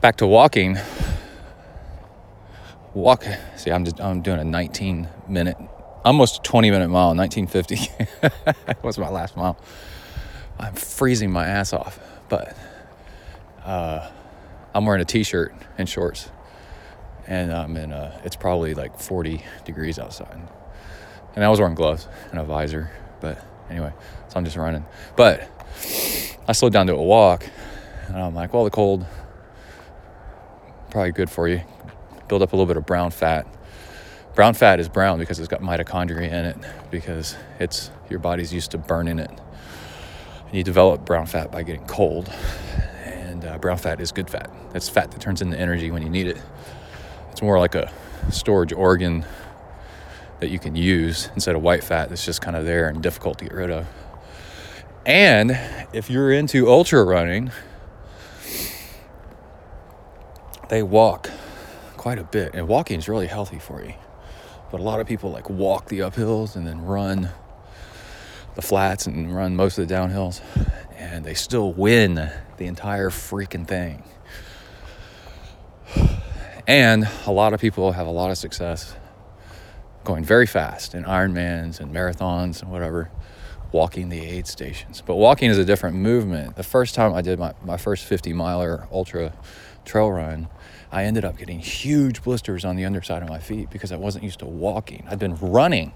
back 0.00 0.16
to 0.16 0.26
walking. 0.26 0.76
Walk. 2.94 3.24
See, 3.56 3.70
I'm 3.70 3.84
just 3.84 4.00
I'm 4.00 4.22
doing 4.22 4.40
a 4.40 4.44
19 4.44 5.08
minute, 5.28 5.56
almost 6.04 6.42
20 6.42 6.72
minute 6.72 6.88
mile, 6.88 7.14
1950. 7.14 8.56
that 8.66 8.78
was 8.82 8.98
my 8.98 9.08
last 9.08 9.36
mile. 9.36 9.56
I'm 10.58 10.74
freezing 10.74 11.30
my 11.30 11.46
ass 11.46 11.72
off, 11.72 12.00
but 12.28 12.56
uh, 13.64 14.10
I'm 14.74 14.84
wearing 14.84 15.00
a 15.00 15.04
t-shirt 15.04 15.54
and 15.78 15.88
shorts 15.88 16.28
and 17.26 17.52
I'm 17.52 17.76
in 17.76 17.92
a, 17.92 18.20
it's 18.24 18.36
probably 18.36 18.74
like 18.74 18.98
40 18.98 19.42
degrees 19.64 19.98
outside. 19.98 20.40
And 21.34 21.44
I 21.44 21.48
was 21.48 21.58
wearing 21.58 21.74
gloves 21.74 22.06
and 22.30 22.38
a 22.38 22.44
visor, 22.44 22.90
but 23.20 23.44
anyway, 23.70 23.92
so 24.28 24.36
I'm 24.36 24.44
just 24.44 24.56
running. 24.56 24.84
But 25.16 25.48
I 26.46 26.52
slowed 26.52 26.72
down 26.72 26.86
to 26.88 26.94
a 26.94 27.02
walk, 27.02 27.46
and 28.08 28.16
I'm 28.16 28.34
like, 28.34 28.52
well, 28.52 28.64
the 28.64 28.70
cold, 28.70 29.04
probably 30.90 31.12
good 31.12 31.30
for 31.30 31.48
you. 31.48 31.62
Build 32.28 32.42
up 32.42 32.52
a 32.52 32.56
little 32.56 32.66
bit 32.66 32.76
of 32.76 32.86
brown 32.86 33.10
fat. 33.10 33.46
Brown 34.34 34.54
fat 34.54 34.80
is 34.80 34.88
brown 34.88 35.18
because 35.18 35.38
it's 35.38 35.48
got 35.48 35.60
mitochondria 35.60 36.26
in 36.26 36.44
it, 36.44 36.56
because 36.90 37.36
it's 37.58 37.90
your 38.10 38.18
body's 38.18 38.52
used 38.52 38.72
to 38.72 38.78
burning 38.78 39.18
it. 39.18 39.30
And 39.30 40.54
you 40.54 40.62
develop 40.62 41.04
brown 41.04 41.26
fat 41.26 41.50
by 41.50 41.62
getting 41.62 41.86
cold, 41.86 42.32
and 43.04 43.44
uh, 43.44 43.58
brown 43.58 43.78
fat 43.78 44.00
is 44.00 44.12
good 44.12 44.30
fat. 44.30 44.50
That's 44.72 44.88
fat 44.88 45.10
that 45.12 45.20
turns 45.20 45.42
into 45.42 45.58
energy 45.58 45.90
when 45.90 46.02
you 46.02 46.10
need 46.10 46.28
it. 46.28 46.40
It's 47.34 47.42
more 47.42 47.58
like 47.58 47.74
a 47.74 47.90
storage 48.30 48.72
organ 48.72 49.26
that 50.38 50.50
you 50.50 50.60
can 50.60 50.76
use 50.76 51.30
instead 51.34 51.56
of 51.56 51.62
white 51.62 51.82
fat 51.82 52.08
that's 52.08 52.24
just 52.24 52.40
kind 52.40 52.54
of 52.54 52.64
there 52.64 52.86
and 52.86 53.02
difficult 53.02 53.38
to 53.38 53.46
get 53.46 53.52
rid 53.52 53.72
of. 53.72 53.88
And 55.04 55.58
if 55.92 56.08
you're 56.08 56.30
into 56.30 56.70
ultra 56.70 57.02
running, 57.02 57.50
they 60.68 60.84
walk 60.84 61.28
quite 61.96 62.20
a 62.20 62.22
bit. 62.22 62.54
And 62.54 62.68
walking 62.68 63.00
is 63.00 63.08
really 63.08 63.26
healthy 63.26 63.58
for 63.58 63.84
you. 63.84 63.94
But 64.70 64.78
a 64.78 64.84
lot 64.84 65.00
of 65.00 65.08
people 65.08 65.32
like 65.32 65.50
walk 65.50 65.88
the 65.88 65.98
uphills 65.98 66.54
and 66.54 66.64
then 66.64 66.82
run 66.84 67.30
the 68.54 68.62
flats 68.62 69.08
and 69.08 69.34
run 69.34 69.56
most 69.56 69.76
of 69.76 69.88
the 69.88 69.92
downhills. 69.92 70.40
And 70.96 71.24
they 71.24 71.34
still 71.34 71.72
win 71.72 72.30
the 72.58 72.66
entire 72.66 73.10
freaking 73.10 73.66
thing. 73.66 74.04
And 76.66 77.06
a 77.26 77.30
lot 77.30 77.52
of 77.52 77.60
people 77.60 77.92
have 77.92 78.06
a 78.06 78.10
lot 78.10 78.30
of 78.30 78.38
success 78.38 78.96
going 80.02 80.24
very 80.24 80.46
fast 80.46 80.94
in 80.94 81.04
Ironmans 81.04 81.78
and 81.78 81.94
marathons 81.94 82.62
and 82.62 82.70
whatever, 82.70 83.10
walking 83.70 84.08
the 84.08 84.24
aid 84.24 84.46
stations. 84.46 85.02
But 85.04 85.16
walking 85.16 85.50
is 85.50 85.58
a 85.58 85.64
different 85.64 85.96
movement. 85.96 86.56
The 86.56 86.62
first 86.62 86.94
time 86.94 87.12
I 87.12 87.20
did 87.20 87.38
my, 87.38 87.52
my 87.62 87.76
first 87.76 88.04
50 88.04 88.32
miler 88.32 88.88
ultra 88.90 89.34
trail 89.84 90.10
run, 90.10 90.48
I 90.90 91.04
ended 91.04 91.26
up 91.26 91.36
getting 91.36 91.58
huge 91.58 92.22
blisters 92.22 92.64
on 92.64 92.76
the 92.76 92.86
underside 92.86 93.22
of 93.22 93.28
my 93.28 93.40
feet 93.40 93.68
because 93.68 93.92
I 93.92 93.96
wasn't 93.96 94.24
used 94.24 94.38
to 94.38 94.46
walking. 94.46 95.04
I'd 95.10 95.18
been 95.18 95.36
running, 95.36 95.92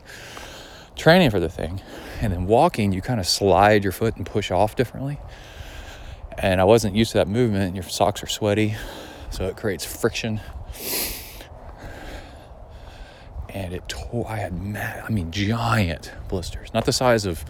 training 0.97 1.31
for 1.31 1.41
the 1.41 1.49
thing, 1.49 1.81
and 2.21 2.31
then 2.31 2.47
walking, 2.47 2.93
you 2.93 3.01
kind 3.01 3.21
of 3.21 3.27
slide 3.27 3.85
your 3.85 3.93
foot 3.93 4.17
and 4.17 4.27
push 4.27 4.51
off 4.51 4.77
differently. 4.77 5.19
And 6.37 6.61
I 6.61 6.65
wasn't 6.65 6.95
used 6.95 7.13
to 7.13 7.19
that 7.19 7.29
movement, 7.29 7.69
and 7.69 7.75
your 7.75 7.85
socks 7.85 8.23
are 8.23 8.27
sweaty, 8.27 8.77
so 9.31 9.47
it 9.47 9.57
creates 9.57 9.85
friction 9.87 10.43
and 13.49 13.73
it 13.73 13.89
tore. 13.89 14.27
I 14.29 14.37
had 14.37 14.53
mad, 14.61 15.05
I 15.07 15.11
mean, 15.11 15.31
giant 15.31 16.13
blisters, 16.29 16.73
not 16.75 16.85
the 16.85 16.93
size 16.93 17.25
of 17.25 17.45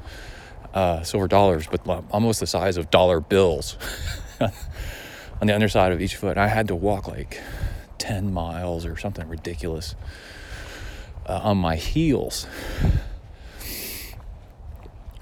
uh, 0.74 1.02
silver 1.02 1.28
dollars, 1.28 1.66
but 1.66 2.04
almost 2.10 2.40
the 2.40 2.46
size 2.46 2.76
of 2.76 2.90
dollar 2.90 3.20
bills 3.20 3.76
on 4.40 5.46
the 5.46 5.54
underside 5.54 5.92
of 5.92 6.00
each 6.00 6.16
foot. 6.16 6.38
I 6.38 6.48
had 6.48 6.68
to 6.68 6.74
walk 6.74 7.08
like 7.08 7.40
10 7.98 8.32
miles 8.32 8.84
or 8.86 8.96
something 8.96 9.28
ridiculous 9.28 9.94
uh, 11.26 11.40
on 11.42 11.58
my 11.58 11.76
heels 11.76 12.46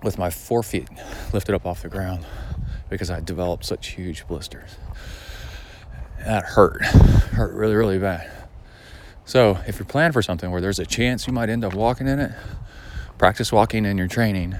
with 0.02 0.18
my 0.18 0.28
forefeet 0.28 0.88
lifted 1.32 1.54
up 1.54 1.66
off 1.66 1.82
the 1.82 1.88
ground 1.88 2.24
because 2.88 3.10
I 3.10 3.20
developed 3.20 3.64
such 3.64 3.88
huge 3.88 4.26
blisters. 4.28 4.76
That 6.24 6.44
hurt, 6.44 6.82
hurt 6.84 7.52
really, 7.54 7.74
really 7.74 7.98
bad. 7.98 8.30
So, 9.24 9.58
if 9.66 9.78
you're 9.78 9.86
planning 9.86 10.12
for 10.12 10.22
something 10.22 10.50
where 10.50 10.60
there's 10.60 10.78
a 10.78 10.86
chance 10.86 11.26
you 11.26 11.32
might 11.32 11.48
end 11.48 11.64
up 11.64 11.74
walking 11.74 12.06
in 12.08 12.18
it, 12.20 12.32
practice 13.18 13.52
walking 13.52 13.84
in 13.84 13.98
your 13.98 14.08
training 14.08 14.56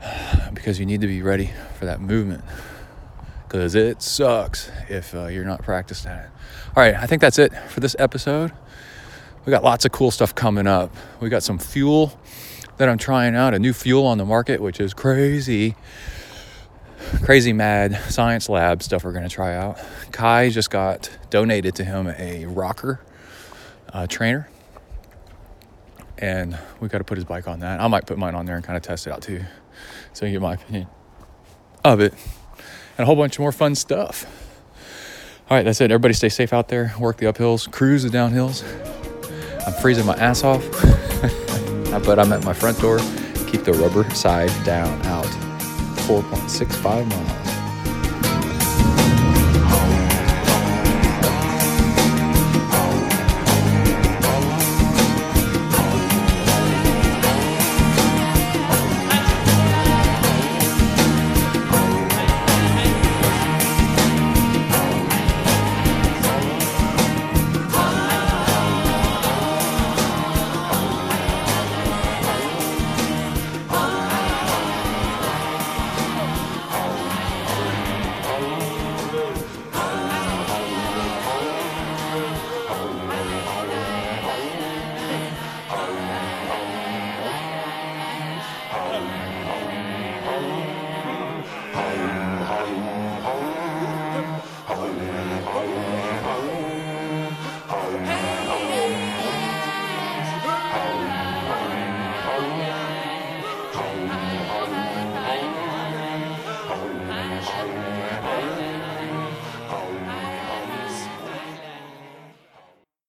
because 0.54 0.78
you 0.78 0.86
need 0.86 1.00
to 1.00 1.06
be 1.06 1.22
ready 1.22 1.50
for 1.78 1.86
that 1.86 2.00
movement. 2.00 2.44
because 3.46 3.74
it 3.74 4.02
sucks 4.02 4.70
if 4.88 5.14
uh, 5.14 5.26
you're 5.26 5.44
not 5.44 5.62
practiced 5.62 6.06
at 6.06 6.26
it. 6.26 6.30
All 6.76 6.82
right, 6.82 6.94
I 6.94 7.06
think 7.06 7.20
that's 7.22 7.38
it 7.38 7.52
for 7.70 7.80
this 7.80 7.96
episode. 7.98 8.52
We 9.44 9.50
got 9.50 9.62
lots 9.64 9.84
of 9.84 9.92
cool 9.92 10.10
stuff 10.10 10.34
coming 10.34 10.66
up. 10.66 10.94
We 11.20 11.28
got 11.28 11.42
some 11.42 11.58
fuel 11.58 12.18
that 12.78 12.88
I'm 12.88 12.98
trying 12.98 13.34
out, 13.36 13.54
a 13.54 13.58
new 13.58 13.72
fuel 13.72 14.06
on 14.06 14.18
the 14.18 14.24
market, 14.24 14.60
which 14.60 14.80
is 14.80 14.92
crazy, 14.92 15.76
crazy 17.22 17.52
mad 17.52 17.94
science 18.10 18.48
lab 18.48 18.82
stuff 18.82 19.04
we're 19.04 19.12
going 19.12 19.28
to 19.28 19.34
try 19.34 19.54
out. 19.54 19.78
Kai 20.12 20.50
just 20.50 20.70
got 20.70 21.10
donated 21.30 21.74
to 21.76 21.84
him 21.84 22.08
a 22.08 22.46
rocker 22.46 23.00
uh, 23.92 24.06
trainer, 24.06 24.48
and 26.18 26.58
we 26.80 26.88
got 26.88 26.98
to 26.98 27.04
put 27.04 27.16
his 27.16 27.24
bike 27.24 27.48
on 27.48 27.60
that. 27.60 27.80
I 27.80 27.88
might 27.88 28.06
put 28.06 28.18
mine 28.18 28.34
on 28.34 28.46
there 28.46 28.56
and 28.56 28.64
kind 28.64 28.76
of 28.76 28.82
test 28.82 29.06
it 29.06 29.12
out 29.12 29.22
too, 29.22 29.44
so 30.12 30.26
you 30.26 30.32
get 30.32 30.42
my 30.42 30.54
opinion 30.54 30.88
of 31.84 32.00
it, 32.00 32.12
and 32.98 33.00
a 33.00 33.04
whole 33.04 33.16
bunch 33.16 33.36
of 33.36 33.40
more 33.40 33.52
fun 33.52 33.74
stuff. 33.74 34.26
All 35.48 35.56
right, 35.56 35.62
that's 35.62 35.80
it. 35.80 35.92
Everybody 35.92 36.14
stay 36.14 36.28
safe 36.28 36.52
out 36.52 36.68
there. 36.68 36.92
Work 36.98 37.18
the 37.18 37.26
uphills, 37.26 37.70
cruise 37.70 38.02
the 38.02 38.08
downhills. 38.08 38.64
I'm 39.64 39.72
freezing 39.74 40.04
my 40.04 40.14
ass 40.14 40.42
off, 40.42 40.62
but 42.04 42.18
I'm 42.18 42.32
at 42.32 42.44
my 42.44 42.52
front 42.52 42.80
door. 42.80 42.98
Keep 43.46 43.62
the 43.62 43.72
rubber 43.74 44.08
side 44.10 44.50
down 44.64 45.00
out. 45.06 45.55
4.65 46.06 47.04
miles. 47.08 47.55